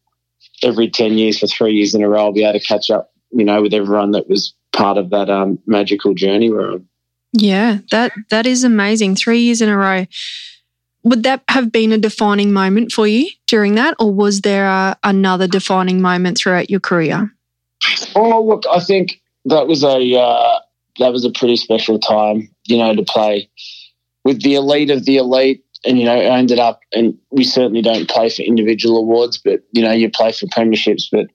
every 0.65 0.91
ten 0.91 1.19
years 1.19 1.39
for 1.39 1.47
three 1.47 1.73
years 1.75 1.95
in 1.95 2.03
a 2.03 2.09
row 2.09 2.27
I'll 2.27 2.33
be 2.33 2.45
able 2.45 2.59
to 2.59 2.65
catch 2.65 2.91
up. 2.91 3.13
You 3.31 3.45
know, 3.45 3.63
with 3.63 3.73
everyone 3.73 4.11
that 4.13 4.29
was 4.29 4.55
part 4.73 4.99
of 4.99 5.11
that 5.11 5.31
um, 5.31 5.59
magical 5.67 6.15
journey 6.15 6.51
we're 6.51 6.73
on. 6.73 6.89
Yeah, 7.33 7.79
that 7.91 8.13
that 8.31 8.47
is 8.47 8.65
amazing. 8.65 9.17
Three 9.17 9.41
years 9.41 9.63
in 9.63 9.69
a 9.69 9.77
row. 9.77 10.07
Would 11.05 11.25
that 11.25 11.43
have 11.49 11.73
been 11.73 11.93
a 11.93 11.99
defining 11.99 12.53
moment 12.53 12.93
for 12.93 13.09
you 13.09 13.29
during 13.49 13.75
that, 13.75 13.97
or 13.99 14.13
was 14.13 14.43
there 14.43 14.67
a, 14.67 14.97
another 15.03 15.49
defining 15.49 16.01
moment 16.01 16.39
throughout 16.39 16.71
your 16.71 16.79
career? 16.79 17.33
Oh, 18.15 18.43
look, 18.45 18.65
I 18.71 18.79
think 18.79 19.21
that 19.47 19.67
was 19.67 19.83
a 19.83 19.99
uh, 20.15 20.59
that 20.99 21.13
was 21.13 21.25
a 21.25 21.31
pretty 21.31 21.57
special 21.57 21.99
time. 21.99 22.49
You 22.67 22.79
know, 22.79 22.95
to 22.95 23.03
play 23.03 23.51
with 24.25 24.43
the 24.43 24.55
elite 24.55 24.91
of 24.91 25.05
the 25.05 25.17
elite, 25.17 25.62
and 25.85 25.99
you 25.99 26.05
know, 26.05 26.15
I 26.15 26.39
ended 26.39 26.59
up, 26.59 26.81
and 26.93 27.19
we 27.31 27.45
certainly 27.45 27.83
don't 27.83 28.09
play 28.09 28.29
for 28.29 28.43
individual 28.43 28.99
awards, 28.99 29.39
but 29.39 29.63
you 29.73 29.83
know, 29.83 29.93
you 29.93 30.11
play 30.11 30.33
for 30.33 30.47
premierships. 30.47 31.05
But 31.11 31.27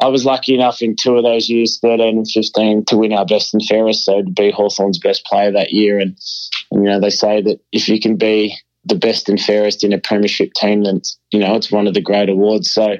I 0.00 0.08
was 0.08 0.24
lucky 0.24 0.54
enough 0.54 0.80
in 0.80 0.96
two 0.96 1.16
of 1.16 1.24
those 1.24 1.48
years, 1.48 1.78
13 1.80 2.18
and 2.18 2.30
15, 2.30 2.86
to 2.86 2.96
win 2.96 3.12
our 3.12 3.26
best 3.26 3.52
and 3.52 3.64
fairest. 3.64 4.04
So 4.04 4.22
to 4.22 4.30
be 4.30 4.50
Hawthorn's 4.50 4.98
best 4.98 5.24
player 5.26 5.52
that 5.52 5.72
year. 5.72 5.98
And, 5.98 6.18
and, 6.70 6.84
you 6.84 6.90
know, 6.90 7.00
they 7.00 7.10
say 7.10 7.42
that 7.42 7.60
if 7.70 7.88
you 7.88 8.00
can 8.00 8.16
be 8.16 8.56
the 8.84 8.94
best 8.94 9.28
and 9.28 9.38
fairest 9.38 9.84
in 9.84 9.92
a 9.92 9.98
premiership 9.98 10.54
team, 10.54 10.84
then, 10.84 11.02
you 11.32 11.38
know, 11.38 11.54
it's 11.54 11.70
one 11.70 11.86
of 11.86 11.92
the 11.92 12.00
great 12.00 12.30
awards. 12.30 12.72
So, 12.72 12.96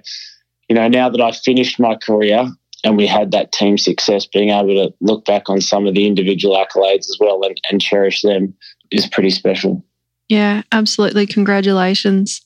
you 0.68 0.76
know, 0.76 0.88
now 0.88 1.08
that 1.08 1.20
I've 1.20 1.38
finished 1.38 1.80
my 1.80 1.96
career 1.96 2.46
and 2.84 2.96
we 2.98 3.06
had 3.06 3.30
that 3.32 3.52
team 3.52 3.78
success, 3.78 4.26
being 4.26 4.50
able 4.50 4.68
to 4.68 4.94
look 5.00 5.24
back 5.24 5.48
on 5.48 5.62
some 5.62 5.86
of 5.86 5.94
the 5.94 6.06
individual 6.06 6.54
accolades 6.54 7.08
as 7.08 7.16
well 7.18 7.42
and, 7.44 7.58
and 7.70 7.80
cherish 7.80 8.20
them 8.20 8.54
is 8.90 9.06
pretty 9.06 9.30
special. 9.30 9.82
Yeah, 10.30 10.62
absolutely. 10.72 11.26
Congratulations. 11.26 12.40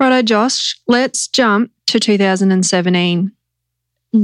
Righto, 0.00 0.22
Josh, 0.22 0.76
let's 0.88 1.28
jump 1.28 1.70
to 1.86 2.00
2017 2.00 3.32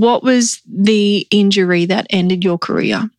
what 0.00 0.22
was 0.22 0.60
the 0.66 1.26
injury 1.30 1.84
that 1.86 2.06
ended 2.10 2.44
your 2.44 2.58
career? 2.58 3.10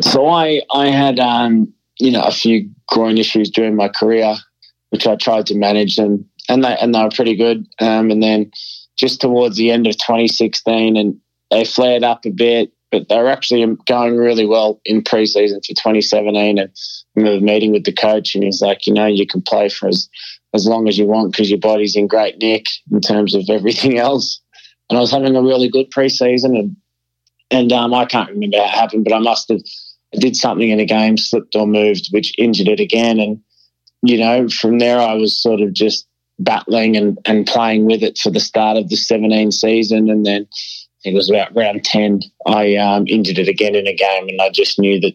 So 0.00 0.28
I 0.28 0.60
I 0.72 0.88
had 0.88 1.18
um, 1.18 1.72
you 1.98 2.10
know 2.10 2.22
a 2.22 2.32
few 2.32 2.68
groin 2.88 3.18
issues 3.18 3.50
during 3.50 3.76
my 3.76 3.88
career, 3.88 4.34
which 4.90 5.06
I 5.06 5.16
tried 5.16 5.46
to 5.46 5.54
manage 5.54 5.98
and 5.98 6.24
and 6.48 6.64
they 6.64 6.76
and 6.76 6.94
they 6.94 7.02
were 7.02 7.10
pretty 7.10 7.36
good. 7.36 7.66
Um, 7.80 8.10
and 8.10 8.22
then 8.22 8.50
just 8.96 9.20
towards 9.20 9.56
the 9.56 9.70
end 9.70 9.86
of 9.86 9.96
2016, 9.96 10.96
and 10.96 11.20
they 11.50 11.64
flared 11.64 12.04
up 12.04 12.24
a 12.24 12.30
bit, 12.30 12.72
but 12.98 13.08
they 13.08 13.16
were 13.16 13.28
actually 13.28 13.64
going 13.86 14.16
really 14.16 14.46
well 14.46 14.80
in 14.84 15.02
preseason 15.02 15.64
for 15.64 15.74
2017. 15.74 16.58
And 16.58 16.70
I 16.70 16.72
remember 17.14 17.44
meeting 17.44 17.72
with 17.72 17.84
the 17.84 17.92
coach, 17.92 18.34
and 18.34 18.44
he's 18.44 18.62
like, 18.62 18.86
you 18.86 18.92
know, 18.92 19.06
you 19.06 19.26
can 19.26 19.42
play 19.42 19.68
for 19.68 19.88
as 19.88 20.08
as 20.54 20.66
long 20.66 20.86
as 20.86 20.96
you 20.96 21.06
want 21.06 21.32
because 21.32 21.50
your 21.50 21.58
body's 21.58 21.96
in 21.96 22.06
great 22.06 22.38
nick 22.38 22.66
in 22.92 23.00
terms 23.00 23.34
of 23.34 23.42
everything 23.50 23.98
else 23.98 24.40
and 24.88 24.98
I 24.98 25.00
was 25.00 25.10
having 25.10 25.36
a 25.36 25.42
really 25.42 25.68
good 25.68 25.90
preseason, 25.90 26.58
and 26.58 26.76
and 27.50 27.72
um, 27.72 27.94
I 27.94 28.04
can't 28.04 28.30
remember 28.30 28.58
how 28.58 28.64
it 28.64 28.70
happened, 28.70 29.04
but 29.04 29.14
I 29.14 29.18
must 29.18 29.48
have 29.48 29.60
I 30.14 30.18
did 30.18 30.36
something 30.36 30.68
in 30.68 30.80
a 30.80 30.84
game, 30.84 31.16
slipped 31.16 31.56
or 31.56 31.66
moved, 31.66 32.08
which 32.10 32.32
injured 32.38 32.68
it 32.68 32.80
again, 32.80 33.18
and 33.18 33.40
you 34.02 34.18
know 34.18 34.48
from 34.48 34.78
there 34.78 35.00
I 35.00 35.14
was 35.14 35.40
sort 35.40 35.60
of 35.60 35.72
just 35.72 36.06
battling 36.38 36.96
and, 36.96 37.18
and 37.24 37.46
playing 37.46 37.86
with 37.86 38.02
it 38.02 38.18
for 38.18 38.30
the 38.30 38.40
start 38.40 38.76
of 38.76 38.88
the 38.88 38.96
17 38.96 39.52
season, 39.52 40.10
and 40.10 40.26
then 40.26 40.46
it 41.04 41.14
was 41.14 41.30
about 41.30 41.54
round 41.54 41.84
10 41.84 42.20
I 42.46 42.76
um, 42.76 43.06
injured 43.06 43.38
it 43.38 43.48
again 43.48 43.74
in 43.74 43.86
a 43.86 43.94
game, 43.94 44.28
and 44.28 44.40
I 44.40 44.50
just 44.50 44.78
knew 44.78 45.00
that 45.00 45.14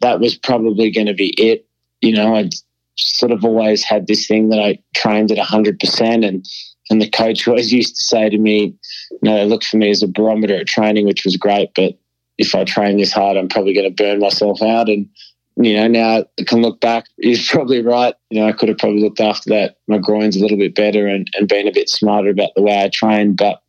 that 0.00 0.20
was 0.20 0.36
probably 0.36 0.90
going 0.90 1.06
to 1.06 1.14
be 1.14 1.34
it. 1.38 1.66
You 2.00 2.12
know, 2.12 2.34
I 2.36 2.50
sort 2.96 3.32
of 3.32 3.44
always 3.44 3.84
had 3.84 4.06
this 4.06 4.26
thing 4.26 4.48
that 4.50 4.58
I 4.58 4.78
trained 4.94 5.30
at 5.30 5.38
100% 5.38 6.26
and 6.26 6.46
and 6.90 7.00
the 7.00 7.08
coach 7.08 7.48
always 7.48 7.72
used 7.72 7.96
to 7.96 8.02
say 8.02 8.28
to 8.28 8.36
me, 8.36 8.76
you 9.10 9.18
know, 9.22 9.36
they 9.36 9.46
look 9.46 9.64
for 9.64 9.78
me 9.78 9.88
as 9.88 10.02
a 10.02 10.08
barometer 10.08 10.56
at 10.56 10.66
training, 10.66 11.06
which 11.06 11.24
was 11.24 11.36
great. 11.36 11.70
But 11.74 11.96
if 12.36 12.54
I 12.54 12.64
train 12.64 12.98
this 12.98 13.12
hard, 13.12 13.36
I'm 13.36 13.48
probably 13.48 13.72
going 13.72 13.88
to 13.88 14.02
burn 14.02 14.18
myself 14.18 14.60
out. 14.60 14.90
And, 14.90 15.08
you 15.56 15.74
know, 15.74 15.88
now 15.88 16.24
I 16.38 16.44
can 16.44 16.60
look 16.60 16.80
back, 16.80 17.06
he's 17.16 17.48
probably 17.48 17.82
right. 17.82 18.14
You 18.30 18.40
know, 18.40 18.48
I 18.48 18.52
could 18.52 18.68
have 18.68 18.78
probably 18.78 19.00
looked 19.00 19.20
after 19.20 19.48
that, 19.50 19.76
my 19.86 19.98
groin's 19.98 20.36
a 20.36 20.40
little 20.40 20.58
bit 20.58 20.74
better 20.74 21.06
and, 21.06 21.26
and 21.34 21.48
been 21.48 21.68
a 21.68 21.72
bit 21.72 21.88
smarter 21.88 22.28
about 22.28 22.50
the 22.56 22.62
way 22.62 22.82
I 22.82 22.90
train. 22.92 23.36
But 23.36 23.62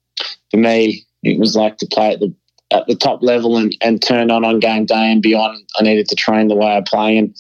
for 0.52 0.58
me, 0.58 1.06
it 1.24 1.40
was 1.40 1.56
like 1.56 1.78
to 1.78 1.88
play 1.88 2.14
at 2.14 2.20
the 2.20 2.34
at 2.72 2.88
the 2.88 2.96
top 2.96 3.22
level 3.22 3.58
and, 3.58 3.76
and 3.82 4.02
turn 4.02 4.32
on 4.32 4.44
on 4.44 4.60
game 4.60 4.86
day 4.86 5.12
and 5.12 5.22
beyond. 5.22 5.64
I 5.80 5.84
needed 5.84 6.08
to 6.10 6.16
train 6.16 6.48
the 6.48 6.56
way 6.56 6.76
I 6.76 6.82
play, 6.82 7.18
and 7.18 7.36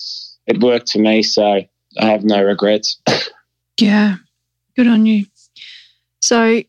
it 0.47 0.61
worked 0.61 0.91
for 0.91 0.99
me. 0.99 1.23
So 1.23 1.43
I 1.99 2.05
have 2.05 2.23
no 2.23 2.43
regrets. 2.43 2.99
yeah, 3.79 4.17
good 4.75 4.88
on 4.88 5.05
you. 5.05 5.25
So 6.21 6.61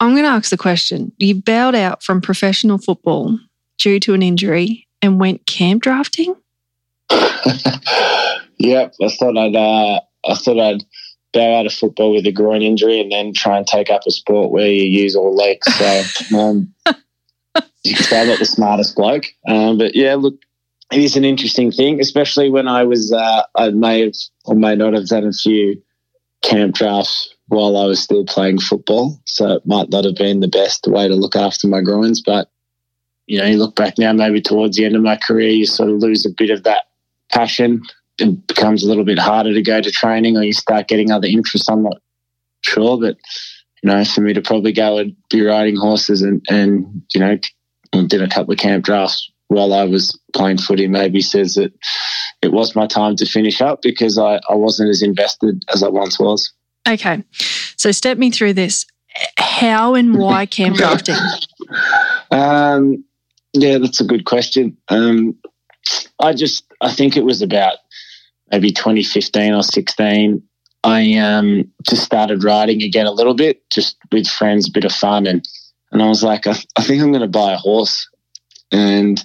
I'm 0.00 0.12
going 0.12 0.24
to 0.24 0.30
ask 0.30 0.50
the 0.50 0.56
question. 0.56 1.12
You 1.18 1.34
bowed 1.34 1.74
out 1.74 2.02
from 2.02 2.20
professional 2.20 2.78
football 2.78 3.38
due 3.78 4.00
to 4.00 4.14
an 4.14 4.22
injury 4.22 4.86
and 5.02 5.20
went 5.20 5.46
camp 5.46 5.82
drafting? 5.82 6.34
yep, 8.58 8.94
I 9.02 9.08
thought 9.18 9.36
I'd 9.36 9.56
uh, 9.56 10.00
I 10.24 10.34
thought 10.34 10.58
I'd 10.58 10.84
bow 11.32 11.58
out 11.58 11.66
of 11.66 11.72
football 11.72 12.12
with 12.12 12.26
a 12.26 12.32
groin 12.32 12.62
injury 12.62 13.00
and 13.00 13.12
then 13.12 13.32
try 13.32 13.56
and 13.56 13.66
take 13.66 13.90
up 13.90 14.02
a 14.06 14.10
sport 14.10 14.50
where 14.50 14.66
you 14.66 14.84
use 14.84 15.14
all 15.14 15.34
legs. 15.34 15.66
So 15.76 16.02
um, 16.38 16.72
you 17.84 17.94
can 17.94 18.04
say 18.04 18.20
I'm 18.20 18.28
not 18.28 18.38
the 18.38 18.44
smartest 18.44 18.96
bloke. 18.96 19.26
Um, 19.48 19.78
but 19.78 19.94
yeah, 19.94 20.14
look, 20.14 20.34
it 20.92 21.00
is 21.00 21.16
an 21.16 21.24
interesting 21.24 21.70
thing, 21.70 22.00
especially 22.00 22.50
when 22.50 22.66
I 22.66 22.82
was, 22.82 23.12
uh, 23.12 23.42
I 23.54 23.70
may 23.70 24.00
have 24.00 24.14
or 24.44 24.54
may 24.54 24.74
not 24.74 24.94
have 24.94 25.06
done 25.06 25.24
a 25.24 25.32
few 25.32 25.80
camp 26.42 26.74
drafts 26.74 27.34
while 27.46 27.76
I 27.76 27.84
was 27.84 28.02
still 28.02 28.24
playing 28.24 28.60
football. 28.60 29.20
So 29.24 29.52
it 29.52 29.66
might 29.66 29.90
not 29.90 30.04
have 30.04 30.16
been 30.16 30.40
the 30.40 30.48
best 30.48 30.86
way 30.86 31.08
to 31.08 31.14
look 31.14 31.36
after 31.36 31.68
my 31.68 31.80
groins. 31.80 32.20
But, 32.20 32.50
you 33.26 33.38
know, 33.38 33.46
you 33.46 33.56
look 33.56 33.76
back 33.76 33.98
now, 33.98 34.12
maybe 34.12 34.40
towards 34.40 34.76
the 34.76 34.84
end 34.84 34.96
of 34.96 35.02
my 35.02 35.16
career, 35.16 35.50
you 35.50 35.66
sort 35.66 35.90
of 35.90 35.96
lose 35.96 36.26
a 36.26 36.30
bit 36.30 36.50
of 36.50 36.64
that 36.64 36.84
passion. 37.30 37.82
It 38.20 38.46
becomes 38.46 38.84
a 38.84 38.88
little 38.88 39.04
bit 39.04 39.18
harder 39.18 39.52
to 39.52 39.62
go 39.62 39.80
to 39.80 39.90
training 39.90 40.36
or 40.36 40.42
you 40.42 40.52
start 40.52 40.88
getting 40.88 41.10
other 41.10 41.26
interests. 41.26 41.68
I'm 41.68 41.82
not 41.82 42.00
sure, 42.62 42.98
but, 43.00 43.16
you 43.82 43.90
know, 43.90 44.04
for 44.04 44.20
me 44.20 44.34
to 44.34 44.42
probably 44.42 44.72
go 44.72 44.98
and 44.98 45.16
be 45.30 45.42
riding 45.42 45.76
horses 45.76 46.22
and, 46.22 46.44
and 46.48 47.02
you 47.14 47.20
know, 47.20 47.38
did 48.06 48.22
a 48.22 48.28
couple 48.28 48.52
of 48.52 48.58
camp 48.58 48.84
drafts 48.84 49.30
while 49.50 49.74
I 49.74 49.84
was 49.84 50.18
playing 50.32 50.58
footy 50.58 50.86
maybe 50.86 51.20
says 51.20 51.54
that 51.54 51.72
it 52.40 52.52
was 52.52 52.76
my 52.76 52.86
time 52.86 53.16
to 53.16 53.26
finish 53.26 53.60
up 53.60 53.82
because 53.82 54.16
I, 54.16 54.40
I 54.48 54.54
wasn't 54.54 54.90
as 54.90 55.02
invested 55.02 55.64
as 55.74 55.82
I 55.82 55.88
once 55.88 56.20
was. 56.20 56.52
Okay. 56.88 57.24
So 57.76 57.90
step 57.90 58.16
me 58.16 58.30
through 58.30 58.54
this. 58.54 58.86
How 59.36 59.94
and 59.94 60.16
why 60.16 60.46
camp 60.46 60.76
drafting? 60.76 61.16
Um, 62.30 63.04
yeah, 63.52 63.78
that's 63.78 64.00
a 64.00 64.04
good 64.04 64.24
question. 64.24 64.76
Um, 64.88 65.36
I 66.20 66.32
just, 66.32 66.64
I 66.80 66.92
think 66.92 67.16
it 67.16 67.24
was 67.24 67.42
about 67.42 67.78
maybe 68.50 68.72
2015 68.72 69.54
or 69.54 69.62
16. 69.62 70.42
I 70.82 71.14
um, 71.14 71.70
just 71.88 72.04
started 72.04 72.42
riding 72.42 72.82
again 72.82 73.06
a 73.06 73.12
little 73.12 73.34
bit, 73.34 73.68
just 73.70 73.96
with 74.10 74.26
friends, 74.26 74.68
a 74.68 74.72
bit 74.72 74.84
of 74.84 74.92
fun. 74.92 75.26
And, 75.26 75.46
and 75.92 76.02
I 76.02 76.08
was 76.08 76.22
like, 76.22 76.46
I, 76.46 76.56
I 76.76 76.82
think 76.82 77.02
I'm 77.02 77.12
going 77.12 77.20
to 77.20 77.28
buy 77.28 77.52
a 77.52 77.58
horse. 77.58 78.08
And 78.72 79.22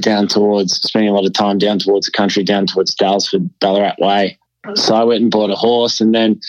down 0.00 0.28
towards, 0.28 0.74
spending 0.74 1.10
a 1.10 1.14
lot 1.14 1.26
of 1.26 1.32
time 1.32 1.58
down 1.58 1.78
towards 1.78 2.06
the 2.06 2.12
country, 2.12 2.42
down 2.42 2.66
towards 2.66 2.94
Daylesford, 2.94 3.50
Ballarat 3.60 3.96
Way. 3.98 4.38
So 4.74 4.94
I 4.94 5.04
went 5.04 5.22
and 5.22 5.30
bought 5.30 5.50
a 5.50 5.56
horse, 5.56 6.00
and 6.00 6.14
then 6.14 6.40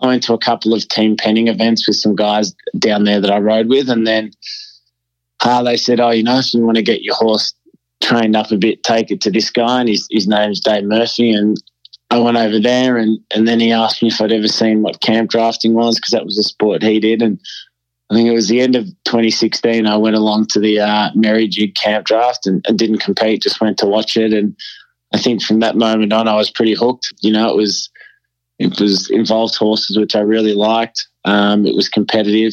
I 0.00 0.08
went 0.08 0.22
to 0.24 0.34
a 0.34 0.38
couple 0.38 0.74
of 0.74 0.86
team 0.88 1.16
penning 1.16 1.48
events 1.48 1.86
with 1.86 1.96
some 1.96 2.16
guys 2.16 2.54
down 2.78 3.04
there 3.04 3.20
that 3.20 3.30
I 3.30 3.38
rode 3.38 3.68
with, 3.68 3.88
and 3.88 4.06
then 4.06 4.32
uh, 5.40 5.62
they 5.62 5.76
said, 5.76 6.00
"Oh, 6.00 6.10
you 6.10 6.24
know, 6.24 6.38
if 6.38 6.52
you 6.52 6.64
want 6.64 6.76
to 6.76 6.82
get 6.82 7.02
your 7.02 7.14
horse 7.14 7.54
trained 8.02 8.36
up 8.36 8.50
a 8.50 8.56
bit, 8.56 8.82
take 8.82 9.10
it 9.10 9.20
to 9.22 9.30
this 9.30 9.50
guy, 9.50 9.80
and 9.80 9.88
his 9.88 10.06
his 10.10 10.28
name's 10.28 10.60
Dave 10.60 10.84
Murphy." 10.84 11.32
And 11.32 11.56
I 12.10 12.18
went 12.18 12.36
over 12.36 12.60
there, 12.60 12.98
and 12.98 13.18
and 13.34 13.48
then 13.48 13.60
he 13.60 13.72
asked 13.72 14.02
me 14.02 14.08
if 14.08 14.20
I'd 14.20 14.32
ever 14.32 14.48
seen 14.48 14.82
what 14.82 15.00
camp 15.00 15.30
drafting 15.30 15.74
was 15.74 15.96
because 15.96 16.10
that 16.10 16.26
was 16.26 16.38
a 16.38 16.42
sport 16.42 16.82
he 16.82 17.00
did, 17.00 17.22
and 17.22 17.38
I 18.10 18.14
think 18.14 18.28
it 18.28 18.34
was 18.34 18.48
the 18.48 18.60
end 18.60 18.76
of 18.76 18.84
2016. 19.04 19.86
I 19.86 19.96
went 19.96 20.16
along 20.16 20.46
to 20.48 20.60
the 20.60 20.80
uh, 20.80 21.10
Merrijig 21.12 21.74
camp 21.74 22.04
draft 22.04 22.46
and, 22.46 22.62
and 22.68 22.78
didn't 22.78 22.98
compete, 22.98 23.42
just 23.42 23.60
went 23.60 23.78
to 23.78 23.86
watch 23.86 24.16
it, 24.16 24.34
and 24.34 24.54
I 25.14 25.18
think 25.18 25.42
from 25.42 25.60
that 25.60 25.76
moment 25.76 26.12
on, 26.12 26.28
I 26.28 26.36
was 26.36 26.50
pretty 26.50 26.74
hooked. 26.74 27.12
You 27.20 27.32
know, 27.32 27.48
it 27.48 27.56
was 27.56 27.88
it 28.58 28.78
was 28.78 29.10
involved 29.10 29.56
horses, 29.56 29.96
which 29.96 30.14
I 30.14 30.20
really 30.20 30.54
liked. 30.54 31.06
Um, 31.24 31.66
it 31.66 31.74
was 31.74 31.88
competitive, 31.88 32.52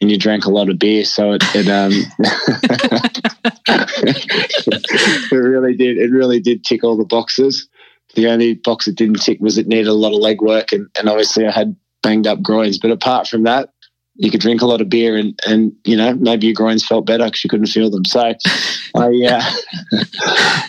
and 0.00 0.10
you 0.10 0.18
drank 0.18 0.44
a 0.44 0.50
lot 0.50 0.68
of 0.68 0.78
beer, 0.78 1.04
so 1.04 1.32
it 1.32 1.42
it, 1.54 1.68
um, 1.68 1.92
it 5.32 5.32
really 5.32 5.74
did 5.74 5.98
it 5.98 6.10
really 6.10 6.40
did 6.40 6.64
tick 6.64 6.84
all 6.84 6.96
the 6.96 7.04
boxes. 7.04 7.68
The 8.14 8.28
only 8.28 8.54
box 8.54 8.88
it 8.88 8.96
didn't 8.96 9.22
tick 9.22 9.38
was 9.40 9.58
it 9.58 9.66
needed 9.66 9.88
a 9.88 9.94
lot 9.94 10.14
of 10.14 10.20
leg 10.20 10.40
work, 10.40 10.72
and, 10.72 10.88
and 10.98 11.08
obviously 11.08 11.46
I 11.46 11.50
had 11.50 11.76
banged 12.02 12.26
up 12.26 12.42
groins. 12.42 12.78
But 12.78 12.90
apart 12.90 13.26
from 13.26 13.44
that, 13.44 13.70
you 14.18 14.30
could 14.30 14.40
drink 14.40 14.62
a 14.62 14.66
lot 14.66 14.80
of 14.80 14.88
beer 14.88 15.16
and, 15.16 15.38
and 15.46 15.72
you 15.84 15.96
know 15.96 16.14
maybe 16.14 16.46
your 16.46 16.54
groins 16.54 16.86
felt 16.86 17.06
better 17.06 17.24
because 17.24 17.44
you 17.44 17.50
couldn't 17.50 17.66
feel 17.66 17.90
them. 17.90 18.04
So 18.04 18.20
I, 18.94 19.10
uh, 19.26 19.42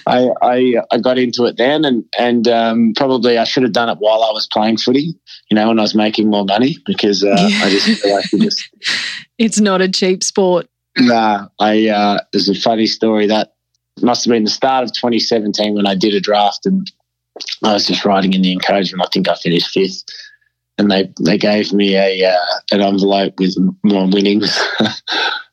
I, 0.05 0.29
I 0.41 0.75
I 0.91 0.97
got 0.97 1.17
into 1.17 1.45
it 1.45 1.57
then, 1.57 1.85
and 1.85 2.03
and 2.17 2.47
um, 2.47 2.93
probably 2.95 3.37
I 3.37 3.45
should 3.45 3.63
have 3.63 3.73
done 3.73 3.89
it 3.89 3.97
while 3.99 4.23
I 4.23 4.31
was 4.31 4.47
playing 4.47 4.77
footy. 4.77 5.15
You 5.49 5.55
know, 5.55 5.69
when 5.69 5.79
I 5.79 5.83
was 5.83 5.95
making 5.95 6.29
more 6.29 6.45
money 6.45 6.77
because 6.85 7.23
uh, 7.23 7.35
yeah. 7.49 7.61
I 7.63 7.69
just 7.69 8.01
feel 8.01 8.15
like 8.15 8.25
just 8.25 8.69
it's 9.37 9.59
not 9.59 9.81
a 9.81 9.89
cheap 9.89 10.23
sport. 10.23 10.67
Nah, 10.97 11.47
I 11.59 11.87
uh, 11.87 12.19
there's 12.33 12.49
a 12.49 12.55
funny 12.55 12.87
story 12.87 13.27
that 13.27 13.53
must 14.01 14.25
have 14.25 14.31
been 14.31 14.43
the 14.43 14.49
start 14.49 14.83
of 14.83 14.93
2017 14.93 15.73
when 15.73 15.87
I 15.87 15.95
did 15.95 16.13
a 16.13 16.19
draft 16.19 16.65
and 16.65 16.89
I 17.63 17.73
was 17.73 17.87
just 17.87 18.05
riding 18.05 18.33
in 18.33 18.41
the 18.41 18.51
encouragement. 18.51 19.03
I 19.05 19.09
think 19.11 19.27
I 19.27 19.35
finished 19.35 19.69
fifth 19.69 20.03
and 20.77 20.91
they 20.91 21.11
they 21.23 21.37
gave 21.37 21.73
me 21.73 21.95
a 21.95 22.29
uh, 22.29 22.59
an 22.71 22.81
envelope 22.81 23.39
with 23.39 23.55
my 23.83 24.05
winnings, 24.05 24.59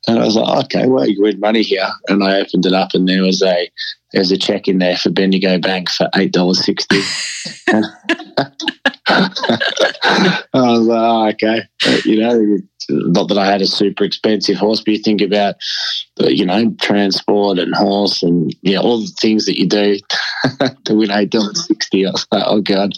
and 0.07 0.19
I 0.19 0.25
was 0.25 0.37
like, 0.37 0.65
okay, 0.67 0.87
well, 0.87 1.09
you 1.09 1.23
win 1.23 1.41
money 1.41 1.63
here, 1.63 1.91
and 2.09 2.23
I 2.23 2.41
opened 2.41 2.67
it 2.67 2.73
up, 2.73 2.91
and 2.95 3.09
there 3.09 3.23
was 3.23 3.43
a 3.43 3.71
there 4.13 4.21
was 4.21 4.33
a 4.33 4.37
check 4.37 4.69
in 4.69 4.79
there 4.79 4.97
for 4.97 5.11
Bendigo 5.11 5.59
Bank 5.59 5.91
for 5.91 6.09
eight 6.17 6.33
dollars 6.33 6.65
sixty. 6.65 7.01
I 9.07 10.41
was 10.55 10.87
like, 10.87 10.99
oh, 10.99 11.29
okay, 11.31 11.63
but, 11.85 12.05
you 12.05 12.21
know, 12.21 12.59
not 12.89 13.29
that 13.29 13.39
I 13.39 13.47
had 13.47 13.63
a 13.63 13.67
super 13.67 14.05
expensive 14.05 14.57
horse, 14.57 14.81
but 14.81 14.93
you 14.93 14.99
think 14.99 15.21
about, 15.21 15.57
you 16.19 16.45
know, 16.45 16.75
transport 16.81 17.59
and 17.59 17.75
horse 17.75 18.23
and 18.23 18.55
yeah, 18.63 18.79
all 18.79 19.01
the 19.01 19.13
things 19.21 19.47
that 19.47 19.59
you 19.59 19.67
do 19.67 19.99
to 20.85 20.95
win 20.95 21.11
eight 21.11 21.31
dollars 21.31 21.67
sixty. 21.67 22.07
I 22.07 22.11
was 22.11 22.27
like, 22.31 22.45
oh 22.47 22.61
god. 22.61 22.93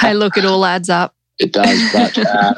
hey, 0.00 0.14
look, 0.14 0.36
it 0.36 0.44
all 0.44 0.64
adds 0.64 0.88
up. 0.88 1.14
It 1.38 1.52
does, 1.52 1.92
but 1.92 2.18
um, 2.36 2.56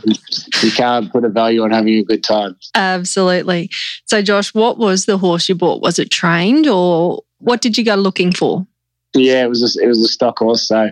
you 0.63 0.71
can't 0.71 1.11
put 1.11 1.25
a 1.25 1.29
value 1.29 1.63
on 1.63 1.71
having 1.71 1.95
a 1.95 2.05
good 2.05 2.23
time. 2.23 2.57
Absolutely. 2.75 3.71
So, 4.07 4.23
Josh, 4.23 4.55
what 4.55 4.79
was 4.79 5.07
the 5.07 5.19
horse 5.19 5.49
you 5.49 5.55
bought? 5.55 5.83
Was 5.83 5.99
it 5.99 6.11
trained, 6.11 6.67
or 6.67 7.23
what 7.39 7.61
did 7.61 7.77
you 7.77 7.85
go 7.85 7.97
looking 7.97 8.33
for? 8.33 8.67
Yeah, 9.15 9.45
it 9.45 9.49
was 9.49 9.77
a, 9.77 9.85
it 9.85 9.89
was 9.89 10.03
a 10.03 10.09
stock 10.09 10.39
horse. 10.39 10.67
So 10.67 10.91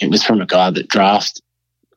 it 0.00 0.10
was 0.10 0.22
from 0.22 0.40
a 0.40 0.46
guy 0.46 0.70
that 0.70 0.88
drafted. 0.88 1.42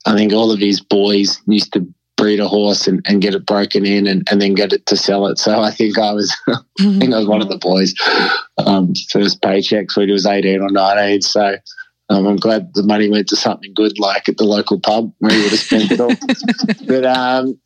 I 0.06 0.16
think 0.16 0.34
all 0.34 0.52
of 0.52 0.60
his 0.60 0.82
boys 0.82 1.42
used 1.46 1.74
to 1.74 1.88
breed 2.18 2.40
a 2.40 2.48
horse 2.48 2.86
and, 2.86 3.02
and 3.06 3.22
get 3.22 3.34
it 3.34 3.46
broken 3.46 3.86
in 3.86 4.06
and, 4.06 4.28
and 4.30 4.42
then 4.42 4.54
get 4.54 4.74
it 4.74 4.86
to 4.88 4.98
sell 4.98 5.28
it. 5.28 5.38
So 5.38 5.62
I 5.62 5.72
think 5.72 5.98
I 5.98 6.12
was 6.12 6.36
I 6.48 6.56
think 7.00 7.14
I 7.14 7.18
was 7.18 7.28
one 7.28 7.42
of 7.42 7.50
the 7.50 7.58
boys. 7.58 7.94
Um, 8.58 8.94
first 9.10 9.42
paychecks 9.42 9.96
when 9.96 10.08
he 10.08 10.14
was 10.14 10.26
eighteen 10.26 10.62
or 10.62 10.70
nineteen. 10.70 11.22
So 11.22 11.56
um, 12.10 12.26
I'm 12.26 12.38
glad 12.38 12.74
the 12.74 12.84
money 12.84 13.10
went 13.10 13.28
to 13.30 13.36
something 13.36 13.72
good, 13.76 14.00
like 14.00 14.28
at 14.28 14.38
the 14.38 14.44
local 14.44 14.80
pub 14.80 15.14
where 15.20 15.32
he 15.32 15.42
would 15.42 15.52
have 15.52 15.60
spent 15.60 15.92
it 15.92 16.00
all. 16.00 16.10
but 16.88 17.06
um, 17.06 17.60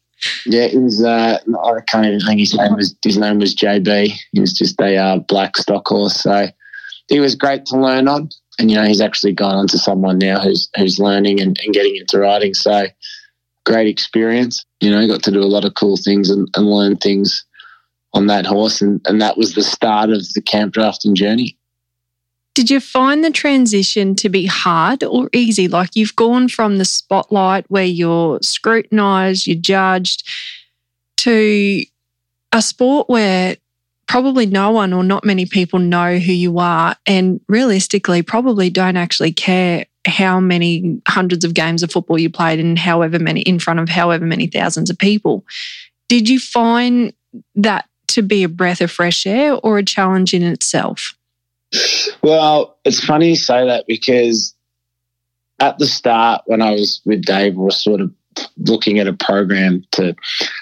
yeah, 0.46 0.64
it 0.64 0.82
was. 0.82 1.04
Uh, 1.04 1.40
I 1.64 1.82
can't 1.88 2.06
even 2.06 2.20
think 2.20 2.40
his 2.40 2.54
name 2.54 2.76
was. 2.76 2.96
His 3.04 3.18
name 3.18 3.40
was 3.40 3.56
JB. 3.56 4.14
He 4.32 4.40
was 4.40 4.54
just 4.54 4.80
a 4.82 4.98
uh, 4.98 5.18
black 5.20 5.56
stock 5.58 5.88
horse, 5.88 6.22
so 6.22 6.48
he 7.08 7.20
was 7.20 7.36
great 7.36 7.66
to 7.68 7.78
learn 7.78 8.08
on. 8.08 8.30
And 8.60 8.70
you 8.70 8.78
know, 8.78 8.84
he's 8.84 9.02
actually 9.02 9.34
gone 9.34 9.56
on 9.56 9.68
to 9.68 9.78
someone 9.78 10.18
now 10.18 10.40
who's 10.40 10.70
who's 10.76 11.00
learning 11.00 11.40
and, 11.40 11.58
and 11.64 11.74
getting 11.74 11.96
into 11.96 12.20
riding. 12.20 12.54
So 12.54 12.88
great 13.66 13.88
experience. 13.88 14.66
You 14.82 14.92
know, 14.92 15.08
got 15.08 15.24
to 15.24 15.32
do 15.32 15.42
a 15.42 15.46
lot 15.46 15.66
of 15.66 15.76
cool 15.76 15.96
things 15.96 16.30
and, 16.30 16.50
and 16.56 16.70
learn 16.70 16.98
things 16.98 17.46
on 18.14 18.28
that 18.28 18.46
horse, 18.46 18.82
and, 18.82 19.00
and 19.06 19.22
that 19.22 19.38
was 19.38 19.56
the 19.56 19.64
start 19.64 20.10
of 20.10 20.22
the 20.34 20.42
camp 20.42 20.74
drafting 20.74 21.16
journey. 21.16 21.58
Did 22.54 22.70
you 22.70 22.80
find 22.80 23.24
the 23.24 23.32
transition 23.32 24.16
to 24.16 24.30
be 24.30 24.46
hard 24.46 25.04
or 25.04 25.30
easy? 25.34 25.68
Like 25.68 25.96
you've 25.96 26.16
gone 26.16 26.48
from 26.48 26.78
the 26.78 26.86
spotlight 26.86 27.66
where 27.70 27.84
you're 27.84 28.40
scrutinized, 28.42 29.48
you're 29.48 29.56
judged, 29.56 30.30
to 31.18 31.84
a 32.52 32.62
sport 32.62 33.10
where 33.10 33.58
probably 34.08 34.46
no 34.46 34.70
one 34.70 34.94
or 34.94 35.04
not 35.04 35.26
many 35.26 35.46
people 35.46 35.80
know 35.80 36.18
who 36.20 36.34
you 36.34 36.60
are 36.60 36.96
and 37.08 37.42
realistically 37.48 38.22
probably 38.22 38.70
don't 38.70 38.98
actually 38.98 39.32
care 39.32 39.86
how 40.06 40.40
many 40.40 41.02
hundreds 41.08 41.46
of 41.46 41.54
games 41.54 41.82
of 41.82 41.92
football 41.92 42.20
you 42.20 42.30
played 42.30 42.60
and 42.60 42.78
however 42.78 43.18
many 43.18 43.42
in 43.42 43.58
front 43.58 43.80
of 43.80 43.90
however 43.90 44.26
many 44.26 44.46
thousands 44.46 44.90
of 44.90 44.98
people. 44.98 45.44
Did 46.10 46.30
you 46.30 46.40
find 46.40 47.14
that 47.56 47.90
to 48.10 48.22
be 48.22 48.44
a 48.44 48.50
breath 48.50 48.82
of 48.82 48.92
fresh 48.92 49.26
air 49.26 49.54
or 49.54 49.80
a 49.80 49.84
challenge 49.84 50.34
in 50.34 50.44
itself? 50.44 51.16
Well, 52.22 52.78
it's 52.86 53.04
funny 53.04 53.30
you 53.30 53.36
say 53.36 53.66
that 53.68 53.86
because 53.88 54.56
at 55.60 55.78
the 55.78 55.88
start, 55.88 56.44
when 56.46 56.62
I 56.62 56.72
was 56.72 57.02
with 57.06 57.24
Dave, 57.24 57.56
we 57.56 57.64
were 57.64 57.72
sort 57.72 58.02
of 58.02 58.12
looking 58.58 59.00
at 59.00 59.08
a 59.08 59.14
program 59.14 59.84
to 59.92 60.16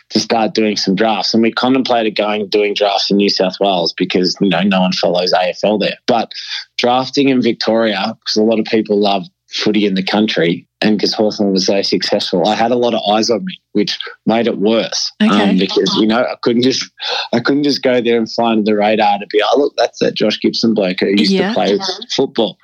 to 0.10 0.20
start 0.20 0.54
doing 0.54 0.76
some 0.76 0.96
drafts, 0.96 1.34
and 1.34 1.42
we 1.42 1.52
contemplated 1.52 2.16
going 2.16 2.48
doing 2.50 2.74
drafts 2.74 3.10
in 3.10 3.18
New 3.18 3.30
South 3.30 3.56
Wales 3.60 3.94
because 3.94 4.38
you 4.42 4.50
know 4.50 4.62
no 4.62 4.82
one 4.82 4.94
follows 4.94 5.34
AFL 5.34 5.80
there, 5.80 5.98
but 6.08 6.32
drafting 6.78 7.30
in 7.30 7.42
Victoria 7.42 8.18
because 8.20 8.36
a 8.36 8.44
lot 8.44 8.60
of 8.60 8.66
people 8.66 9.00
love 9.00 9.26
footy 9.48 9.86
in 9.86 9.96
the 9.96 10.04
country 10.04 10.68
and 10.82 10.98
because 10.98 11.14
Hawthorn 11.14 11.52
was 11.52 11.68
so 11.68 11.82
successful, 11.82 12.48
I 12.48 12.56
had 12.56 12.72
a 12.72 12.76
lot 12.76 12.94
of 12.94 13.02
eyes 13.12 13.30
on 13.30 13.46
me, 13.46 13.62
which 13.74 14.00
made 14.26 14.48
it 14.48 14.58
worse. 14.58 15.12
Um, 15.20 15.32
okay. 15.32 15.50
Um, 15.52 15.58
because 15.58 15.96
you 15.98 16.08
know 16.08 16.24
I 16.24 16.36
couldn't 16.42 16.64
just 16.64 16.90
I 17.34 17.40
couldn't 17.40 17.64
just 17.64 17.84
go 17.84 18.02
there 18.02 18.18
and 18.18 18.32
find 18.32 18.66
the 18.66 18.76
radar 18.76 19.20
to 19.20 19.28
be 19.28 19.42
oh 19.44 19.60
look 19.60 19.74
that's 19.78 20.00
that 20.00 20.16
Josh 20.16 20.40
Gibson 20.40 20.74
bloke 20.74 21.00
who 21.00 21.10
used 21.10 21.32
yeah. 21.32 21.50
to 21.50 21.54
play 21.54 21.80
football, 22.16 22.58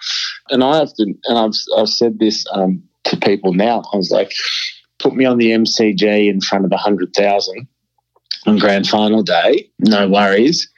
and 0.50 0.64
I 0.64 0.80
often 0.80 1.18
and 1.26 1.38
I've 1.38 1.54
I've 1.78 1.90
said 1.90 2.20
this 2.20 2.46
um, 2.52 2.84
to 3.06 3.18
people 3.18 3.54
now. 3.54 3.84
I 3.94 3.98
was 3.98 4.12
like, 4.12 4.34
put 5.00 5.16
me 5.16 5.26
on 5.26 5.38
the 5.38 5.52
MCG 5.52 6.30
in 6.30 6.42
front 6.42 6.66
of 6.66 6.72
100,000 6.72 7.68
on 8.46 8.58
grand 8.58 8.88
final 8.88 9.24
day, 9.24 9.70
no 9.80 10.08
worries. 10.08 10.70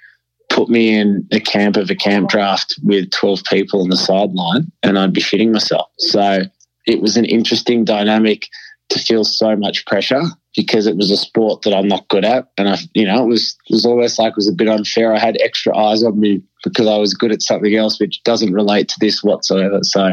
Put 0.50 0.68
me 0.68 0.98
in 0.98 1.28
a 1.32 1.40
camp 1.40 1.78
of 1.78 1.90
a 1.92 1.96
camp 1.96 2.30
draft 2.30 2.76
with 2.84 3.12
12 3.12 3.44
people 3.44 3.82
on 3.84 3.90
the 3.90 3.98
sideline 3.98 4.72
and 4.82 4.98
I'd 4.98 5.14
be 5.14 5.22
shitting 5.22 5.52
myself. 5.52 5.90
So 6.00 6.42
it 6.90 7.02
was 7.02 7.18
an 7.18 7.26
interesting 7.26 7.86
dynamic 7.86 8.48
to 8.90 9.00
feel 9.00 9.24
so 9.24 9.56
much 9.56 9.86
pressure 9.86 10.24
because 10.56 10.88
it 10.88 10.98
was 10.98 11.12
a 11.12 11.18
sport 11.18 11.62
that 11.62 11.74
I'm 11.74 11.88
not 11.88 12.08
good 12.08 12.26
at. 12.26 12.48
And 12.58 12.68
I, 12.68 12.78
you 12.94 13.06
know, 13.06 13.24
it 13.24 13.28
was, 13.28 13.56
it 13.70 13.74
was 13.74 13.86
almost 13.86 14.18
like 14.18 14.32
it 14.32 14.36
was 14.38 14.50
a 14.50 14.54
bit 14.54 14.68
unfair. 14.68 15.14
I 15.14 15.20
had 15.20 15.38
extra 15.40 15.78
eyes 15.78 16.04
on 16.04 16.20
me 16.20 16.42
because 16.64 16.88
I 16.88 16.98
was 16.98 17.14
good 17.14 17.32
at 17.32 17.44
something 17.44 17.76
else, 17.76 18.00
which 18.00 18.24
doesn't 18.24 18.52
relate 18.52 18.90
to 18.90 18.96
this 19.00 19.24
whatsoever. 19.24 19.80
So 19.84 20.12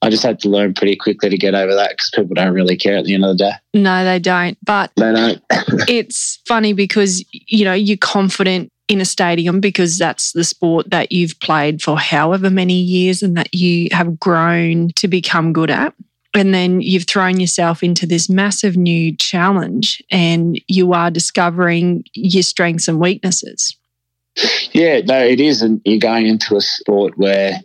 I 0.00 0.08
just 0.08 0.22
had 0.22 0.40
to 0.40 0.48
learn 0.48 0.72
pretty 0.72 0.96
quickly 0.96 1.28
to 1.28 1.36
get 1.36 1.54
over 1.54 1.74
that 1.74 1.90
because 1.90 2.10
people 2.14 2.34
don't 2.34 2.54
really 2.54 2.76
care 2.76 2.96
at 2.96 3.04
the 3.04 3.12
end 3.12 3.24
of 3.24 3.36
the 3.36 3.44
day. 3.44 3.52
No, 3.74 4.02
they 4.02 4.18
don't. 4.18 4.56
But 4.64 4.92
They 4.96 5.12
don't. 5.12 5.42
it's 5.88 6.40
funny 6.48 6.72
because, 6.72 7.22
you 7.30 7.66
know, 7.66 7.74
you're 7.74 7.98
confident 7.98 8.72
in 8.90 9.00
a 9.00 9.04
stadium 9.04 9.60
because 9.60 9.96
that's 9.98 10.32
the 10.32 10.42
sport 10.42 10.90
that 10.90 11.12
you've 11.12 11.38
played 11.38 11.80
for 11.80 11.96
however 11.96 12.50
many 12.50 12.74
years 12.74 13.22
and 13.22 13.36
that 13.36 13.54
you 13.54 13.88
have 13.92 14.18
grown 14.18 14.88
to 14.96 15.06
become 15.06 15.52
good 15.52 15.70
at. 15.70 15.94
And 16.34 16.52
then 16.52 16.80
you've 16.80 17.06
thrown 17.06 17.38
yourself 17.38 17.84
into 17.84 18.04
this 18.04 18.28
massive 18.28 18.76
new 18.76 19.16
challenge 19.16 20.02
and 20.10 20.60
you 20.66 20.92
are 20.92 21.10
discovering 21.10 22.04
your 22.14 22.42
strengths 22.42 22.88
and 22.88 23.00
weaknesses. 23.00 23.76
Yeah, 24.72 25.00
no, 25.00 25.18
it 25.24 25.40
is. 25.40 25.62
And 25.62 25.80
you're 25.84 25.98
going 25.98 26.26
into 26.26 26.56
a 26.56 26.60
sport 26.60 27.16
where 27.16 27.60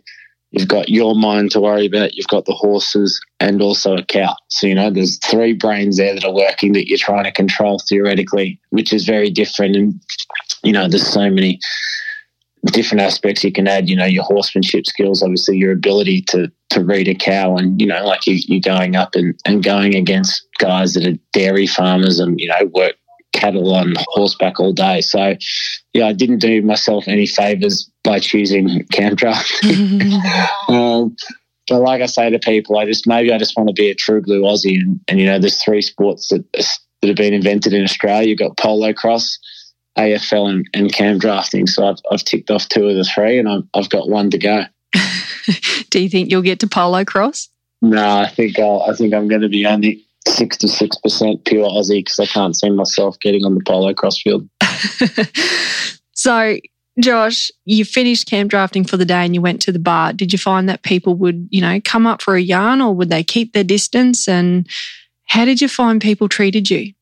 you've 0.52 0.68
got 0.68 0.88
your 0.88 1.16
mind 1.16 1.50
to 1.52 1.60
worry 1.60 1.86
about, 1.86 2.14
you've 2.14 2.28
got 2.28 2.44
the 2.44 2.54
horses 2.54 3.20
and 3.40 3.60
also 3.60 3.96
a 3.96 4.04
cow. 4.04 4.34
So, 4.48 4.66
you 4.66 4.74
know, 4.74 4.90
there's 4.90 5.18
three 5.18 5.52
brains 5.52 5.96
there 5.96 6.14
that 6.14 6.24
are 6.24 6.34
working 6.34 6.72
that 6.72 6.88
you're 6.88 6.98
trying 6.98 7.24
to 7.24 7.32
control 7.32 7.80
theoretically, 7.88 8.60
which 8.70 8.92
is 8.92 9.04
very 9.04 9.30
different. 9.30 9.76
And, 9.76 10.00
you 10.66 10.72
know, 10.72 10.88
there's 10.88 11.06
so 11.06 11.30
many 11.30 11.60
different 12.66 13.02
aspects 13.02 13.44
you 13.44 13.52
can 13.52 13.68
add, 13.68 13.88
you 13.88 13.94
know, 13.94 14.04
your 14.04 14.24
horsemanship 14.24 14.86
skills, 14.86 15.22
obviously 15.22 15.56
your 15.56 15.72
ability 15.72 16.22
to 16.22 16.50
to 16.70 16.84
read 16.84 17.06
a 17.06 17.14
cow 17.14 17.56
and, 17.56 17.80
you 17.80 17.86
know, 17.86 18.04
like 18.04 18.26
you, 18.26 18.40
you're 18.46 18.60
going 18.60 18.96
up 18.96 19.10
and, 19.14 19.38
and 19.46 19.62
going 19.62 19.94
against 19.94 20.44
guys 20.58 20.94
that 20.94 21.06
are 21.06 21.16
dairy 21.32 21.66
farmers 21.66 22.18
and, 22.18 22.40
you 22.40 22.48
know, 22.48 22.70
work 22.74 22.96
cattle 23.32 23.72
on 23.72 23.94
horseback 24.08 24.58
all 24.58 24.72
day. 24.72 25.00
So, 25.00 25.36
yeah, 25.92 26.06
I 26.06 26.12
didn't 26.12 26.40
do 26.40 26.60
myself 26.62 27.04
any 27.06 27.26
favors 27.26 27.88
by 28.02 28.18
choosing 28.18 28.84
draft. 29.14 29.52
um, 30.68 31.14
but 31.68 31.80
like 31.80 32.02
I 32.02 32.06
say 32.06 32.30
to 32.30 32.38
people, 32.38 32.78
I 32.78 32.84
just 32.84 33.06
maybe 33.06 33.32
I 33.32 33.38
just 33.38 33.56
want 33.56 33.68
to 33.68 33.74
be 33.74 33.90
a 33.90 33.94
true 33.94 34.22
blue 34.22 34.42
Aussie, 34.42 34.80
and, 34.80 35.00
and 35.08 35.20
you 35.20 35.26
know, 35.26 35.38
there's 35.38 35.62
three 35.62 35.82
sports 35.82 36.28
that 36.28 36.44
that 36.52 37.08
have 37.08 37.16
been 37.16 37.34
invented 37.34 37.72
in 37.72 37.82
Australia. 37.84 38.28
You've 38.28 38.38
got 38.38 38.56
polocrosse, 38.56 39.36
AFL, 39.98 40.50
and, 40.50 40.70
and 40.74 40.92
camp 40.92 41.20
drafting. 41.20 41.66
So 41.66 41.86
I've, 41.86 41.98
I've 42.10 42.24
ticked 42.24 42.50
off 42.50 42.68
two 42.68 42.88
of 42.88 42.96
the 42.96 43.04
three, 43.04 43.38
and 43.38 43.48
I've, 43.48 43.64
I've 43.74 43.90
got 43.90 44.08
one 44.08 44.30
to 44.30 44.38
go. 44.38 44.64
Do 45.90 46.00
you 46.00 46.08
think 46.08 46.30
you'll 46.30 46.42
get 46.42 46.60
to 46.60 46.66
polocrosse? 46.66 47.48
No, 47.82 48.18
I 48.18 48.28
think 48.28 48.58
I'll, 48.58 48.82
I 48.82 48.94
think 48.94 49.14
I'm 49.14 49.28
going 49.28 49.42
to 49.42 49.48
be 49.48 49.66
only 49.66 50.06
66% 50.26 51.44
pure 51.44 51.68
Aussie 51.68 52.00
because 52.00 52.18
I 52.18 52.26
can't 52.26 52.56
see 52.56 52.70
myself 52.70 53.18
getting 53.20 53.44
on 53.44 53.54
the 53.54 53.60
polocrosse 53.60 54.20
field. 54.22 54.48
so, 56.14 56.56
Josh, 57.00 57.50
you 57.64 57.84
finished 57.84 58.28
camp 58.28 58.50
drafting 58.50 58.84
for 58.84 58.96
the 58.96 59.04
day 59.04 59.24
and 59.24 59.34
you 59.34 59.40
went 59.40 59.62
to 59.62 59.72
the 59.72 59.78
bar. 59.78 60.12
Did 60.12 60.32
you 60.32 60.38
find 60.38 60.68
that 60.68 60.82
people 60.82 61.14
would, 61.14 61.48
you 61.50 61.60
know, 61.60 61.80
come 61.84 62.06
up 62.06 62.22
for 62.22 62.34
a 62.34 62.40
yarn 62.40 62.80
or 62.80 62.94
would 62.94 63.10
they 63.10 63.22
keep 63.22 63.52
their 63.52 63.64
distance? 63.64 64.26
And 64.26 64.68
how 65.26 65.44
did 65.44 65.60
you 65.60 65.68
find 65.68 66.00
people 66.00 66.28
treated 66.28 66.70
you? 66.70 66.92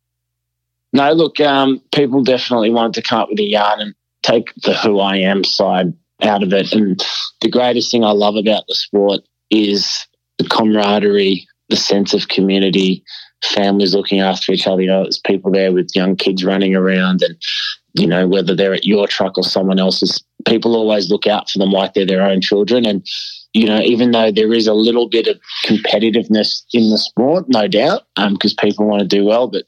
No, 0.95 1.13
look, 1.13 1.41
um, 1.41 1.83
people 1.93 2.23
definitely 2.23 2.71
wanted 2.71 2.95
to 2.95 3.03
come 3.03 3.21
up 3.21 3.29
with 3.29 3.41
a 3.41 3.43
yarn 3.43 3.81
and 3.81 3.95
take 4.23 4.55
the 4.63 4.75
who 4.75 5.01
I 5.01 5.17
am 5.17 5.43
side 5.43 5.93
out 6.23 6.45
of 6.45 6.53
it. 6.53 6.73
And 6.73 7.05
the 7.43 7.51
greatest 7.51 7.91
thing 7.91 8.05
I 8.05 8.13
love 8.13 8.37
about 8.37 8.65
the 8.69 8.77
sport 8.77 9.23
is 9.51 10.07
the 10.39 10.49
camaraderie, 10.49 11.49
the 11.69 11.77
sense 11.77 12.15
of 12.15 12.29
community, 12.29 13.03
families 13.43 13.93
looking 13.93 14.21
after 14.21 14.53
each 14.53 14.69
other. 14.69 14.83
You 14.83 14.89
know, 14.89 15.03
there's 15.03 15.19
people 15.19 15.51
there 15.51 15.73
with 15.73 15.91
young 15.97 16.15
kids 16.15 16.45
running 16.45 16.77
around, 16.77 17.23
and 17.23 17.37
you 17.95 18.07
know 18.07 18.29
whether 18.29 18.55
they're 18.55 18.75
at 18.75 18.87
your 18.87 19.09
truck 19.09 19.37
or 19.37 19.43
someone 19.43 19.81
else's. 19.81 20.23
People 20.47 20.77
always 20.77 21.11
look 21.11 21.27
out 21.27 21.51
for 21.51 21.59
them 21.59 21.71
like 21.71 21.95
they're 21.95 22.07
their 22.07 22.23
own 22.23 22.41
children, 22.41 22.87
and 22.87 23.05
you 23.55 23.67
know, 23.67 23.81
even 23.81 24.11
though 24.11 24.33
there 24.33 24.53
is 24.53 24.67
a 24.67 24.75
little 24.75 25.09
bit 25.09 25.29
of 25.29 25.41
competitiveness 25.65 26.65
in 26.73 26.91
the 26.91 26.99
sport, 26.99 27.47
no 27.49 27.69
doubt, 27.69 28.03
because 28.17 28.53
um, 28.53 28.57
people 28.59 28.87
want 28.87 29.01
to 29.01 29.07
do 29.07 29.25
well, 29.25 29.47
but 29.47 29.65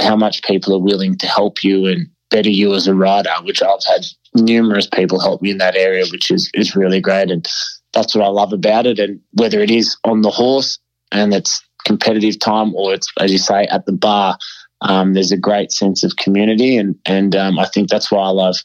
how 0.00 0.16
much 0.16 0.42
people 0.42 0.74
are 0.74 0.80
willing 0.80 1.16
to 1.18 1.26
help 1.26 1.62
you 1.62 1.86
and 1.86 2.08
better 2.30 2.50
you 2.50 2.74
as 2.74 2.88
a 2.88 2.94
rider, 2.94 3.30
which 3.44 3.62
I've 3.62 3.84
had 3.84 4.04
numerous 4.34 4.86
people 4.86 5.20
help 5.20 5.42
me 5.42 5.50
in 5.52 5.58
that 5.58 5.76
area, 5.76 6.04
which 6.10 6.30
is 6.30 6.50
is 6.54 6.74
really 6.74 7.00
great, 7.00 7.30
and 7.30 7.46
that's 7.92 8.14
what 8.14 8.24
I 8.24 8.28
love 8.28 8.52
about 8.52 8.86
it. 8.86 8.98
And 8.98 9.20
whether 9.32 9.60
it 9.60 9.70
is 9.70 9.96
on 10.04 10.22
the 10.22 10.30
horse 10.30 10.78
and 11.12 11.32
it's 11.32 11.62
competitive 11.84 12.38
time, 12.40 12.74
or 12.74 12.94
it's 12.94 13.12
as 13.20 13.30
you 13.30 13.38
say 13.38 13.64
at 13.64 13.86
the 13.86 13.92
bar, 13.92 14.38
um, 14.80 15.14
there's 15.14 15.32
a 15.32 15.36
great 15.36 15.70
sense 15.70 16.02
of 16.02 16.16
community, 16.16 16.76
and 16.76 16.96
and 17.06 17.36
um, 17.36 17.60
I 17.60 17.66
think 17.66 17.90
that's 17.90 18.10
why 18.10 18.22
I 18.22 18.30
love 18.30 18.56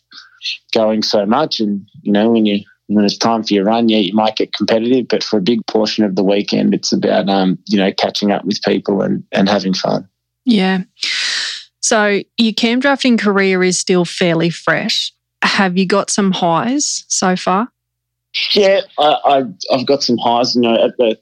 going 0.73 1.03
so 1.03 1.25
much. 1.27 1.59
And 1.59 1.87
you 2.01 2.11
know, 2.11 2.31
when 2.31 2.47
you 2.47 2.63
when 2.87 3.05
it's 3.05 3.17
time 3.17 3.43
for 3.43 3.53
your 3.53 3.65
run, 3.65 3.89
yeah, 3.89 3.97
you 3.97 4.13
might 4.13 4.35
get 4.35 4.53
competitive, 4.53 5.07
but 5.07 5.23
for 5.23 5.37
a 5.37 5.41
big 5.41 5.65
portion 5.67 6.03
of 6.03 6.15
the 6.15 6.23
weekend, 6.23 6.73
it's 6.73 6.91
about 6.91 7.29
um, 7.29 7.57
you 7.67 7.77
know 7.77 7.91
catching 7.91 8.31
up 8.31 8.45
with 8.45 8.61
people 8.63 9.01
and 9.01 9.23
and 9.31 9.49
having 9.49 9.73
fun. 9.73 10.07
Yeah. 10.45 10.83
So 11.81 12.21
your 12.37 12.53
camp 12.53 12.81
drafting 12.81 13.17
career 13.17 13.63
is 13.63 13.77
still 13.77 14.05
fairly 14.05 14.49
fresh. 14.49 15.11
Have 15.43 15.77
you 15.77 15.85
got 15.85 16.09
some 16.09 16.31
highs 16.31 17.05
so 17.07 17.35
far? 17.35 17.71
Yeah, 18.51 18.81
I, 18.99 19.17
I, 19.69 19.77
have 19.77 19.85
got 19.85 20.03
some 20.03 20.17
highs. 20.17 20.55
You 20.55 20.61
know, 20.61 20.75
at 20.75 20.97
the 20.97 21.19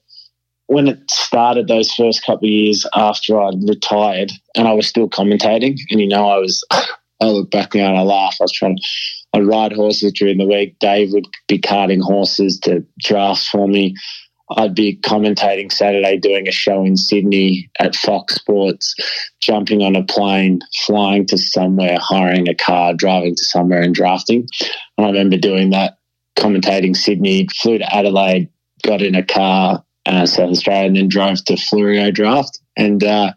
when 0.68 0.88
it 0.88 1.12
started, 1.12 1.68
those 1.68 1.94
first 1.94 2.26
couple 2.26 2.48
of 2.48 2.52
years 2.52 2.86
after 2.96 3.40
I 3.40 3.52
retired, 3.68 4.32
and 4.56 4.68
I 4.68 4.74
was 4.74 4.88
still 4.88 5.10
commentating, 5.10 5.78
and 5.90 6.00
you 6.02 6.08
know, 6.08 6.28
I 6.28 6.38
was. 6.38 6.64
I 7.22 7.28
look 7.28 7.52
back 7.52 7.74
now 7.74 7.88
and 7.88 7.98
I 7.98 8.02
laugh. 8.02 8.36
I 8.42 8.44
was 8.44 8.52
trying. 8.52 8.76
To, 8.76 8.84
I'd 9.34 9.48
ride 9.48 9.74
horses 9.74 10.14
during 10.14 10.38
the 10.38 10.46
week. 10.46 10.78
Dave 10.80 11.12
would 11.12 11.28
be 11.48 11.60
carting 11.60 12.02
horses 12.02 12.60
to 12.62 12.86
drafts 13.00 13.50
for 13.50 13.68
me. 13.68 13.96
I'd 14.58 14.76
be 14.76 14.98
commentating 14.98 15.72
Saturday, 15.72 16.18
doing 16.18 16.48
a 16.48 16.52
show 16.52 16.84
in 16.86 16.98
Sydney 16.98 17.70
at 17.80 17.96
Fox 17.96 18.36
Sports, 18.36 18.94
jumping 19.42 19.82
on 19.82 19.96
a 19.96 20.04
plane, 20.04 20.60
flying 20.86 21.26
to 21.28 21.38
somewhere, 21.38 21.98
hiring 22.00 22.48
a 22.48 22.54
car, 22.54 22.94
driving 22.94 23.36
to 23.36 23.44
somewhere 23.44 23.82
and 23.82 23.96
drafting. 23.96 24.48
And 24.98 25.08
I 25.08 25.10
remember 25.10 25.38
doing 25.38 25.72
that, 25.72 25.98
commentating 26.38 26.96
Sydney, 26.96 27.48
flew 27.62 27.80
to 27.80 27.96
Adelaide, 27.96 28.50
got 28.84 29.02
in 29.02 29.16
a 29.16 29.24
car, 29.24 29.84
uh, 30.06 30.26
South 30.26 30.52
Australia, 30.52 30.88
and 30.88 30.96
then 30.98 31.08
drove 31.08 31.44
to 31.46 31.58
Florio 31.58 32.12
Draft. 32.12 32.60
And, 32.76 33.04
uh, 33.04 33.34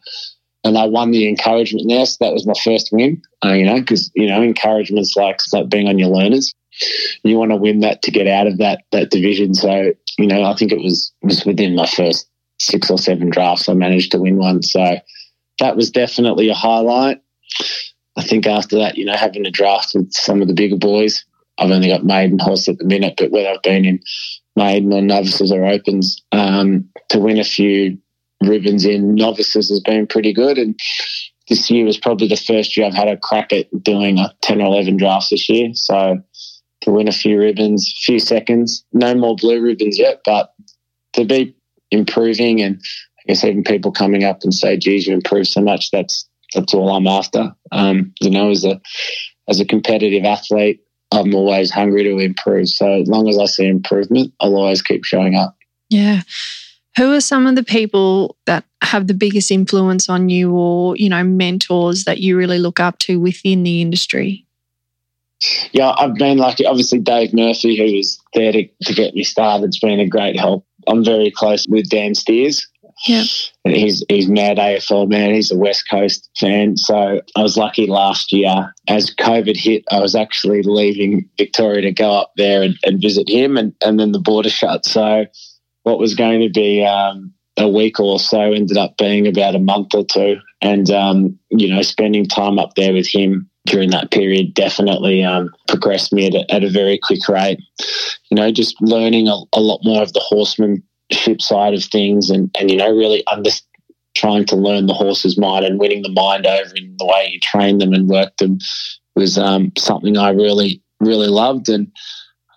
and 0.64 0.76
I 0.76 0.86
won 0.86 1.12
the 1.12 1.28
encouragement 1.28 1.86
there. 1.88 2.04
So 2.04 2.16
that 2.20 2.32
was 2.32 2.46
my 2.46 2.54
first 2.64 2.90
win, 2.92 3.22
uh, 3.46 3.52
you 3.52 3.64
know, 3.64 3.78
because, 3.80 4.10
you 4.14 4.26
know, 4.26 4.42
encouragement's 4.42 5.16
like, 5.16 5.40
like 5.52 5.68
being 5.68 5.88
on 5.88 5.98
your 5.98 6.08
learners. 6.08 6.54
You 7.22 7.38
want 7.38 7.52
to 7.52 7.56
win 7.56 7.80
that 7.80 8.02
to 8.02 8.10
get 8.10 8.26
out 8.26 8.46
of 8.46 8.58
that 8.58 8.82
that 8.92 9.10
division. 9.10 9.54
So, 9.54 9.92
you 10.18 10.26
know, 10.26 10.42
I 10.42 10.54
think 10.54 10.72
it 10.72 10.80
was 10.80 11.12
was 11.22 11.44
within 11.46 11.74
my 11.74 11.86
first 11.86 12.28
six 12.58 12.90
or 12.90 12.98
seven 12.98 13.30
drafts 13.30 13.68
I 13.68 13.74
managed 13.74 14.12
to 14.12 14.18
win 14.18 14.36
one. 14.36 14.62
So 14.62 14.96
that 15.58 15.76
was 15.76 15.90
definitely 15.90 16.50
a 16.50 16.54
highlight. 16.54 17.22
I 18.16 18.22
think 18.22 18.46
after 18.46 18.78
that, 18.78 18.96
you 18.96 19.04
know, 19.04 19.16
having 19.16 19.46
a 19.46 19.50
draft 19.50 19.92
with 19.94 20.12
some 20.12 20.42
of 20.42 20.48
the 20.48 20.54
bigger 20.54 20.76
boys, 20.76 21.24
I've 21.58 21.70
only 21.70 21.88
got 21.88 22.04
maiden 22.04 22.38
horse 22.38 22.68
at 22.68 22.78
the 22.78 22.84
minute, 22.84 23.14
but 23.16 23.30
whether 23.30 23.48
I've 23.48 23.62
been 23.62 23.84
in 23.84 24.00
maiden 24.54 24.92
or 24.92 25.02
novices 25.02 25.52
or 25.52 25.64
opens, 25.64 26.22
um, 26.32 26.88
to 27.10 27.18
win 27.18 27.38
a 27.38 27.44
few 27.44 27.98
ribbons 28.42 28.84
in 28.84 29.14
novices 29.14 29.70
has 29.70 29.80
been 29.80 30.06
pretty 30.06 30.32
good. 30.32 30.58
And 30.58 30.78
this 31.48 31.70
year 31.70 31.84
was 31.84 31.98
probably 31.98 32.28
the 32.28 32.36
first 32.36 32.76
year 32.76 32.86
I've 32.86 32.94
had 32.94 33.08
a 33.08 33.16
crack 33.16 33.52
at 33.52 33.66
doing 33.82 34.18
a 34.18 34.32
10 34.42 34.60
or 34.60 34.66
11 34.66 34.96
drafts 34.96 35.30
this 35.30 35.48
year. 35.48 35.70
So 35.74 36.20
to 36.82 36.90
win 36.90 37.08
a 37.08 37.12
few 37.12 37.38
ribbons, 37.38 37.86
a 37.88 38.00
few 38.04 38.18
seconds, 38.18 38.84
no 38.92 39.14
more 39.14 39.36
blue 39.36 39.60
ribbons 39.60 39.98
yet, 39.98 40.20
but 40.24 40.52
to 41.14 41.24
be 41.24 41.56
improving 41.90 42.60
and 42.60 42.80
I 43.18 43.22
guess 43.28 43.44
even 43.44 43.64
people 43.64 43.92
coming 43.92 44.24
up 44.24 44.42
and 44.42 44.54
say, 44.54 44.76
geez, 44.76 45.06
you 45.06 45.14
improved 45.14 45.48
so 45.48 45.60
much, 45.60 45.90
that's 45.90 46.28
that's 46.54 46.72
all 46.74 46.90
I'm 46.90 47.06
after. 47.08 47.52
Um, 47.72 48.12
you 48.20 48.30
know, 48.30 48.50
as 48.50 48.64
a 48.64 48.80
as 49.48 49.60
a 49.60 49.64
competitive 49.64 50.24
athlete, 50.24 50.80
I'm 51.12 51.34
always 51.34 51.70
hungry 51.70 52.04
to 52.04 52.18
improve. 52.18 52.68
So 52.68 53.00
as 53.00 53.08
long 53.08 53.28
as 53.28 53.38
I 53.38 53.46
see 53.46 53.66
improvement, 53.66 54.32
I'll 54.40 54.54
always 54.56 54.82
keep 54.82 55.04
showing 55.04 55.34
up. 55.34 55.56
Yeah. 55.88 56.22
Who 56.96 57.12
are 57.12 57.20
some 57.20 57.46
of 57.46 57.56
the 57.56 57.62
people 57.62 58.36
that 58.46 58.64
have 58.82 59.06
the 59.06 59.14
biggest 59.14 59.50
influence 59.50 60.08
on 60.08 60.28
you 60.28 60.52
or, 60.52 60.96
you 60.96 61.08
know, 61.08 61.22
mentors 61.24 62.04
that 62.04 62.18
you 62.18 62.36
really 62.36 62.58
look 62.58 62.80
up 62.80 62.98
to 63.00 63.20
within 63.20 63.62
the 63.62 63.82
industry? 63.82 64.46
Yeah, 65.72 65.94
I've 65.98 66.14
been 66.14 66.38
lucky. 66.38 66.64
Obviously, 66.64 66.98
Dave 66.98 67.34
Murphy, 67.34 67.76
who 67.76 67.96
was 67.96 68.18
there 68.32 68.52
to, 68.52 68.66
to 68.84 68.94
get 68.94 69.14
me 69.14 69.24
started, 69.24 69.66
has 69.66 69.78
been 69.78 70.00
a 70.00 70.08
great 70.08 70.38
help. 70.38 70.64
I'm 70.86 71.04
very 71.04 71.30
close 71.30 71.66
with 71.68 71.90
Dan 71.90 72.14
Steers. 72.14 72.66
Yeah. 73.06 73.24
He's 73.64 74.02
he's 74.08 74.28
mad 74.28 74.56
AFL 74.56 75.08
man. 75.08 75.34
He's 75.34 75.50
a 75.50 75.58
West 75.58 75.88
Coast 75.90 76.30
fan. 76.38 76.78
So 76.78 77.20
I 77.36 77.42
was 77.42 77.58
lucky 77.58 77.86
last 77.86 78.32
year 78.32 78.74
as 78.88 79.14
COVID 79.14 79.56
hit, 79.56 79.84
I 79.90 80.00
was 80.00 80.14
actually 80.14 80.62
leaving 80.62 81.28
Victoria 81.36 81.82
to 81.82 81.92
go 81.92 82.12
up 82.12 82.32
there 82.36 82.62
and, 82.62 82.76
and 82.84 83.00
visit 83.00 83.28
him, 83.28 83.58
and 83.58 83.74
and 83.84 84.00
then 84.00 84.12
the 84.12 84.18
border 84.18 84.48
shut. 84.48 84.86
So 84.86 85.26
what 85.86 86.00
was 86.00 86.16
going 86.16 86.40
to 86.40 86.48
be 86.48 86.84
um, 86.84 87.32
a 87.56 87.68
week 87.68 88.00
or 88.00 88.18
so 88.18 88.40
ended 88.52 88.76
up 88.76 88.96
being 88.96 89.28
about 89.28 89.54
a 89.54 89.60
month 89.60 89.94
or 89.94 90.04
two. 90.04 90.36
And, 90.60 90.90
um, 90.90 91.38
you 91.50 91.72
know, 91.72 91.80
spending 91.82 92.26
time 92.26 92.58
up 92.58 92.74
there 92.74 92.92
with 92.92 93.06
him 93.06 93.48
during 93.66 93.90
that 93.90 94.10
period 94.10 94.52
definitely 94.52 95.22
um, 95.22 95.54
progressed 95.68 96.12
me 96.12 96.26
at 96.26 96.34
a, 96.34 96.52
at 96.52 96.64
a, 96.64 96.70
very 96.70 96.98
quick 97.00 97.28
rate. 97.28 97.60
You 98.30 98.34
know, 98.34 98.50
just 98.50 98.74
learning 98.82 99.28
a, 99.28 99.36
a, 99.52 99.60
lot 99.60 99.78
more 99.84 100.02
of 100.02 100.12
the 100.12 100.18
horsemanship 100.18 101.40
side 101.40 101.72
of 101.72 101.84
things 101.84 102.30
and, 102.30 102.50
and 102.58 102.68
you 102.68 102.78
know, 102.78 102.90
really 102.90 103.24
under, 103.28 103.50
trying 104.16 104.44
to 104.46 104.56
learn 104.56 104.86
the 104.86 104.94
horse's 104.94 105.38
mind 105.38 105.64
and 105.64 105.78
winning 105.78 106.02
the 106.02 106.10
mind 106.10 106.46
over 106.46 106.74
in 106.74 106.96
the 106.98 107.06
way 107.06 107.30
you 107.32 107.38
train 107.38 107.78
them 107.78 107.92
and 107.92 108.08
work 108.08 108.36
them 108.38 108.58
was 109.14 109.38
um, 109.38 109.70
something 109.78 110.18
I 110.18 110.30
really, 110.30 110.82
really 110.98 111.28
loved. 111.28 111.68
And 111.68 111.92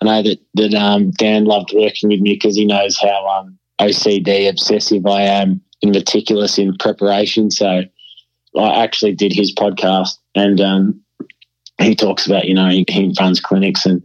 I 0.00 0.04
know 0.06 0.22
that 0.22 0.38
that 0.54 0.74
um, 0.74 1.10
Dan 1.12 1.44
loved 1.44 1.72
working 1.74 2.08
with 2.08 2.20
me 2.20 2.34
because 2.34 2.56
he 2.56 2.64
knows 2.64 2.98
how 2.98 3.26
um, 3.28 3.58
OCD 3.80 4.48
obsessive 4.48 5.06
I 5.06 5.22
am 5.22 5.60
and 5.82 5.92
meticulous 5.92 6.58
in 6.58 6.76
preparation. 6.78 7.50
So 7.50 7.82
I 8.56 8.82
actually 8.82 9.14
did 9.14 9.32
his 9.32 9.54
podcast, 9.54 10.10
and 10.34 10.60
um, 10.60 11.00
he 11.80 11.94
talks 11.94 12.26
about 12.26 12.46
you 12.46 12.54
know 12.54 12.68
he, 12.68 12.84
he 12.88 13.14
runs 13.20 13.40
clinics 13.40 13.86
and 13.86 14.02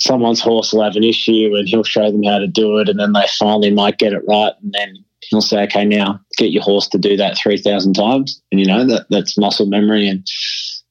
someone's 0.00 0.40
horse 0.40 0.72
will 0.72 0.82
have 0.82 0.96
an 0.96 1.04
issue 1.04 1.54
and 1.54 1.68
he'll 1.68 1.84
show 1.84 2.10
them 2.10 2.22
how 2.22 2.38
to 2.38 2.46
do 2.46 2.78
it 2.78 2.88
and 2.88 2.98
then 2.98 3.12
they 3.12 3.26
finally 3.38 3.70
might 3.70 3.98
get 3.98 4.12
it 4.12 4.22
right 4.26 4.54
and 4.62 4.72
then 4.72 4.94
he'll 5.28 5.42
say 5.42 5.62
okay 5.62 5.84
now 5.84 6.18
get 6.38 6.50
your 6.50 6.62
horse 6.62 6.88
to 6.88 6.98
do 6.98 7.16
that 7.16 7.36
3000 7.36 7.92
times 7.92 8.42
and 8.50 8.60
you 8.60 8.66
know 8.66 8.84
that 8.86 9.06
that's 9.10 9.36
muscle 9.36 9.66
memory 9.66 10.08
and 10.08 10.26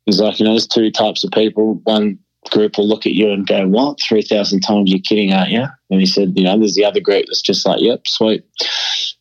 he's 0.06 0.22
like 0.22 0.40
you 0.40 0.46
know 0.46 0.52
there's 0.52 0.68
two 0.68 0.92
types 0.92 1.24
of 1.24 1.32
people 1.32 1.82
one 1.84 2.20
group 2.50 2.78
will 2.78 2.88
look 2.88 3.06
at 3.06 3.14
you 3.14 3.32
and 3.32 3.47
go, 3.47 3.68
What? 3.68 4.00
3,000 4.02 4.62
times? 4.62 4.91
You're 4.91 5.00
kidding, 5.00 5.34
aren't 5.34 5.52
you? 5.52 5.66
And 5.89 6.00
he 6.00 6.06
said, 6.06 6.34
You 6.36 6.43
know, 6.43 6.58
there's 6.58 6.76
the 6.76 6.86
other 6.86 7.00
group 7.00 7.26
that's 7.28 7.41
just 7.41 7.66
like, 7.66 7.82
Yep, 7.82 8.08
sweet. 8.08 8.43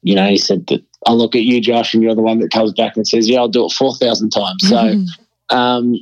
You 0.02 0.14
know, 0.14 0.28
he 0.28 0.36
said 0.36 0.66
that 0.68 0.84
I'll 1.06 1.18
look 1.18 1.34
at 1.34 1.42
you, 1.42 1.60
Josh, 1.60 1.94
and 1.94 2.02
you're 2.02 2.14
the 2.14 2.22
one 2.22 2.38
that 2.40 2.52
comes 2.52 2.72
back 2.72 2.96
and 2.96 3.06
says, 3.06 3.28
Yeah, 3.28 3.40
I'll 3.40 3.48
do 3.48 3.66
it 3.66 3.72
4,000 3.72 4.30
times. 4.30 4.68
So, 4.68 4.94
um, 5.50 5.94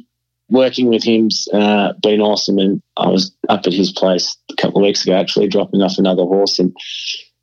working 0.48 0.88
with 0.88 1.02
him's 1.02 1.48
uh, 1.52 1.92
been 2.02 2.20
awesome. 2.20 2.58
And 2.58 2.82
I 2.96 3.08
was 3.08 3.34
up 3.48 3.66
at 3.66 3.72
his 3.72 3.92
place 3.92 4.36
a 4.50 4.54
couple 4.54 4.80
of 4.80 4.84
weeks 4.84 5.04
ago, 5.04 5.14
actually, 5.16 5.48
dropping 5.48 5.82
off 5.82 5.98
another 5.98 6.22
horse. 6.22 6.58
And 6.58 6.74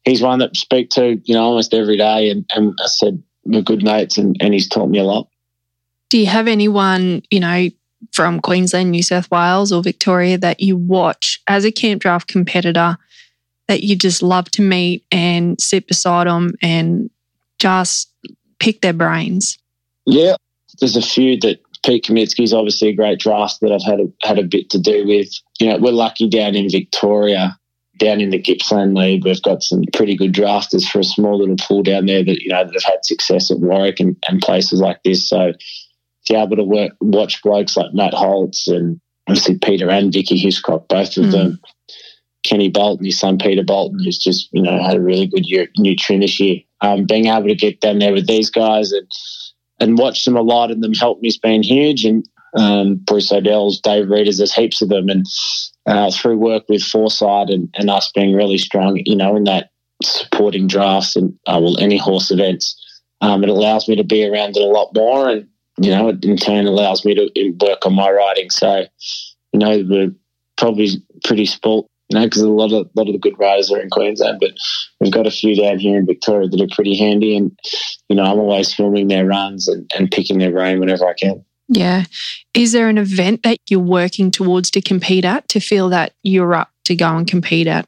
he's 0.03 0.21
one 0.21 0.39
that 0.39 0.51
I 0.55 0.57
speak 0.57 0.89
to, 0.91 1.21
you 1.23 1.35
know, 1.35 1.43
almost 1.43 1.73
every 1.73 1.97
day. 1.97 2.29
And, 2.29 2.45
and 2.55 2.77
I 2.81 2.87
said, 2.87 3.21
We're 3.45 3.61
good 3.61 3.83
mates, 3.83 4.17
and, 4.17 4.35
and 4.39 4.53
he's 4.53 4.69
taught 4.69 4.89
me 4.89 4.99
a 4.99 5.03
lot. 5.03 5.27
Do 6.09 6.19
you 6.19 6.27
have 6.27 6.47
anyone, 6.47 7.23
you 7.31 7.39
know, 7.39 7.69
from 8.11 8.39
Queensland, 8.39 8.91
New 8.91 9.03
South 9.03 9.29
Wales, 9.31 9.71
or 9.71 9.81
Victoria 9.81 10.37
that 10.37 10.59
you 10.59 10.75
watch 10.75 11.41
as 11.47 11.65
a 11.65 11.71
camp 11.71 12.01
draft 12.01 12.27
competitor 12.27 12.97
that 13.67 13.83
you 13.83 13.95
just 13.95 14.21
love 14.21 14.49
to 14.51 14.61
meet 14.61 15.05
and 15.11 15.59
sit 15.61 15.87
beside 15.87 16.27
them 16.27 16.53
and 16.61 17.09
just 17.59 18.11
pick 18.59 18.81
their 18.81 18.93
brains? 18.93 19.57
Yeah, 20.05 20.35
there's 20.79 20.97
a 20.97 21.01
few 21.01 21.39
that 21.41 21.59
Pete 21.83 22.05
Kaminsky's 22.05 22.53
obviously 22.53 22.89
a 22.89 22.95
great 22.95 23.19
draft 23.19 23.59
that 23.61 23.71
I've 23.71 23.83
had 23.83 23.99
a, 23.99 24.07
had 24.21 24.39
a 24.39 24.43
bit 24.43 24.69
to 24.71 24.79
do 24.79 25.05
with. 25.05 25.29
You 25.59 25.69
know, 25.69 25.77
we're 25.77 25.91
lucky 25.91 26.29
down 26.29 26.55
in 26.55 26.69
Victoria, 26.69 27.57
down 27.97 28.21
in 28.21 28.29
the 28.29 28.39
Gippsland 28.39 28.95
League. 28.95 29.25
We've 29.25 29.41
got 29.41 29.63
some 29.63 29.83
pretty 29.93 30.15
good 30.15 30.33
drafters 30.33 30.87
for 30.87 30.99
a 30.99 31.03
small 31.03 31.37
little 31.39 31.57
pool 31.57 31.83
down 31.83 32.05
there 32.05 32.23
that 32.23 32.41
you 32.41 32.49
know 32.49 32.63
that 32.63 32.73
have 32.73 32.83
had 32.83 33.05
success 33.05 33.51
at 33.51 33.59
Warwick 33.59 33.99
and, 33.99 34.15
and 34.27 34.41
places 34.41 34.79
like 34.79 35.03
this. 35.03 35.27
So 35.27 35.53
to 36.25 36.33
be 36.33 36.39
able 36.39 36.55
to 36.55 36.63
work, 36.63 36.91
watch 37.01 37.41
blokes 37.41 37.77
like 37.77 37.93
Matt 37.93 38.13
Holtz 38.13 38.67
and 38.67 38.99
obviously 39.27 39.57
Peter 39.57 39.89
and 39.89 40.11
Vicky 40.11 40.37
Hiscock, 40.37 40.87
both 40.87 41.17
of 41.17 41.25
mm. 41.25 41.31
them. 41.31 41.59
Kenny 42.43 42.69
Bolton, 42.69 43.05
his 43.05 43.19
son 43.19 43.37
Peter 43.37 43.63
Bolton, 43.63 44.03
who's 44.03 44.17
just 44.17 44.49
you 44.51 44.61
know 44.61 44.83
had 44.83 44.97
a 44.97 45.01
really 45.01 45.27
good 45.27 45.45
year, 45.45 45.67
new 45.77 45.95
this 46.19 46.39
year. 46.39 46.57
Um, 46.81 47.05
being 47.05 47.27
able 47.27 47.47
to 47.47 47.55
get 47.55 47.79
down 47.79 47.99
there 47.99 48.11
with 48.11 48.27
these 48.27 48.49
guys 48.49 48.91
and 48.91 49.07
and 49.79 49.97
watch 49.97 50.25
them 50.25 50.35
a 50.35 50.41
lot 50.41 50.71
and 50.71 50.83
them 50.83 50.93
help 50.93 51.21
me 51.21 51.27
has 51.27 51.37
been 51.37 51.63
huge. 51.63 52.05
And 52.05 52.27
um, 52.55 52.95
Bruce 52.97 53.31
O'Dell's, 53.31 53.79
Dave 53.79 54.09
Readers, 54.09 54.37
there's 54.37 54.53
heaps 54.53 54.81
of 54.81 54.89
them. 54.89 55.09
And 55.09 55.25
uh, 55.85 56.11
through 56.11 56.37
work 56.37 56.63
with 56.69 56.83
Foresight 56.83 57.49
and, 57.49 57.69
and 57.75 57.89
us 57.89 58.11
being 58.11 58.33
really 58.33 58.57
strong, 58.57 59.01
you 59.05 59.15
know, 59.15 59.35
in 59.35 59.43
that 59.45 59.71
supporting 60.01 60.67
drafts 60.67 61.15
and 61.15 61.33
uh, 61.47 61.59
well 61.61 61.79
any 61.79 61.97
horse 61.97 62.31
events, 62.31 62.79
um, 63.21 63.43
it 63.43 63.49
allows 63.49 63.87
me 63.87 63.95
to 63.95 64.03
be 64.03 64.25
around 64.25 64.55
it 64.55 64.61
a 64.61 64.65
lot 64.65 64.93
more 64.93 65.29
and 65.29 65.47
you 65.77 65.89
know, 65.89 66.09
it 66.09 66.23
in 66.23 66.37
turn 66.37 66.65
allows 66.65 67.05
me 67.05 67.15
to 67.15 67.49
work 67.59 67.85
on 67.85 67.95
my 67.95 68.09
writing. 68.11 68.49
So, 68.49 68.85
you 69.51 69.59
know, 69.59 69.83
we're 69.87 70.11
probably 70.57 70.89
pretty 71.23 71.45
spoilt, 71.45 71.87
you 72.09 72.19
know, 72.19 72.25
because 72.25 72.41
a 72.41 72.49
lot 72.49 72.71
of 72.71 72.87
a 72.87 72.99
lot 72.99 73.07
of 73.07 73.13
the 73.13 73.19
good 73.19 73.37
writers 73.39 73.71
are 73.71 73.79
in 73.79 73.89
Queensland, 73.89 74.39
but 74.39 74.51
we've 74.99 75.11
got 75.11 75.27
a 75.27 75.31
few 75.31 75.55
down 75.55 75.79
here 75.79 75.97
in 75.97 76.05
Victoria 76.05 76.47
that 76.47 76.61
are 76.61 76.75
pretty 76.75 76.95
handy. 76.95 77.35
And, 77.35 77.57
you 78.09 78.15
know, 78.15 78.23
I'm 78.23 78.39
always 78.39 78.73
filming 78.73 79.07
their 79.07 79.25
runs 79.25 79.67
and, 79.67 79.89
and 79.97 80.11
picking 80.11 80.37
their 80.37 80.51
brain 80.51 80.79
whenever 80.79 81.07
I 81.07 81.13
can. 81.13 81.43
Yeah. 81.69 82.03
Is 82.53 82.71
there 82.71 82.89
an 82.89 82.97
event 82.97 83.43
that 83.43 83.57
you're 83.69 83.79
working 83.79 84.31
towards 84.31 84.69
to 84.71 84.81
compete 84.81 85.25
at 85.25 85.47
to 85.49 85.59
feel 85.59 85.89
that 85.89 86.13
you're 86.21 86.53
up 86.53 86.69
to 86.85 86.95
go 86.95 87.15
and 87.15 87.27
compete 87.27 87.67
at? 87.67 87.87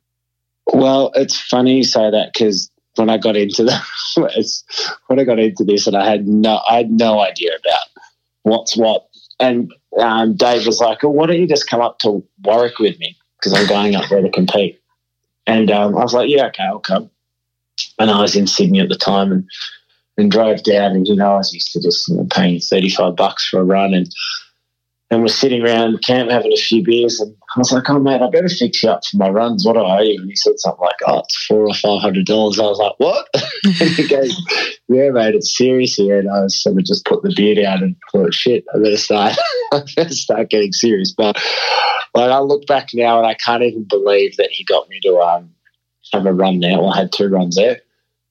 Well, 0.74 1.12
it's 1.14 1.40
funny 1.40 1.78
you 1.78 1.84
say 1.84 2.10
that 2.10 2.32
because 2.34 2.72
when 2.98 3.10
I 3.10 3.18
got 3.18 3.38
into 3.38 3.64
the 3.64 3.82
when 5.08 5.20
I 5.20 5.24
got 5.24 5.40
into 5.40 5.64
this, 5.64 5.88
and 5.88 5.96
I 5.96 6.10
had 6.10 6.28
no 6.28 6.62
I 6.70 6.78
had 6.78 6.92
no 6.92 7.20
idea 7.20 7.52
about 7.56 8.04
what's 8.44 8.78
what. 8.78 9.08
And 9.40 9.74
um, 10.00 10.36
Dave 10.36 10.66
was 10.66 10.80
like, 10.80 11.04
oh, 11.04 11.10
"Why 11.10 11.28
don't 11.28 11.40
you 11.40 11.48
just 11.48 11.70
come 11.70 11.82
up 11.82 12.00
to 12.00 12.26
Warwick 12.44 12.80
with 12.80 12.98
me? 13.00 13.16
Because 13.38 13.54
I'm 13.54 13.68
going 13.68 13.96
up 13.96 14.10
there 14.10 14.22
to 14.22 14.30
compete." 14.30 14.82
And 15.48 15.70
um, 15.72 15.96
I 15.98 16.02
was 16.02 16.14
like, 16.14 16.30
"Yeah, 16.30 16.48
okay, 16.48 16.64
I'll 16.64 16.80
come." 16.80 17.10
And 18.00 18.10
I 18.10 18.22
was 18.22 18.36
in 18.36 18.48
Sydney 18.48 18.80
at 18.80 18.90
the 18.90 18.96
time, 18.96 19.32
and 19.32 19.50
and 20.18 20.32
drove 20.32 20.64
down. 20.64 20.92
And 20.94 21.08
you 21.08 21.16
know, 21.16 21.34
I 21.34 21.38
was 21.38 21.54
used 21.54 21.72
to 21.74 21.82
just 21.82 22.08
you 22.08 22.16
know, 22.16 22.28
paying 22.32 22.60
thirty 22.60 22.90
five 22.90 23.16
bucks 23.16 23.48
for 23.48 23.60
a 23.60 23.64
run, 23.64 23.94
and 23.94 24.12
and 25.12 25.22
we're 25.22 25.28
sitting 25.28 25.62
around 25.62 26.02
camp 26.04 26.32
having 26.32 26.52
a 26.52 26.58
few 26.58 26.84
beers. 26.84 27.20
And 27.20 27.36
I 27.56 27.60
was 27.60 27.72
like, 27.72 27.90
oh, 27.90 28.00
mate, 28.00 28.22
I 28.22 28.30
better 28.30 28.50
fix 28.50 28.82
you 28.82 28.90
up 28.90 29.06
for 29.06 29.18
my 29.18 29.30
runs. 29.30 29.66
What 29.66 29.74
do 29.74 29.82
I 29.82 30.00
owe 30.00 30.02
you? 30.02 30.20
And 30.20 30.30
he 30.30 30.36
said 30.36 30.58
something 30.58 30.82
like, 30.82 30.96
oh, 31.08 31.20
it's 31.20 31.46
four 31.46 31.68
or 31.68 31.74
five 31.76 32.02
hundred 32.02 32.26
dollars. 32.26 32.60
I 32.60 32.64
was 32.64 32.80
like, 32.80 32.96
what? 32.98 33.28
and 33.64 33.90
he 33.92 34.08
goes, 34.08 34.36
yeah, 34.88 35.12
mate, 35.12 35.36
it's 35.36 35.56
serious 35.56 35.96
here. 35.96 36.18
And 36.18 36.30
I 36.30 36.42
was 36.42 36.60
sort 36.62 36.78
of 36.78 36.86
just 36.86 37.06
put 37.06 37.22
the 37.22 37.34
beer 37.36 37.56
down 37.56 37.84
and 37.84 37.96
thought, 38.12 38.34
shit, 38.34 38.66
I 38.74 38.80
better 38.80 38.98
start, 38.98 39.38
I 39.72 39.84
better 39.96 40.14
start 40.14 40.50
getting 40.50 40.74
serious. 40.74 41.14
But 41.16 41.36
like, 42.16 42.32
I 42.32 42.40
look 42.40 42.66
back 42.66 42.90
now 42.94 43.20
and 43.20 43.28
I 43.28 43.36
can't 43.36 43.64
even 43.64 43.84
believe 43.84 44.38
that 44.38 44.50
he 44.50 44.64
got 44.64 44.90
me 44.90 45.00
to 45.02 45.18
um, 45.18 45.52
have 46.14 46.26
a 46.26 46.34
run. 46.34 46.60
Well, 46.62 46.92
I 46.92 46.98
had 46.98 47.12
two 47.12 47.30
runs 47.30 47.56
there. 47.56 47.82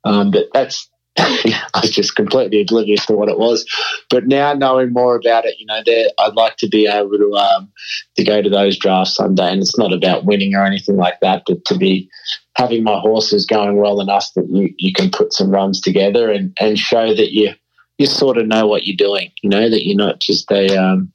Um, 0.04 0.30
but 0.30 0.48
that's 0.52 0.90
I 1.18 1.80
was 1.80 1.90
just 1.90 2.16
completely 2.16 2.62
oblivious 2.62 3.06
to 3.06 3.12
what 3.12 3.28
it 3.28 3.38
was. 3.38 3.64
But 4.10 4.26
now 4.26 4.52
knowing 4.52 4.92
more 4.92 5.14
about 5.14 5.44
it, 5.44 5.54
you 5.58 5.66
know, 5.66 5.80
I'd 6.18 6.34
like 6.34 6.56
to 6.56 6.68
be 6.68 6.86
able 6.86 7.16
to 7.16 7.34
um, 7.34 7.72
to 8.16 8.24
go 8.24 8.42
to 8.42 8.50
those 8.50 8.76
drafts 8.76 9.14
someday. 9.14 9.52
And 9.52 9.60
it's 9.60 9.78
not 9.78 9.92
about 9.92 10.24
winning 10.24 10.54
or 10.54 10.64
anything 10.64 10.96
like 10.96 11.20
that, 11.20 11.44
but 11.46 11.64
to 11.66 11.78
be 11.78 12.10
having 12.56 12.82
my 12.82 12.98
horses 12.98 13.46
going 13.46 13.76
well 13.76 14.00
enough 14.00 14.32
that 14.34 14.48
you, 14.48 14.74
you 14.78 14.92
can 14.92 15.10
put 15.10 15.32
some 15.32 15.50
runs 15.50 15.80
together 15.80 16.30
and, 16.30 16.56
and 16.60 16.78
show 16.78 17.14
that 17.14 17.32
you 17.32 17.52
you 17.98 18.06
sort 18.06 18.38
of 18.38 18.48
know 18.48 18.66
what 18.66 18.84
you're 18.84 18.96
doing. 18.96 19.30
You 19.42 19.50
know 19.50 19.70
that 19.70 19.86
you're 19.86 19.96
not 19.96 20.20
just 20.20 20.50
a 20.50 20.76
um, 20.76 21.12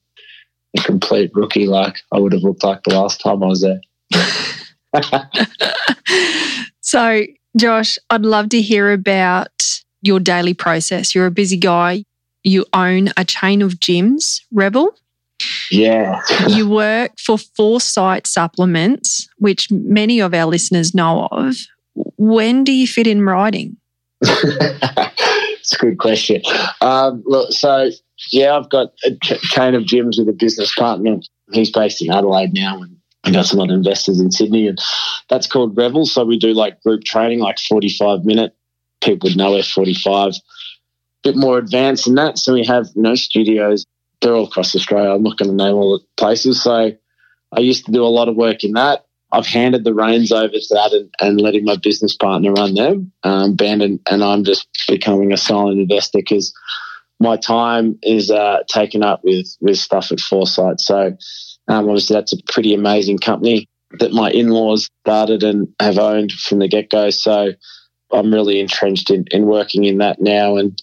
a 0.77 0.81
complete 0.81 1.31
rookie 1.33 1.67
like 1.67 1.97
I 2.13 2.19
would 2.19 2.33
have 2.33 2.43
looked 2.43 2.63
like 2.63 2.83
the 2.83 2.95
last 2.95 3.19
time 3.19 3.43
I 3.43 3.47
was 3.47 3.61
there. 3.61 3.81
so, 6.81 7.23
Josh, 7.57 7.97
I'd 8.09 8.21
love 8.21 8.49
to 8.49 8.61
hear 8.61 8.91
about 8.91 9.78
your 10.01 10.19
daily 10.19 10.53
process. 10.53 11.13
You're 11.13 11.25
a 11.25 11.31
busy 11.31 11.57
guy. 11.57 12.03
You 12.43 12.65
own 12.73 13.09
a 13.17 13.25
chain 13.25 13.61
of 13.61 13.73
gyms, 13.73 14.41
Rebel. 14.51 14.95
Yeah. 15.71 16.21
you 16.47 16.69
work 16.69 17.11
for 17.19 17.37
Foresight 17.37 18.27
Supplements, 18.27 19.27
which 19.37 19.69
many 19.71 20.19
of 20.19 20.33
our 20.33 20.45
listeners 20.45 20.93
know 20.93 21.27
of. 21.31 21.55
When 22.17 22.63
do 22.63 22.71
you 22.71 22.87
fit 22.87 23.07
in 23.07 23.23
riding? 23.23 23.77
it's 24.21 25.73
a 25.73 25.77
good 25.77 25.97
question. 25.97 26.41
Um, 26.81 27.23
look, 27.25 27.51
so 27.51 27.89
yeah, 28.31 28.57
I've 28.57 28.69
got 28.69 28.93
a 29.05 29.11
ch- 29.23 29.41
chain 29.41 29.75
of 29.75 29.83
gyms 29.83 30.17
with 30.17 30.27
a 30.27 30.33
business 30.33 30.73
partner. 30.75 31.17
He's 31.51 31.71
based 31.71 32.01
in 32.01 32.11
Adelaide 32.11 32.53
now, 32.53 32.81
and 32.81 32.97
I 33.23 33.31
got 33.31 33.45
some 33.45 33.59
other 33.59 33.73
investors 33.73 34.19
in 34.19 34.31
Sydney, 34.31 34.67
and 34.67 34.77
that's 35.29 35.47
called 35.47 35.77
Rebel. 35.77 36.05
So 36.05 36.25
we 36.25 36.37
do 36.37 36.53
like 36.53 36.81
group 36.83 37.03
training, 37.05 37.39
like 37.39 37.59
forty-five 37.59 38.25
minute 38.25 38.53
people 39.01 39.29
would 39.29 39.37
know 39.37 39.51
F45. 39.51 40.35
A 40.35 40.39
bit 41.23 41.35
more 41.35 41.57
advanced 41.57 42.05
than 42.05 42.15
that. 42.15 42.37
So 42.37 42.53
we 42.53 42.65
have, 42.65 42.87
you 42.95 43.01
know, 43.01 43.15
studios. 43.15 43.85
They're 44.21 44.33
all 44.33 44.47
across 44.47 44.75
Australia. 44.75 45.11
I'm 45.11 45.23
not 45.23 45.37
going 45.37 45.49
to 45.49 45.55
name 45.55 45.75
all 45.75 45.97
the 45.97 46.05
places. 46.17 46.61
So 46.61 46.91
I 47.51 47.59
used 47.59 47.85
to 47.85 47.91
do 47.91 48.03
a 48.03 48.07
lot 48.07 48.29
of 48.29 48.35
work 48.35 48.63
in 48.63 48.73
that. 48.73 49.05
I've 49.31 49.45
handed 49.45 49.83
the 49.83 49.93
reins 49.93 50.31
over 50.31 50.47
to 50.47 50.73
that 50.73 50.91
and, 50.91 51.13
and 51.21 51.39
letting 51.39 51.63
my 51.63 51.75
business 51.75 52.15
partner 52.15 52.51
run 52.51 52.73
them, 52.73 53.11
um, 53.23 53.55
Ben, 53.55 53.81
and, 53.81 53.99
and 54.09 54.23
I'm 54.23 54.43
just 54.43 54.67
becoming 54.87 55.31
a 55.31 55.37
silent 55.37 55.79
investor 55.79 56.17
because 56.17 56.51
my 57.19 57.37
time 57.37 57.99
is 58.01 58.31
uh, 58.31 58.63
taken 58.67 59.03
up 59.03 59.21
with 59.23 59.55
with 59.61 59.77
stuff 59.77 60.11
at 60.11 60.19
Foresight. 60.19 60.79
So 60.79 61.15
um, 61.67 61.87
obviously 61.87 62.15
that's 62.15 62.33
a 62.33 62.41
pretty 62.51 62.73
amazing 62.73 63.19
company 63.19 63.67
that 63.99 64.13
my 64.13 64.31
in-laws 64.31 64.89
started 65.03 65.43
and 65.43 65.67
have 65.79 65.97
owned 65.97 66.31
from 66.31 66.59
the 66.59 66.67
get-go. 66.67 67.09
So 67.09 67.51
I'm 68.11 68.33
really 68.33 68.59
entrenched 68.59 69.09
in, 69.09 69.25
in 69.31 69.45
working 69.45 69.85
in 69.85 69.97
that 69.99 70.21
now 70.21 70.57
and 70.57 70.81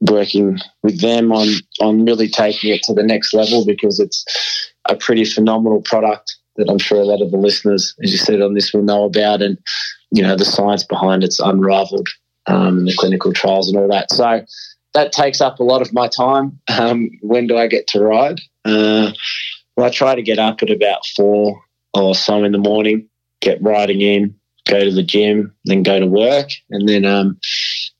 working 0.00 0.58
with 0.82 1.00
them 1.00 1.32
on 1.32 1.48
on 1.80 2.04
really 2.04 2.28
taking 2.28 2.70
it 2.70 2.82
to 2.82 2.94
the 2.94 3.02
next 3.02 3.32
level 3.32 3.64
because 3.64 3.98
it's 3.98 4.24
a 4.88 4.96
pretty 4.96 5.24
phenomenal 5.24 5.80
product 5.80 6.36
that 6.56 6.68
I'm 6.70 6.78
sure 6.78 7.00
a 7.00 7.04
lot 7.04 7.22
of 7.22 7.30
the 7.30 7.36
listeners, 7.36 7.94
as 8.02 8.12
you 8.12 8.18
said 8.18 8.40
on 8.40 8.54
this, 8.54 8.72
will 8.72 8.82
know 8.82 9.04
about, 9.04 9.42
and 9.42 9.58
you 10.10 10.22
know 10.22 10.36
the 10.36 10.44
science 10.44 10.84
behind 10.84 11.22
it's 11.22 11.40
unrivaled, 11.40 12.08
um, 12.46 12.78
and 12.78 12.88
the 12.88 12.96
clinical 12.96 13.32
trials 13.32 13.68
and 13.68 13.78
all 13.78 13.88
that. 13.88 14.10
So 14.12 14.42
that 14.94 15.12
takes 15.12 15.40
up 15.40 15.60
a 15.60 15.64
lot 15.64 15.82
of 15.82 15.92
my 15.92 16.08
time. 16.08 16.58
Um, 16.68 17.10
when 17.20 17.46
do 17.46 17.56
I 17.56 17.66
get 17.66 17.86
to 17.88 18.00
ride? 18.00 18.40
Uh, 18.64 19.12
well, 19.76 19.86
I 19.86 19.90
try 19.90 20.14
to 20.14 20.22
get 20.22 20.38
up 20.38 20.62
at 20.62 20.70
about 20.70 21.04
four 21.14 21.60
or 21.94 22.14
so 22.14 22.44
in 22.44 22.52
the 22.52 22.58
morning, 22.58 23.08
get 23.40 23.62
riding 23.62 24.00
in, 24.00 24.34
go 24.68 24.84
to 24.84 24.92
the 24.92 25.02
gym, 25.02 25.54
then 25.64 25.82
go 25.82 25.98
to 25.98 26.06
work, 26.06 26.48
and 26.70 26.88
then 26.88 27.04
um, 27.04 27.38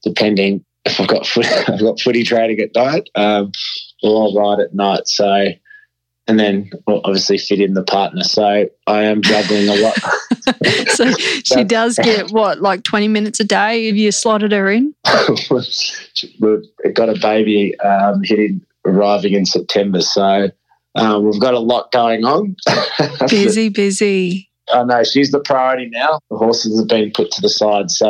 depending 0.03 0.65
if 0.85 1.01
I've 1.01 1.09
got 1.09 1.27
foot, 1.27 1.47
I've 1.69 1.81
got 1.81 2.01
footy 2.01 2.25
training 2.25 2.61
at 2.61 2.75
night, 2.75 3.09
um, 3.15 3.53
or 4.03 4.25
I'll 4.25 4.35
ride 4.35 4.61
at 4.61 4.75
night. 4.75 5.09
So 5.09 5.47
and 6.29 6.41
then 6.41 6.71
obviously 6.89 7.39
fit 7.39 7.61
in 7.61 7.75
the 7.75 7.85
partner. 7.85 8.25
So 8.25 8.69
I 8.87 9.03
am 9.03 9.23
juggling 9.23 9.69
a 9.69 9.77
lot. 9.77 9.97
so 10.89 11.13
she 11.45 11.63
does 11.63 11.99
get 12.03 12.31
what, 12.33 12.61
like 12.61 12.83
20 12.83 13.09
minutes 13.09 13.39
a 13.39 13.45
day 13.45 13.89
if 13.89 13.95
you 13.95 14.11
slotted 14.11 14.53
her 14.53 14.69
in? 14.71 14.95
we've 16.41 16.95
got 16.95 17.09
a 17.09 17.19
baby 17.21 17.79
um, 17.81 18.23
hitting, 18.25 18.61
arriving 18.85 19.35
in 19.35 19.47
September. 19.47 20.01
So 20.01 20.51
um, 20.97 21.25
we've 21.25 21.41
got 21.41 21.55
a 21.55 21.61
lot 21.61 21.93
going 21.93 22.25
on. 22.25 22.57
busy, 23.29 23.69
busy. 23.69 24.51
I 24.73 24.85
know 24.85 25.05
she's 25.05 25.31
the 25.31 25.41
priority 25.41 25.89
now. 25.91 26.19
The 26.31 26.37
horses 26.37 26.79
have 26.79 26.89
been 26.89 27.13
put 27.13 27.31
to 27.33 27.41
the 27.41 27.49
side. 27.49 27.91
So 27.91 28.09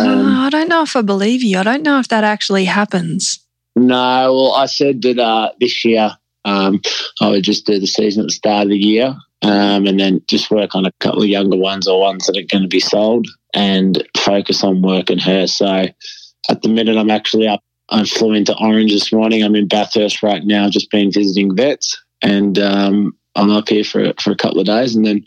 um, 0.00 0.26
oh, 0.26 0.40
I 0.46 0.50
don't 0.50 0.68
know 0.68 0.82
if 0.82 0.96
I 0.96 1.02
believe 1.02 1.42
you. 1.42 1.58
I 1.58 1.62
don't 1.62 1.82
know 1.82 1.98
if 1.98 2.08
that 2.08 2.24
actually 2.24 2.66
happens. 2.66 3.38
No, 3.76 4.32
well, 4.32 4.52
I 4.52 4.66
said 4.66 5.02
that 5.02 5.18
uh, 5.18 5.50
this 5.60 5.84
year 5.84 6.10
um, 6.44 6.80
I 7.20 7.30
would 7.30 7.42
just 7.42 7.66
do 7.66 7.78
the 7.78 7.86
season 7.86 8.22
at 8.22 8.26
the 8.26 8.32
start 8.32 8.64
of 8.64 8.68
the 8.70 8.78
year 8.78 9.16
um, 9.42 9.86
and 9.86 9.98
then 9.98 10.22
just 10.28 10.50
work 10.50 10.74
on 10.74 10.86
a 10.86 10.92
couple 11.00 11.22
of 11.22 11.28
younger 11.28 11.56
ones 11.56 11.86
or 11.86 12.00
ones 12.00 12.26
that 12.26 12.36
are 12.36 12.46
going 12.50 12.62
to 12.62 12.68
be 12.68 12.80
sold 12.80 13.26
and 13.52 14.06
focus 14.16 14.64
on 14.64 14.82
working 14.82 15.18
her. 15.18 15.46
So 15.46 15.86
at 16.48 16.62
the 16.62 16.68
minute, 16.68 16.96
I'm 16.96 17.10
actually 17.10 17.48
up. 17.48 17.60
I 17.90 18.04
flew 18.04 18.32
into 18.32 18.56
Orange 18.58 18.92
this 18.92 19.12
morning. 19.12 19.42
I'm 19.42 19.54
in 19.54 19.68
Bathurst 19.68 20.22
right 20.22 20.42
now, 20.44 20.70
just 20.70 20.90
been 20.90 21.12
visiting 21.12 21.54
vets, 21.54 22.02
and 22.22 22.58
um, 22.58 23.16
I'm 23.34 23.50
up 23.50 23.68
here 23.68 23.84
for 23.84 24.14
for 24.22 24.30
a 24.30 24.36
couple 24.36 24.60
of 24.60 24.66
days, 24.66 24.96
and 24.96 25.04
then 25.04 25.22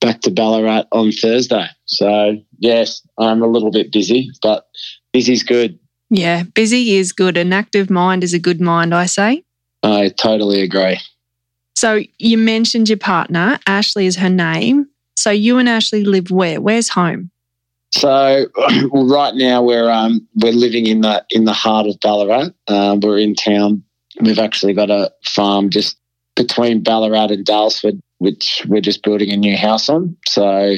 back 0.00 0.20
to 0.22 0.30
Ballarat 0.30 0.84
on 0.92 1.12
Thursday. 1.12 1.66
So 1.86 2.36
yes, 2.58 3.02
I'm 3.18 3.42
a 3.42 3.46
little 3.46 3.70
bit 3.70 3.92
busy, 3.92 4.30
but 4.42 4.66
busy's 5.12 5.42
good. 5.42 5.78
Yeah, 6.10 6.42
busy 6.42 6.96
is 6.96 7.12
good. 7.12 7.36
An 7.36 7.52
active 7.52 7.88
mind 7.88 8.24
is 8.24 8.34
a 8.34 8.38
good 8.38 8.60
mind, 8.60 8.94
I 8.94 9.06
say. 9.06 9.44
I 9.82 10.08
totally 10.08 10.62
agree. 10.62 10.98
So 11.76 12.00
you 12.18 12.36
mentioned 12.36 12.88
your 12.88 12.98
partner, 12.98 13.58
Ashley 13.66 14.06
is 14.06 14.16
her 14.16 14.28
name. 14.28 14.88
So 15.16 15.30
you 15.30 15.58
and 15.58 15.68
Ashley 15.68 16.04
live 16.04 16.30
where? 16.30 16.60
Where's 16.60 16.88
home? 16.88 17.30
So 17.92 18.46
well, 18.90 19.06
right 19.06 19.34
now 19.34 19.62
we're 19.62 19.90
um, 19.90 20.26
we're 20.36 20.52
living 20.52 20.86
in 20.86 21.02
the 21.02 21.24
in 21.30 21.44
the 21.44 21.52
heart 21.52 21.86
of 21.86 21.98
Ballarat. 22.00 22.50
Um, 22.68 23.00
we're 23.00 23.18
in 23.18 23.34
town. 23.34 23.82
We've 24.20 24.38
actually 24.38 24.74
got 24.74 24.90
a 24.90 25.12
farm 25.24 25.70
just 25.70 25.96
between 26.42 26.82
Ballarat 26.82 27.30
and 27.30 27.44
Daylesford, 27.44 28.00
which 28.18 28.64
we're 28.68 28.80
just 28.80 29.02
building 29.02 29.30
a 29.30 29.36
new 29.36 29.56
house 29.56 29.88
on. 29.88 30.16
So 30.26 30.76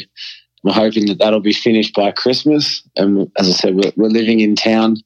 we're 0.63 0.73
hoping 0.73 1.07
that 1.07 1.19
that'll 1.19 1.41
be 1.41 1.53
finished 1.53 1.95
by 1.95 2.11
Christmas. 2.11 2.83
And 2.97 3.31
as 3.39 3.49
I 3.49 3.53
said, 3.53 3.77
we're, 3.77 3.93
we're 3.97 4.09
living 4.09 4.41
in 4.41 4.57
town, 4.57 4.97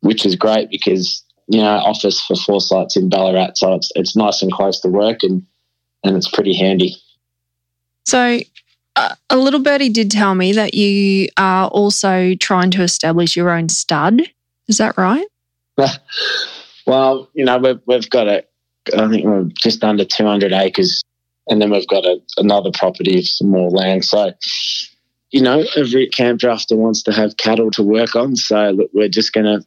which 0.00 0.26
is 0.26 0.36
great 0.36 0.70
because 0.70 1.24
you 1.46 1.60
know, 1.60 1.66
office 1.66 2.20
for 2.20 2.36
Foresight's 2.36 2.96
in 2.96 3.08
Ballarat, 3.08 3.52
so 3.56 3.74
it's 3.74 3.90
it's 3.94 4.16
nice 4.16 4.40
and 4.42 4.50
close 4.50 4.80
to 4.80 4.88
work, 4.88 5.22
and 5.22 5.44
and 6.02 6.16
it's 6.16 6.28
pretty 6.28 6.54
handy. 6.54 6.96
So, 8.06 8.40
uh, 8.96 9.14
a 9.28 9.36
little 9.36 9.60
birdie 9.60 9.90
did 9.90 10.10
tell 10.10 10.34
me 10.34 10.52
that 10.52 10.74
you 10.74 11.28
are 11.36 11.68
also 11.68 12.34
trying 12.34 12.70
to 12.72 12.82
establish 12.82 13.36
your 13.36 13.50
own 13.50 13.68
stud. 13.68 14.22
Is 14.68 14.78
that 14.78 14.96
right? 14.96 15.26
well, 16.86 17.28
you 17.34 17.44
know, 17.44 17.58
we've 17.58 17.80
we've 17.86 18.08
got 18.08 18.28
a, 18.28 18.44
I 18.96 19.08
think 19.08 19.24
we're 19.24 19.48
just 19.60 19.82
under 19.82 20.04
two 20.04 20.26
hundred 20.26 20.52
acres, 20.52 21.02
and 21.48 21.60
then 21.60 21.70
we've 21.70 21.86
got 21.86 22.04
a, 22.04 22.20
another 22.36 22.70
property 22.72 23.18
of 23.18 23.26
some 23.26 23.50
more 23.50 23.70
land. 23.70 24.04
So, 24.04 24.32
you 25.30 25.40
know, 25.42 25.64
every 25.76 26.08
camp 26.08 26.40
drafter 26.40 26.76
wants 26.76 27.02
to 27.04 27.12
have 27.12 27.36
cattle 27.36 27.70
to 27.72 27.82
work 27.82 28.16
on. 28.16 28.36
So, 28.36 28.70
look, 28.70 28.90
we're 28.92 29.08
just 29.08 29.32
going 29.32 29.46
to 29.46 29.66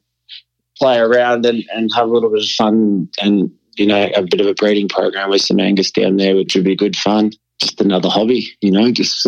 play 0.78 0.98
around 1.00 1.46
and, 1.46 1.64
and 1.74 1.92
have 1.94 2.08
a 2.08 2.12
little 2.12 2.30
bit 2.30 2.44
of 2.44 2.50
fun 2.50 3.10
and, 3.22 3.52
you 3.76 3.86
know, 3.86 4.10
a 4.16 4.24
bit 4.24 4.42
of 4.42 4.48
a 4.48 4.54
breeding 4.54 4.88
program 4.88 5.30
with 5.30 5.42
some 5.42 5.60
Angus 5.60 5.92
down 5.92 6.18
there, 6.18 6.36
which 6.36 6.56
would 6.56 6.64
be 6.64 6.76
good 6.76 6.96
fun. 6.96 7.32
Just 7.60 7.82
another 7.82 8.10
hobby, 8.10 8.48
you 8.62 8.72
know, 8.72 8.92
just 8.92 9.28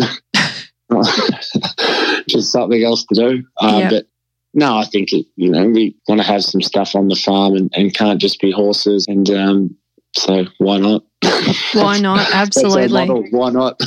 just 2.28 2.52
something 2.52 2.82
else 2.82 3.04
to 3.06 3.14
do. 3.14 3.44
Uh, 3.56 3.78
yeah. 3.80 3.90
But 3.90 4.06
no, 4.54 4.76
I 4.76 4.84
think, 4.84 5.12
it, 5.12 5.26
you 5.36 5.50
know, 5.50 5.66
we 5.66 5.96
want 6.08 6.20
to 6.20 6.26
have 6.26 6.44
some 6.44 6.62
stuff 6.62 6.94
on 6.94 7.08
the 7.08 7.16
farm 7.16 7.54
and, 7.54 7.70
and 7.74 7.94
can't 7.94 8.20
just 8.20 8.40
be 8.40 8.50
horses. 8.50 9.06
And 9.08 9.28
um, 9.30 9.76
so 10.14 10.44
why 10.58 10.78
not? 10.78 11.04
Why 11.74 12.00
not? 12.00 12.32
Absolutely. 12.32 13.06
Why 13.30 13.50
not? 13.50 13.78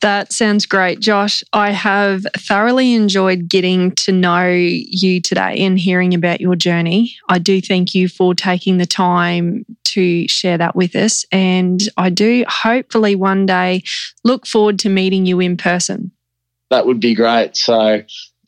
that 0.00 0.32
sounds 0.32 0.64
great, 0.64 1.00
Josh. 1.00 1.44
I 1.52 1.72
have 1.72 2.26
thoroughly 2.36 2.94
enjoyed 2.94 3.48
getting 3.48 3.92
to 3.96 4.12
know 4.12 4.48
you 4.48 5.20
today 5.20 5.56
and 5.58 5.78
hearing 5.78 6.14
about 6.14 6.40
your 6.40 6.56
journey. 6.56 7.14
I 7.28 7.38
do 7.38 7.60
thank 7.60 7.94
you 7.94 8.08
for 8.08 8.34
taking 8.34 8.78
the 8.78 8.86
time 8.86 9.66
to 9.84 10.26
share 10.28 10.56
that 10.56 10.74
with 10.74 10.96
us. 10.96 11.26
And 11.30 11.82
I 11.98 12.08
do 12.08 12.44
hopefully 12.48 13.14
one 13.14 13.44
day 13.44 13.82
look 14.24 14.46
forward 14.46 14.78
to 14.80 14.88
meeting 14.88 15.26
you 15.26 15.38
in 15.38 15.56
person. 15.58 16.12
That 16.70 16.86
would 16.86 17.00
be 17.00 17.14
great. 17.14 17.56
So 17.56 18.02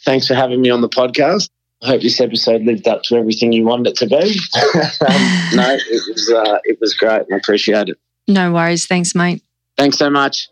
thanks 0.04 0.26
for 0.26 0.34
having 0.34 0.62
me 0.62 0.70
on 0.70 0.80
the 0.80 0.88
podcast. 0.88 1.50
I 1.82 1.88
hope 1.88 2.02
this 2.02 2.20
episode 2.20 2.62
lived 2.62 2.86
up 2.86 3.02
to 3.04 3.16
everything 3.16 3.52
you 3.52 3.64
wanted 3.64 3.88
it 3.88 3.96
to 3.96 4.06
be. 4.06 4.14
um, 4.14 5.56
no, 5.56 5.76
it 5.76 6.02
was 6.08 6.32
uh, 6.34 6.58
it 6.64 6.78
was 6.80 6.94
great. 6.94 7.22
I 7.32 7.36
appreciate 7.36 7.88
it. 7.88 7.98
No 8.28 8.52
worries. 8.52 8.86
Thanks, 8.86 9.14
mate. 9.14 9.42
Thanks 9.76 9.98
so 9.98 10.08
much. 10.08 10.48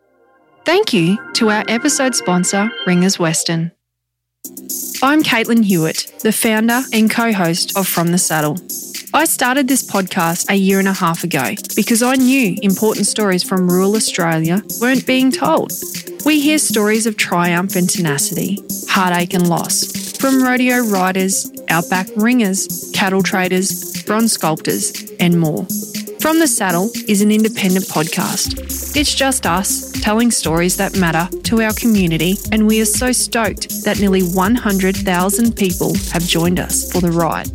Thank 0.64 0.92
you 0.92 1.18
to 1.34 1.50
our 1.50 1.64
episode 1.68 2.14
sponsor, 2.14 2.70
Ringers 2.86 3.18
Western. 3.18 3.70
I'm 5.02 5.22
Caitlin 5.22 5.64
Hewitt, 5.64 6.12
the 6.22 6.32
founder 6.32 6.82
and 6.92 7.08
co 7.08 7.32
host 7.32 7.76
of 7.76 7.86
From 7.86 8.10
the 8.10 8.18
Saddle. 8.18 8.58
I 9.14 9.24
started 9.24 9.68
this 9.68 9.88
podcast 9.88 10.50
a 10.50 10.54
year 10.54 10.78
and 10.78 10.88
a 10.88 10.92
half 10.92 11.22
ago 11.24 11.54
because 11.76 12.02
I 12.02 12.14
knew 12.14 12.56
important 12.62 13.06
stories 13.06 13.42
from 13.42 13.68
rural 13.68 13.94
Australia 13.94 14.62
weren't 14.80 15.06
being 15.06 15.30
told. 15.30 15.72
We 16.24 16.40
hear 16.40 16.58
stories 16.58 17.06
of 17.06 17.16
triumph 17.16 17.76
and 17.76 17.88
tenacity, 17.88 18.58
heartache 18.88 19.34
and 19.34 19.48
loss 19.48 19.99
from 20.20 20.42
rodeo 20.42 20.80
riders, 20.84 21.50
outback 21.70 22.06
ringers, 22.14 22.90
cattle 22.92 23.22
traders, 23.22 24.02
bronze 24.02 24.32
sculptors, 24.32 25.10
and 25.18 25.40
more. 25.40 25.64
From 26.20 26.38
the 26.38 26.46
Saddle 26.46 26.90
is 27.08 27.22
an 27.22 27.32
independent 27.32 27.86
podcast. 27.86 28.94
It's 28.94 29.14
just 29.14 29.46
us 29.46 29.90
telling 30.02 30.30
stories 30.30 30.76
that 30.76 30.98
matter 30.98 31.26
to 31.44 31.62
our 31.62 31.72
community, 31.72 32.36
and 32.52 32.66
we 32.66 32.82
are 32.82 32.84
so 32.84 33.12
stoked 33.12 33.82
that 33.84 33.98
nearly 33.98 34.20
100,000 34.20 35.56
people 35.56 35.94
have 36.12 36.26
joined 36.26 36.60
us 36.60 36.92
for 36.92 37.00
the 37.00 37.12
ride. 37.12 37.48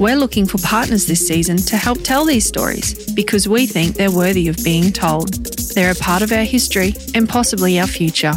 We're 0.00 0.16
looking 0.16 0.46
for 0.46 0.56
partners 0.66 1.06
this 1.06 1.28
season 1.28 1.58
to 1.58 1.76
help 1.76 2.02
tell 2.02 2.24
these 2.24 2.46
stories 2.46 3.12
because 3.12 3.46
we 3.46 3.66
think 3.66 3.96
they're 3.96 4.10
worthy 4.10 4.48
of 4.48 4.56
being 4.64 4.92
told. 4.92 5.34
They're 5.74 5.92
a 5.92 5.96
part 5.96 6.22
of 6.22 6.32
our 6.32 6.44
history 6.44 6.94
and 7.14 7.28
possibly 7.28 7.78
our 7.78 7.86
future. 7.86 8.32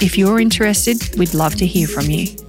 If 0.00 0.16
you're 0.16 0.38
interested, 0.38 1.16
we'd 1.18 1.34
love 1.34 1.56
to 1.56 1.66
hear 1.66 1.88
from 1.88 2.04
you. 2.04 2.45